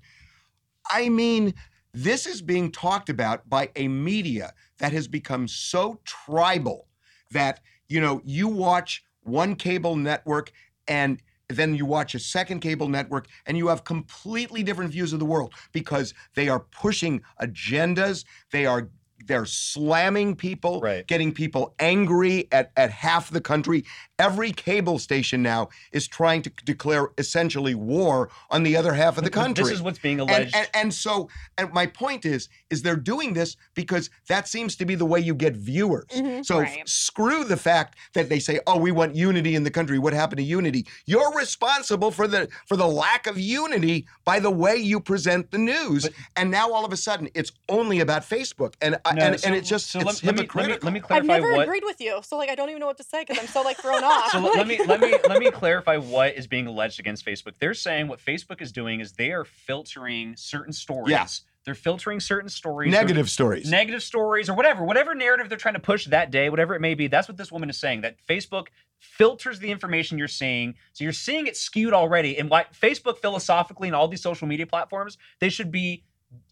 I 0.90 1.10
mean, 1.10 1.52
this 1.92 2.26
is 2.26 2.42
being 2.42 2.70
talked 2.70 3.08
about 3.08 3.48
by 3.48 3.70
a 3.76 3.88
media 3.88 4.52
that 4.78 4.92
has 4.92 5.08
become 5.08 5.48
so 5.48 6.00
tribal 6.04 6.88
that, 7.30 7.60
you 7.88 8.00
know, 8.00 8.20
you 8.24 8.48
watch 8.48 9.02
one 9.22 9.54
cable 9.54 9.96
network 9.96 10.52
and 10.86 11.20
then 11.48 11.74
you 11.74 11.86
watch 11.86 12.14
a 12.14 12.18
second 12.18 12.60
cable 12.60 12.88
network 12.88 13.26
and 13.46 13.56
you 13.56 13.68
have 13.68 13.84
completely 13.84 14.62
different 14.62 14.92
views 14.92 15.12
of 15.12 15.18
the 15.18 15.24
world 15.24 15.54
because 15.72 16.12
they 16.34 16.48
are 16.48 16.60
pushing 16.60 17.22
agendas 17.40 18.24
they 18.52 18.66
are 18.66 18.90
they're 19.26 19.46
slamming 19.46 20.36
people 20.36 20.80
Right. 20.80 21.06
getting 21.06 21.32
people 21.32 21.74
angry 21.78 22.48
at, 22.52 22.70
at 22.76 22.90
half 22.90 23.30
the 23.30 23.40
country. 23.40 23.84
Every 24.18 24.50
cable 24.52 24.98
station 24.98 25.42
now 25.42 25.68
is 25.92 26.08
trying 26.08 26.42
to 26.42 26.50
declare 26.64 27.08
essentially 27.18 27.74
war 27.74 28.30
on 28.50 28.62
the 28.64 28.76
other 28.76 28.92
half 28.94 29.16
of 29.18 29.24
the 29.24 29.30
country 29.30 29.64
This 29.64 29.74
is 29.74 29.82
what's 29.82 29.98
being 29.98 30.20
and, 30.20 30.28
alleged. 30.30 30.56
and, 30.56 30.68
and 30.74 30.94
so 30.94 31.28
and 31.56 31.72
my 31.72 31.86
point 31.86 32.24
is 32.24 32.48
is 32.70 32.82
they're 32.82 32.96
doing 32.96 33.32
this 33.34 33.56
because 33.74 34.10
that 34.28 34.48
seems 34.48 34.74
to 34.76 34.84
be 34.84 34.94
the 34.94 35.06
way 35.06 35.20
you 35.20 35.34
get 35.34 35.54
viewers. 35.54 36.06
Mhm. 36.14 36.44
so 36.44 36.60
f- 36.60 36.76
screw 36.86 37.44
the 37.44 37.56
fact 37.56 37.96
that 38.14 38.28
they 38.28 38.40
say 38.40 38.58
oh 38.66 38.76
we 38.78 38.90
want 38.90 39.14
unity 39.14 39.54
in 39.54 39.62
the 39.62 39.70
country. 39.70 39.98
What 39.98 40.12
happened 40.12 40.38
to 40.38 40.44
unity? 40.44 40.86
You're 41.06 41.32
responsible 41.36 42.10
for 42.10 42.26
the 42.26 42.48
for 42.66 42.76
the 42.76 42.88
lack 42.88 43.26
of 43.28 43.38
unity 43.38 44.06
by 44.24 44.40
the 44.40 44.50
way 44.50 44.76
you 44.76 44.98
present 45.00 45.50
the 45.52 45.58
news. 45.58 46.04
But- 46.04 46.12
and 46.36 46.50
now 46.50 46.72
all 46.72 46.84
of 46.84 46.92
a 46.92 46.96
sudden 46.96 47.28
it's 47.34 47.52
only 47.68 48.00
about 48.00 48.22
facebook. 48.22 48.74
And 48.82 48.96
I 49.04 49.14
No, 49.18 49.26
and, 49.26 49.40
so- 49.40 49.46
and 49.46 49.56
it's 49.56 49.68
just 49.68 49.90
so 49.90 50.00
it's 50.00 50.22
let, 50.22 50.36
let 50.36 50.36
me, 50.36 50.48
let 50.52 50.66
me 50.84 51.00
hypocritical 51.00 51.16
I've 51.16 51.24
never 51.24 51.52
what 51.52 51.62
agreed 51.62 51.84
with 51.84 52.00
you, 52.00 52.20
so 52.22 52.36
like 52.36 52.50
I 52.50 52.54
don't 52.54 52.68
even 52.70 52.80
know 52.80 52.86
what 52.86 52.98
to 52.98 53.04
say 53.04 53.22
because 53.22 53.38
I'm 53.38 53.48
so 53.48 53.62
like 53.62 53.76
thrown 53.78 54.02
off. 54.04 54.30
So 54.30 54.40
let 54.40 54.56
let 54.56 54.66
me 54.66 54.80
let 54.86 55.00
me 55.00 55.14
let 55.28 55.40
me 55.40 55.50
clarify 55.52 55.96
what 55.96 56.34
is 56.34 56.46
being 56.46 56.66
alleged 56.66 57.00
against 57.00 57.24
Facebook. 57.24 57.54
They're 57.58 57.74
saying 57.74 58.08
what 58.08 58.20
Facebook 58.24 58.60
is 58.62 58.72
doing 58.72 59.00
is 59.00 59.12
they 59.12 59.32
are 59.32 59.44
filtering 59.44 60.36
certain 60.36 60.72
stories. 60.72 61.10
Yeah. 61.10 61.26
They're 61.64 61.74
filtering 61.74 62.20
certain 62.20 62.48
stories. 62.48 62.92
They're- 62.92 63.02
negative 63.02 63.28
stories 63.28 63.70
negative 63.70 64.02
stories 64.02 64.48
or 64.48 64.54
whatever, 64.54 64.84
whatever 64.84 65.14
narrative 65.14 65.48
they're 65.50 65.58
trying 65.58 65.74
to 65.74 65.80
push 65.80 66.06
that 66.06 66.30
day, 66.30 66.48
whatever 66.48 66.74
it 66.74 66.80
may 66.80 66.94
be. 66.94 67.08
That's 67.08 67.28
what 67.28 67.36
this 67.36 67.52
woman 67.52 67.68
is 67.68 67.78
saying. 67.78 68.00
That 68.02 68.16
Facebook 68.26 68.68
filters 68.98 69.58
the 69.58 69.70
information 69.70 70.18
you're 70.18 70.28
seeing, 70.28 70.74
so 70.92 71.04
you're 71.04 71.12
seeing 71.12 71.46
it 71.46 71.56
skewed 71.56 71.92
already. 71.92 72.38
And 72.38 72.48
why 72.50 72.66
Facebook 72.80 73.18
philosophically 73.18 73.88
and 73.88 73.94
all 73.94 74.08
these 74.08 74.22
social 74.22 74.48
media 74.48 74.66
platforms, 74.66 75.18
they 75.40 75.48
should 75.50 75.70
be 75.70 76.04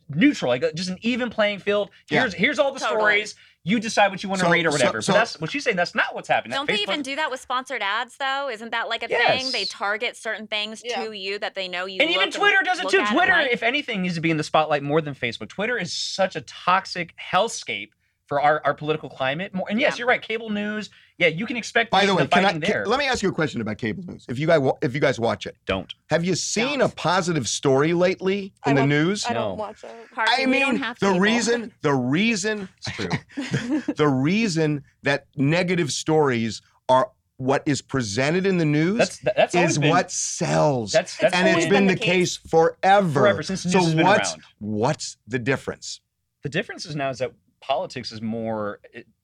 neutral, 0.09 0.49
like 0.51 0.62
uh, 0.64 0.73
just 0.73 0.88
an 0.90 0.99
even 1.03 1.31
playing 1.31 1.59
field. 1.59 1.90
Yeah. 2.11 2.21
Here's 2.21 2.35
here's 2.35 2.59
all 2.59 2.73
the 2.73 2.81
Totally. 2.81 3.01
stories. 3.01 3.35
You 3.64 3.81
decide 3.81 4.12
what 4.12 4.23
you 4.23 4.29
want 4.29 4.38
to 4.40 4.47
So- 4.47 4.53
read 4.53 4.64
or 4.64 4.71
whatever. 4.71 5.03
so- 5.03 5.12
but 5.12 5.19
that's 5.19 5.40
what 5.40 5.51
she's 5.51 5.64
saying. 5.64 5.77
That's 5.77 5.95
not 5.95 6.14
what's 6.14 6.29
happening. 6.29 6.55
Don't 6.55 6.66
they 6.69 6.75
Facebook- 6.77 6.83
even 6.83 7.03
do 7.03 7.16
that 7.16 7.31
with 7.33 7.40
sponsored 7.40 7.83
ads 7.83 8.16
though? 8.16 8.49
Isn't 8.49 8.71
that 8.71 8.88
like 8.88 9.03
a 9.03 9.09
thing? 9.09 9.51
They 9.51 9.64
target 9.64 10.16
certain 10.16 10.47
things 10.47 10.83
Yeah. 10.85 11.05
to 11.05 11.12
you 11.12 11.38
that 11.40 11.55
they 11.57 11.66
know 11.66 11.87
you. 11.87 12.01
and 12.01 12.09
even 12.11 12.27
look 12.27 12.35
Twitter 12.35 12.59
does 12.64 12.79
it 12.79 12.88
too. 12.88 13.05
Twitter, 13.07 13.33
like. 13.33 13.51
if 13.51 13.64
anything, 13.64 14.03
needs 14.03 14.14
to 14.14 14.21
be 14.21 14.31
in 14.31 14.37
the 14.37 14.45
spotlight 14.45 14.83
more 14.85 15.01
than 15.01 15.14
Facebook. 15.14 15.49
Twitter 15.49 15.77
is 15.77 15.92
such 15.92 16.37
a 16.37 16.42
toxic 16.42 17.12
hellscape 17.33 17.90
for 18.27 18.40
our, 18.40 18.61
our 18.64 18.75
political 18.75 19.09
climate. 19.09 19.53
More, 19.55 19.66
and 19.69 19.81
yes, 19.81 19.95
Yeah. 19.95 19.99
you're 20.01 20.09
right. 20.09 20.23
Cable 20.23 20.51
news. 20.51 20.90
Yeah, 21.18 21.29
you 21.29 21.46
can 21.46 21.57
expect. 21.57 21.90
by 21.90 22.05
the 22.05 22.14
way 22.14 22.26
can 22.26 22.44
I, 22.44 22.48
fighting 22.52 22.61
can- 22.61 22.85
let 22.85 22.98
me 22.98 23.07
ask 23.07 23.22
you 23.22 23.31
a 23.31 23.33
question 23.33 23.61
about 23.62 23.79
cable 23.79 24.05
news 24.05 24.26
if 24.29 24.38
you 24.38 24.46
guys 24.46 24.61
if 24.83 24.94
you 24.94 25.00
guys 25.00 25.18
watch 25.18 25.46
it 25.46 25.57
don't. 25.64 25.92
have 26.11 26.24
you 26.24 26.35
seen 26.35 26.81
Don't. 26.81 26.90
a 26.92 26.94
positive 26.94 27.48
story 27.48 27.94
lately 27.94 28.52
I 28.64 28.70
in 28.70 28.76
the 28.76 28.87
news 28.87 29.24
I 29.24 29.33
don't 29.33 29.48
No. 29.50 29.55
watch 29.55 29.83
it. 29.83 29.90
Harvey, 30.14 30.31
I 30.42 30.46
we 30.46 30.59
don't 30.59 30.74
mean, 30.74 30.83
have 30.83 30.98
the 30.98 31.07
cable. 31.07 31.20
reason, 31.20 31.72
the 31.81 31.94
reason, 31.94 32.68
It's 32.87 32.96
true. 32.96 33.83
the 33.96 34.09
reason 34.09 34.85
that 35.05 35.26
negative 35.37 35.90
stories 35.90 36.61
are 36.88 37.11
what 37.38 37.62
is 37.66 37.81
presented 37.83 38.46
in 38.46 38.59
the 38.59 38.64
news 38.64 38.98
That's 38.98 39.18
that's 39.37 39.55
is 39.55 39.79
been, 39.79 39.90
what 39.90 40.11
sells. 40.11 40.92
That's 40.92 41.16
that's 41.16 41.35
and 41.35 41.46
it's 41.48 41.64
been, 41.66 41.70
been 41.70 41.87
the 41.87 41.94
the 41.94 42.00
case, 42.00 42.37
forever. 42.37 43.11
Forever, 43.20 43.42
since 43.42 43.64
news 43.64 43.72
so 43.74 43.81
has 43.81 43.94
been 43.94 44.07
what's 44.07 44.33
around. 44.33 44.42
what's 44.59 45.16
the 45.29 45.38
difference? 45.38 46.00
the 46.42 46.48
difference 46.50 46.87
is 46.87 46.94
now 46.94 47.11
is 47.11 47.18
that 47.18 47.33
politics 47.61 48.12
is 48.12 48.20
more. 48.22 48.81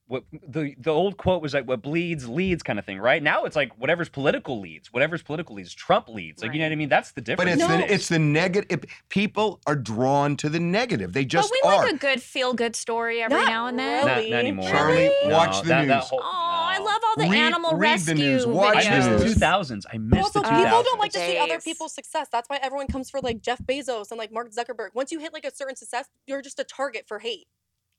It, 0.09 0.11
what 0.11 0.23
the 0.47 0.75
the 0.79 0.91
old 0.91 1.17
quote 1.17 1.41
was 1.41 1.53
like 1.53 1.67
what 1.67 1.81
bleeds 1.81 2.27
leads 2.27 2.61
kind 2.63 2.77
of 2.77 2.85
thing, 2.85 2.99
right? 2.99 3.21
Now 3.23 3.45
it's 3.45 3.55
like 3.55 3.71
whatever's 3.79 4.09
political 4.09 4.59
leads, 4.59 4.91
whatever's 4.93 5.21
political 5.23 5.55
leads, 5.55 5.73
Trump 5.73 6.09
leads. 6.09 6.41
Like 6.43 6.53
you 6.53 6.59
know 6.59 6.65
what 6.65 6.71
I 6.71 6.75
mean? 6.75 6.89
That's 6.89 7.11
the 7.11 7.21
difference. 7.21 7.49
But 7.51 7.59
it's 7.59 7.69
No. 7.69 7.77
the 7.77 7.93
it's 7.93 8.07
the 8.09 8.19
negative. 8.19 8.83
People 9.09 9.59
are 9.65 9.75
drawn 9.75 10.35
to 10.37 10.49
the 10.49 10.59
negative. 10.59 11.13
They 11.13 11.25
just 11.25 11.51
but 11.63 11.69
we 11.71 11.75
are. 11.77 11.83
like 11.85 11.93
a 11.95 11.97
good 11.97 12.21
feel 12.21 12.53
good 12.53 12.75
story 12.75 13.21
every 13.21 13.37
Not 13.37 13.47
now 13.47 13.67
and 13.67 13.79
then. 13.79 14.05
not, 14.05 14.17
really. 14.17 14.29
not 14.31 14.39
anymore. 14.39 14.69
Charlie, 14.69 15.11
No, 15.25 15.29
watch 15.35 15.61
the 15.61 15.67
that, 15.69 15.87
That 15.87 15.95
news. 15.95 16.03
whole, 16.09 16.19
Oh, 16.21 16.29
I 16.31 16.77
love 16.79 17.01
all 17.05 17.15
the 17.23 17.29
Read- 17.31 17.39
animal 17.39 17.71
read 17.77 17.99
the 18.01 18.11
rescue 18.13 18.25
news, 18.25 18.45
watch 18.45 18.75
I 18.77 18.83
the 18.83 18.89
missed 19.09 19.09
news. 19.25 19.33
the 19.35 19.39
2000s. 19.39 19.85
I 19.93 19.97
missed 19.97 20.23
Also, 20.23 20.41
the 20.41 20.49
people 20.49 20.83
don't 20.83 20.99
like 20.99 21.11
to 21.13 21.19
see 21.19 21.37
other 21.37 21.59
people's 21.59 21.93
success. 21.93 22.27
That's 22.31 22.49
why 22.49 22.59
everyone 22.61 22.87
comes 22.87 23.09
for 23.09 23.19
like 23.21 23.41
Jeff 23.41 23.59
Bezos 23.63 24.11
and 24.11 24.17
like 24.17 24.31
Mark 24.31 24.51
Zuckerberg. 24.51 24.89
Once 24.93 25.11
you 25.11 25.19
hit 25.19 25.33
like 25.33 25.45
a 25.45 25.53
certain 25.53 25.75
success, 25.75 26.07
you're 26.27 26.41
just 26.41 26.59
a 26.59 26.63
target 26.63 27.05
for 27.07 27.19
hate. 27.19 27.47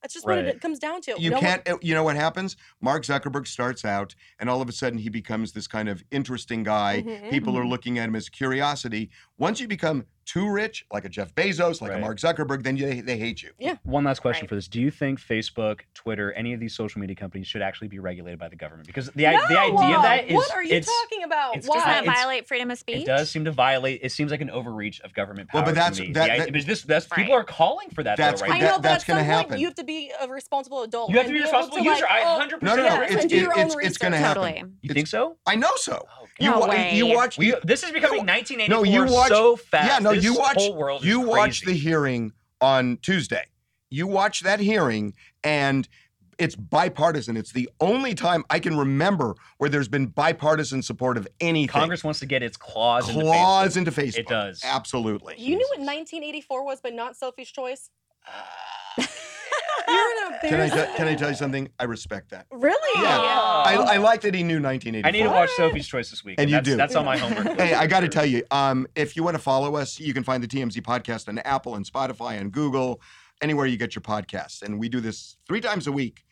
That's 0.05 0.13
just 0.13 0.27
what 0.27 0.37
it 0.37 0.61
comes 0.61 0.79
down 0.79 1.01
to. 1.03 1.15
you 1.19 1.31
No 1.31 1.41
can't 1.41 1.67
uh, 1.67 1.79
you 1.81 1.95
know 1.95 2.05
what 2.05 2.15
happens 2.15 2.59
mark 2.83 3.05
zuckerberg 3.05 3.47
starts 3.47 3.87
out 3.87 4.15
and 4.39 4.51
all 4.51 4.61
of 4.61 4.69
a 4.69 4.73
sudden 4.73 4.99
he 4.99 5.09
becomes 5.09 5.53
this 5.53 5.67
kind 5.67 5.89
of 5.89 6.05
interesting 6.11 6.63
guy 6.63 7.03
Mhm. 7.07 7.31
people 7.31 7.57
are 7.57 7.65
looking 7.67 7.99
at 7.99 8.07
him 8.11 8.15
as 8.15 8.29
curiosity 8.29 9.09
once 9.39 9.61
you 9.61 9.67
become 9.67 10.05
too 10.25 10.49
rich 10.51 10.87
like 10.93 11.05
a 11.05 11.09
jeff 11.09 11.35
bezos 11.35 11.81
like 11.81 11.93
a 11.93 11.99
mark 11.99 12.19
zuckerberg 12.19 12.63
then 12.63 12.77
you, 12.77 13.03
they 13.03 13.17
hate 13.19 13.43
you 13.43 13.51
Yeah. 13.59 13.77
One 13.85 14.05
last 14.05 14.21
question 14.21 14.43
Right. 14.45 14.49
for 14.49 14.55
this: 14.55 14.69
Do 14.69 14.81
you 14.81 14.91
think 14.91 15.21
Facebook, 15.21 15.81
Twitter, 15.95 16.33
any 16.33 16.53
of 16.55 16.61
these 16.61 16.75
social 16.75 17.01
media 17.01 17.15
companies 17.17 17.47
should 17.47 17.63
actually 17.63 17.89
be 17.89 17.99
regulated 17.99 18.39
by 18.39 18.49
the 18.49 18.57
government? 18.57 18.87
Because 18.87 19.11
the 19.11 19.27
i- 19.27 19.33
the 19.49 19.59
idea 19.61 19.97
of 19.97 20.03
that 20.03 20.29
is 20.29 20.35
what 20.35 20.51
are 20.53 20.63
you 20.63 20.75
it's, 20.75 20.87
talking 20.87 21.25
about? 21.25 21.57
it's 21.57 21.69
Why? 21.69 21.77
Doesn't 21.77 21.91
that 21.91 22.05
violate 22.07 22.47
freedom 22.49 22.71
of 22.71 22.79
speech? 22.79 23.03
It 23.03 23.07
does 23.07 23.31
seem 23.31 23.45
to 23.45 23.53
violate. 23.53 24.01
It 24.03 24.13
seems 24.13 24.31
like 24.31 24.41
an 24.41 24.51
overreach 24.51 25.01
of 25.01 25.13
government 25.15 25.49
power. 25.51 25.61
Well, 25.63 25.67
but 25.71 25.75
that's- 25.75 25.97
to 25.99 26.03
me. 26.05 26.13
that- 26.13 26.39
that- 26.39 26.53
but 26.53 26.67
this, 26.67 26.83
that's, 26.83 27.11
Right. 27.11 27.19
people 27.19 27.35
are 27.35 27.45
calling 27.45 27.91
for 27.91 28.03
that. 28.03 28.17
That's 28.17 28.41
though, 28.41 28.47
what- 28.47 28.53
right 28.55 28.63
I 28.63 28.67
know, 28.67 28.77
but 28.77 28.83
that's 28.83 29.05
gonna 29.05 29.21
point 29.21 29.31
happen. 29.31 29.59
you 29.59 29.67
have 29.67 29.75
to 29.77 29.85
be 29.85 30.11
a 30.21 30.27
responsible 30.29 30.83
adult. 30.83 31.11
You 31.11 31.17
have 31.19 31.27
to 31.27 31.33
be 31.33 31.39
a 31.39 31.43
able 31.43 31.51
to, 31.51 31.57
responsible 31.59 31.85
user. 31.85 32.03
like, 32.03 32.11
I 32.11 32.23
oh, 32.25 32.39
100% 32.39 32.63
no 32.63 32.77
no 32.77 32.83
no 32.83 33.03
Yes, 33.03 33.13
it's, 33.15 33.25
do 33.27 33.37
your 33.37 33.53
it- 33.53 33.59
own 33.59 33.67
it's, 33.67 33.77
it's 33.87 33.99
gonna 33.99 34.17
happen 34.17 34.79
You 34.83 34.95
think 34.95 35.07
so? 35.09 35.37
i 35.47 35.55
know 35.55 35.71
so 35.77 36.07
Oh, 36.21 36.27
you 36.39 36.51
No 36.51 36.67
way. 36.67 36.95
you 36.97 37.07
watch 37.07 37.37
this 37.65 37.83
is 37.85 37.91
becoming 37.93 38.25
no, 38.27 38.33
1984 38.33 38.87
you 38.87 39.05
watch 39.13 39.29
so 39.29 39.57
fast. 39.57 39.89
yeah 39.89 39.99
no 40.01 40.14
This 40.15 40.25
you 40.25 40.35
watch 40.35 40.57
whole 40.57 40.75
world 40.75 41.05
you 41.05 41.21
watch 41.21 41.63
the 41.63 41.73
hearing 41.73 42.33
on 42.61 42.99
tuesday 42.99 43.45
you 43.91 44.07
watch 44.07 44.41
that 44.41 44.61
hearing 44.61 45.15
and 45.43 45.89
it's 46.39 46.57
bipartisan 46.57 47.37
it's 47.37 47.53
the 47.53 47.69
only 47.81 48.15
time 48.15 48.45
i 48.51 48.59
can 48.59 48.77
remember 48.77 49.35
where 49.59 49.71
there's 49.71 49.89
been 49.89 50.07
bipartisan 50.07 50.83
support 50.83 51.17
of 51.17 51.29
anything 51.41 51.69
Congress 51.69 52.03
wants 52.03 52.21
to 52.21 52.27
get 52.27 52.43
its 52.43 52.57
claws, 52.57 53.05
claws 53.05 53.77
into 53.77 53.91
into 53.91 54.01
Facebook. 54.01 54.19
It 54.19 54.29
does. 54.29 54.63
Absolutely. 54.65 55.35
You 55.37 55.57
knew 55.57 55.67
what 55.71 55.79
1984 55.79 56.65
was, 56.65 56.81
but 56.81 56.95
not 56.95 57.17
Sophie's 57.17 57.51
Choice. 57.51 57.91
Uh, 58.27 58.31
You're 59.89 59.97
an 59.97 60.39
Can 60.45 60.61
I, 60.61 60.65
embarrassment. 60.65 60.91
te- 60.91 60.97
can 60.97 61.09
I 61.09 61.15
tell 61.15 61.31
you 61.31 61.37
something? 61.37 61.69
I 61.79 61.85
respect 61.85 62.31
that. 62.31 62.47
Really? 62.53 63.03
Yeah. 63.03 63.19
Facebook. 63.19 63.87
I, 63.87 63.95
I 63.95 63.97
like 63.99 64.21
that 64.23 64.35
he 64.35 64.43
knew 64.43 64.61
1984. 64.61 65.09
I 65.09 65.11
need 65.11 65.23
to 65.23 65.29
watch 65.31 65.51
Sophie's 65.57 65.87
Choice 65.87 66.11
this 66.11 66.23
week. 66.25 66.37
And 66.39 66.51
you 66.51 66.57
that's, 66.57 66.65
do. 66.69 66.77
That's 66.77 66.95
on 66.97 67.05
my 67.07 67.17
homework 67.17 67.45
list. 67.47 67.61
Hey, 67.61 67.75
I 67.75 67.83
for 67.85 67.89
got 67.89 68.01
to 68.01 68.07
sure. 68.07 68.11
tell 68.11 68.27
you, 68.27 68.43
um, 68.51 68.87
if 68.95 69.17
you 69.17 69.23
want 69.25 69.37
to 69.37 69.43
follow 69.43 69.77
us, 69.77 69.99
you 69.99 70.13
can 70.13 70.23
find 70.23 70.43
the 70.43 70.49
TMZ 70.49 70.81
podcast 70.83 71.29
on 71.29 71.39
Apple 71.39 71.77
and 71.77 71.85
Spotify 71.87 72.39
and 72.41 72.53
Google, 72.53 73.01
anywhere 73.41 73.67
you 73.67 73.77
get 73.79 73.95
your 73.95 74.03
podcasts. 74.03 74.61
And 74.63 74.79
we 74.79 74.89
do 74.91 75.01
this 75.01 75.37
three 75.47 75.61
times 75.63 75.87
a 75.87 75.93
week, 75.93 76.25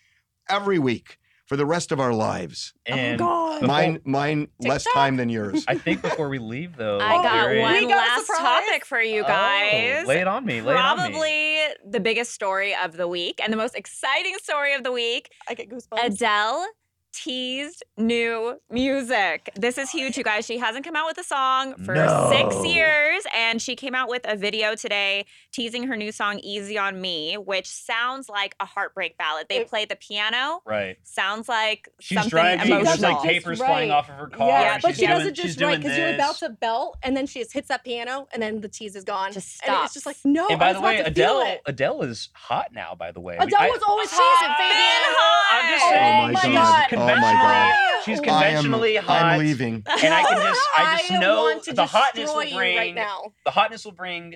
every 0.49 0.79
week 0.79 1.19
for 1.47 1.57
the 1.57 1.67
rest 1.67 1.91
of 1.93 1.99
our 2.01 2.13
lives. 2.15 2.73
And 2.87 3.21
oh 3.21 3.25
God. 3.25 3.61
before- 3.61 3.69
Mine, 3.69 4.01
mine, 4.05 4.49
less 4.61 4.85
TikTok? 4.85 4.95
time 4.95 5.17
than 5.17 5.29
yours. 5.29 5.65
I 5.69 5.77
think 5.77 6.01
before 6.03 6.29
we 6.29 6.39
leave, 6.39 6.77
though, 6.77 6.99
I 6.99 7.19
Oh, 7.19 7.23
got 7.23 7.33
there 7.45 7.55
is- 7.57 7.63
one 7.63 7.83
got 7.83 7.91
a 7.91 7.97
last 7.97 8.27
surprise? 8.27 8.41
topic 8.67 8.85
for 8.87 9.01
you 9.01 9.23
Oh, 9.25 9.27
guys. 9.29 10.07
lay 10.07 10.21
it 10.21 10.29
on 10.29 10.45
me. 10.47 10.61
Lay 10.63 10.73
it 10.75 10.77
on 10.77 10.97
me. 10.99 11.03
Probably 11.11 11.52
the 11.85 12.01
biggest 12.01 12.33
story 12.33 12.75
of 12.75 12.97
the 12.97 13.09
week 13.09 13.41
and 13.43 13.53
the 13.53 13.57
most 13.57 13.75
exciting 13.75 14.37
story 14.43 14.75
of 14.75 14.85
the 14.85 14.93
week. 14.93 15.31
I 15.49 15.55
get 15.55 15.69
goosebumps. 15.69 16.05
Adele 16.05 16.67
teased 17.13 17.83
new 17.97 18.59
music. 18.71 19.51
This 19.55 19.79
is 19.79 19.91
huge, 19.91 20.17
you 20.17 20.25
guys. 20.25 20.47
She 20.47 20.59
hasn't 20.59 20.85
come 20.85 20.97
out 20.97 21.07
with 21.07 21.19
a 21.19 21.25
song 21.25 21.75
for 21.85 21.95
six 22.33 22.67
years, 22.67 23.25
and 23.37 23.61
she 23.61 23.77
came 23.77 23.95
out 23.95 24.09
with 24.09 24.23
a 24.25 24.37
video 24.37 24.75
today 24.75 25.27
teasing 25.53 25.85
her 25.85 25.97
new 25.97 26.11
song 26.13 26.39
"Easy 26.41 26.79
on 26.79 27.01
Me," 27.01 27.37
which 27.37 27.67
sounds 27.69 28.29
like 28.29 28.55
a 28.61 28.65
heartbreak 28.65 29.17
ballad. 29.19 29.47
They 29.49 29.59
It- 29.59 29.69
play 29.69 29.85
the 29.85 29.97
piano. 29.97 30.61
Right. 30.65 30.97
Sounds 31.05 31.49
like 31.49 31.89
She's 32.01 32.17
something 32.17 32.31
driving. 32.31 32.67
emotional. 32.67 32.85
There's 32.85 33.01
like 33.03 33.23
papers 33.23 33.61
right. 33.61 33.67
flying 33.67 33.91
off 33.91 34.09
of 34.09 34.15
her 34.17 34.29
car. 34.29 34.49
yeah, 34.49 34.79
but 34.83 34.95
she 34.97 35.07
doing, 35.07 35.19
doesn't 35.19 35.35
just 35.35 35.61
right 35.61 35.77
because 35.81 35.97
you're 35.97 36.15
about 36.15 36.37
to 36.37 36.49
belt, 36.51 36.97
and 37.03 37.17
then 37.17 37.27
she 37.27 37.41
just 37.41 37.53
hits 37.53 37.69
that 37.69 37.85
piano, 37.85 38.27
and 38.33 38.43
then 38.43 38.61
the 38.61 38.69
tease 38.69 38.97
is 38.97 39.05
gone. 39.05 39.33
Just 39.33 39.63
And 39.67 39.85
it's 39.85 39.95
just 39.95 40.07
like 40.07 40.17
no. 40.25 40.47
And 40.49 40.57
I 40.57 40.59
by 40.59 40.69
was 40.69 40.75
the 40.75 40.79
about 40.81 40.89
way, 40.89 40.97
to 40.99 41.05
feel 41.15 41.41
Adele. 41.41 41.59
Adele 41.67 42.03
is 42.03 42.29
hot 42.35 42.73
now. 42.73 42.95
By 42.95 43.13
the 43.13 43.21
way, 43.21 43.37
Adele 43.39 43.61
I- 43.61 43.69
was 43.71 43.83
always 43.87 44.09
She's 44.11 44.19
hot. 44.19 44.59
been 44.59 45.13
hot. 45.17 45.39
I'm 45.53 45.71
just 45.71 45.85
Oh 45.93 46.33
my 46.33 46.41
she's 46.41 46.55
God. 46.59 46.89
Oh 47.03 47.07
my 47.07 47.13
conventionally- 47.15 47.43
God. 47.43 47.75
She's 48.05 48.19
I 48.19 48.23
am, 48.23 48.55
conventionally 48.55 48.97
hot. 48.97 49.23
I'm 49.23 49.39
leaving. 49.39 49.75
And 49.87 50.13
I 50.15 50.23
can 50.25 50.37
just, 50.39 50.61
I 50.77 50.97
just 51.09 51.21
know 51.21 51.43
want 51.45 51.63
to 51.65 51.73
the 51.73 51.87
hotness 51.87 52.29
will 52.35 52.35
bring 52.57 52.77
right 52.77 52.95
now. 52.95 53.33
the 53.45 53.51
hotness 53.53 53.85
will 53.85 53.93
bring 53.93 54.35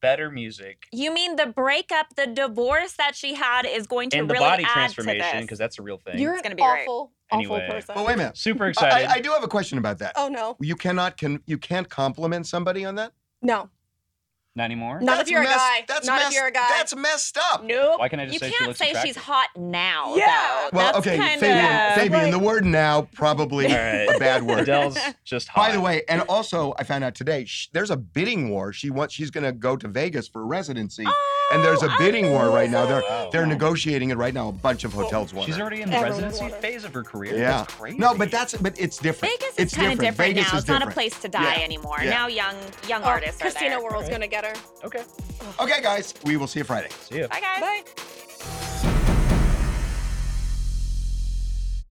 better 0.00 0.30
music 0.30 0.82
You 0.92 1.14
mean 1.14 1.36
the 1.36 1.46
breakup, 1.46 2.14
the 2.16 2.26
divorce 2.26 2.94
that 2.98 3.14
she 3.14 3.34
had 3.34 3.64
is 3.66 3.86
going 3.86 4.10
to 4.10 4.18
and 4.18 4.28
the 4.28 4.34
really 4.34 4.44
body 4.44 4.64
add 4.64 4.72
transformation 4.72 5.24
to 5.30 5.32
this. 5.36 5.42
because 5.42 5.58
that's 5.58 5.78
a 5.78 5.82
real 5.82 5.96
thing. 5.98 6.18
You're 6.18 6.34
It's 6.34 6.42
gonna 6.42 6.56
be 6.56 6.62
great. 6.62 6.82
awful, 6.82 7.12
Anyway. 7.32 7.58
awful 7.64 7.74
person. 7.74 7.94
But 7.94 8.04
wait 8.06 8.14
a 8.14 8.16
minute. 8.16 8.36
super 8.36 8.64
I, 8.64 8.68
excited. 8.70 9.08
I 9.08 9.20
do 9.20 9.30
have 9.30 9.44
a 9.44 9.48
question 9.48 9.78
about 9.78 9.98
that. 10.00 10.12
Oh 10.16 10.28
no, 10.28 10.56
You 10.60 10.74
cannot 10.76 11.16
can 11.16 11.40
you 11.46 11.56
can't 11.56 11.88
compliment 11.88 12.46
somebody 12.48 12.84
on 12.84 12.96
that? 12.96 13.12
no, 13.42 13.70
Not 14.56 14.66
anymore. 14.66 15.00
Not 15.00 15.20
if 15.20 15.28
you're 15.28 15.42
a 15.42 15.46
guy. 15.46 15.84
That's 15.88 16.06
Not 16.06 16.18
if 16.18 16.24
messed, 16.26 16.36
you're 16.36 16.46
a 16.46 16.52
guy. 16.52 16.68
That's 16.68 16.94
messed 16.94 17.36
up. 17.38 17.64
nope. 17.64 17.98
Why 17.98 18.08
can't 18.08 18.22
I 18.22 18.26
just 18.26 18.34
You 18.34 18.38
say 18.38 18.50
she 18.50 18.56
can't 18.56 18.68
looks 18.68 18.78
say 18.78 18.94
she's 19.04 19.16
hot 19.16 19.48
now. 19.56 20.14
Yeah. 20.14 20.26
though. 20.26 20.76
Well, 20.78 20.92
That's 20.92 20.98
okay, 20.98 21.16
kinda, 21.16 21.38
Fabian. 21.40 21.94
Fabian, 21.96 22.22
like- 22.22 22.30
the 22.30 22.38
word 22.38 22.64
now 22.64 23.08
probably 23.14 23.66
All 23.72 23.72
right. 23.72 24.08
a 24.14 24.18
bad 24.20 24.44
word. 24.44 24.60
Adele's 24.60 24.96
just 25.24 25.48
hot. 25.48 25.60
By 25.68 25.72
the 25.72 25.80
way, 25.80 26.04
and 26.08 26.20
also 26.28 26.72
I 26.78 26.84
found 26.84 27.02
out 27.02 27.16
today 27.16 27.44
sh- 27.46 27.68
there's 27.72 27.90
a 27.90 27.96
bidding 27.96 28.48
war. 28.48 28.72
She 28.72 28.90
wants 28.90 29.12
she's 29.12 29.32
going 29.32 29.42
to 29.42 29.50
go 29.50 29.76
to 29.76 29.88
Vegas 29.88 30.28
for 30.28 30.46
residency, 30.46 31.04
and 31.52 31.64
there's 31.64 31.82
a 31.82 31.90
Oh, 31.90 31.96
bidding 31.98 32.30
war 32.30 32.48
right 32.50 32.70
now. 32.70 32.86
They're 32.86 33.00
amazing. 33.00 33.30
they're 33.32 33.46
negotiating 33.46 34.10
it 34.10 34.16
right 34.18 34.34
now. 34.34 34.50
A 34.50 34.52
bunch 34.52 34.84
of 34.84 34.92
hotels 34.92 35.34
want 35.34 35.46
she's 35.46 35.56
her. 35.56 35.62
already 35.62 35.82
in 35.82 35.90
the 35.90 36.00
residency 36.00 36.42
wanted. 36.42 36.60
phase 36.60 36.84
of 36.84 36.94
her 36.94 37.02
career. 37.02 37.34
Yeah. 37.36 37.58
That's 37.58 37.74
crazy. 37.74 37.98
No, 37.98 38.14
but 38.14 38.30
that's 38.30 38.54
but 38.56 38.78
it's 38.78 38.98
different. 38.98 39.34
Vegas 39.40 39.54
it's 39.58 39.72
is 39.72 39.78
kind 39.78 39.92
of 39.94 39.98
different, 39.98 40.34
Vegas 40.36 40.52
now. 40.52 40.58
is 40.58 40.62
It's 40.62 40.68
not 40.70 40.86
a 40.86 40.90
place 40.92 41.18
to 41.22 41.28
die 41.28 41.56
anymore. 41.56 41.98
Now 42.04 42.28
young 42.28 42.54
young 42.88 43.02
Oh, 43.02 43.06
artists 43.06 43.40
Christina 43.42 43.70
there. 43.70 43.82
World's 43.82 44.08
gonna 44.08 44.28
get 44.28 44.43
better. 44.44 44.60
Okay. 44.84 45.02
Okay, 45.60 45.82
guys. 45.82 46.14
We 46.24 46.36
will 46.36 46.46
see 46.46 46.60
you 46.60 46.64
Friday. 46.64 46.90
See 47.08 47.18
you. 47.18 47.28
Bye, 47.28 47.40
guys. 47.40 47.60
Bye. 47.60 48.90